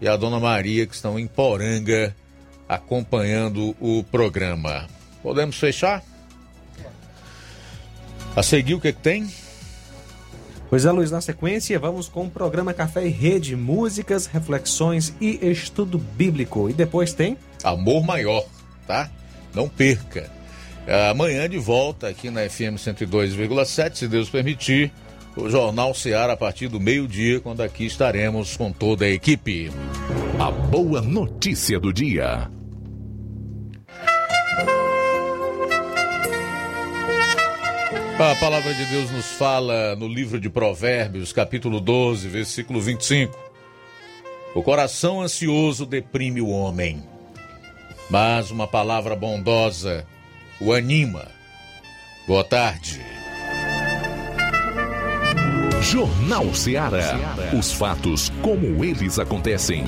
e 0.00 0.08
a 0.08 0.16
Dona 0.16 0.38
Maria 0.38 0.86
que 0.86 0.94
estão 0.94 1.18
em 1.18 1.26
Poranga 1.26 2.14
acompanhando 2.68 3.74
o 3.80 4.04
programa. 4.04 4.86
Podemos 5.22 5.56
fechar? 5.56 6.02
A 8.34 8.42
seguir 8.42 8.74
o 8.74 8.80
que, 8.80 8.92
que 8.92 9.00
tem? 9.00 9.28
Pois 10.68 10.84
é, 10.84 10.90
Luiz, 10.90 11.10
na 11.10 11.20
sequência 11.20 11.78
vamos 11.78 12.08
com 12.08 12.24
o 12.26 12.30
programa 12.30 12.74
Café 12.74 13.06
e 13.06 13.10
Rede, 13.10 13.54
músicas, 13.54 14.26
reflexões 14.26 15.14
e 15.20 15.38
estudo 15.48 15.98
bíblico. 15.98 16.68
E 16.68 16.72
depois 16.72 17.12
tem? 17.12 17.36
Amor 17.62 18.04
Maior, 18.04 18.44
tá? 18.86 19.08
Não 19.54 19.68
perca. 19.68 20.30
Amanhã 21.10 21.48
de 21.48 21.58
volta 21.58 22.08
aqui 22.08 22.30
na 22.30 22.48
FM 22.48 22.78
102,7, 22.78 23.94
se 23.94 24.08
Deus 24.08 24.28
permitir, 24.28 24.92
o 25.36 25.48
Jornal 25.48 25.92
Seara 25.94 26.32
a 26.32 26.36
partir 26.36 26.68
do 26.68 26.80
meio-dia, 26.80 27.40
quando 27.40 27.60
aqui 27.60 27.84
estaremos 27.84 28.56
com 28.56 28.72
toda 28.72 29.04
a 29.04 29.10
equipe. 29.10 29.70
A 30.38 30.50
boa 30.50 31.00
notícia 31.00 31.78
do 31.78 31.92
dia. 31.92 32.48
A 38.18 38.34
palavra 38.36 38.72
de 38.72 38.86
Deus 38.86 39.10
nos 39.10 39.26
fala 39.32 39.94
no 39.94 40.08
livro 40.08 40.40
de 40.40 40.48
Provérbios, 40.48 41.34
capítulo 41.34 41.78
12, 41.78 42.26
versículo 42.28 42.80
25. 42.80 43.38
O 44.54 44.62
coração 44.62 45.20
ansioso 45.20 45.84
deprime 45.84 46.40
o 46.40 46.48
homem, 46.48 47.02
mas 48.08 48.50
uma 48.50 48.66
palavra 48.66 49.14
bondosa 49.14 50.06
o 50.58 50.72
anima. 50.72 51.28
Boa 52.26 52.42
tarde. 52.42 53.02
Jornal 55.82 56.54
Ceará. 56.54 57.36
Os 57.56 57.70
fatos 57.70 58.32
como 58.40 58.82
eles 58.82 59.18
acontecem. 59.18 59.84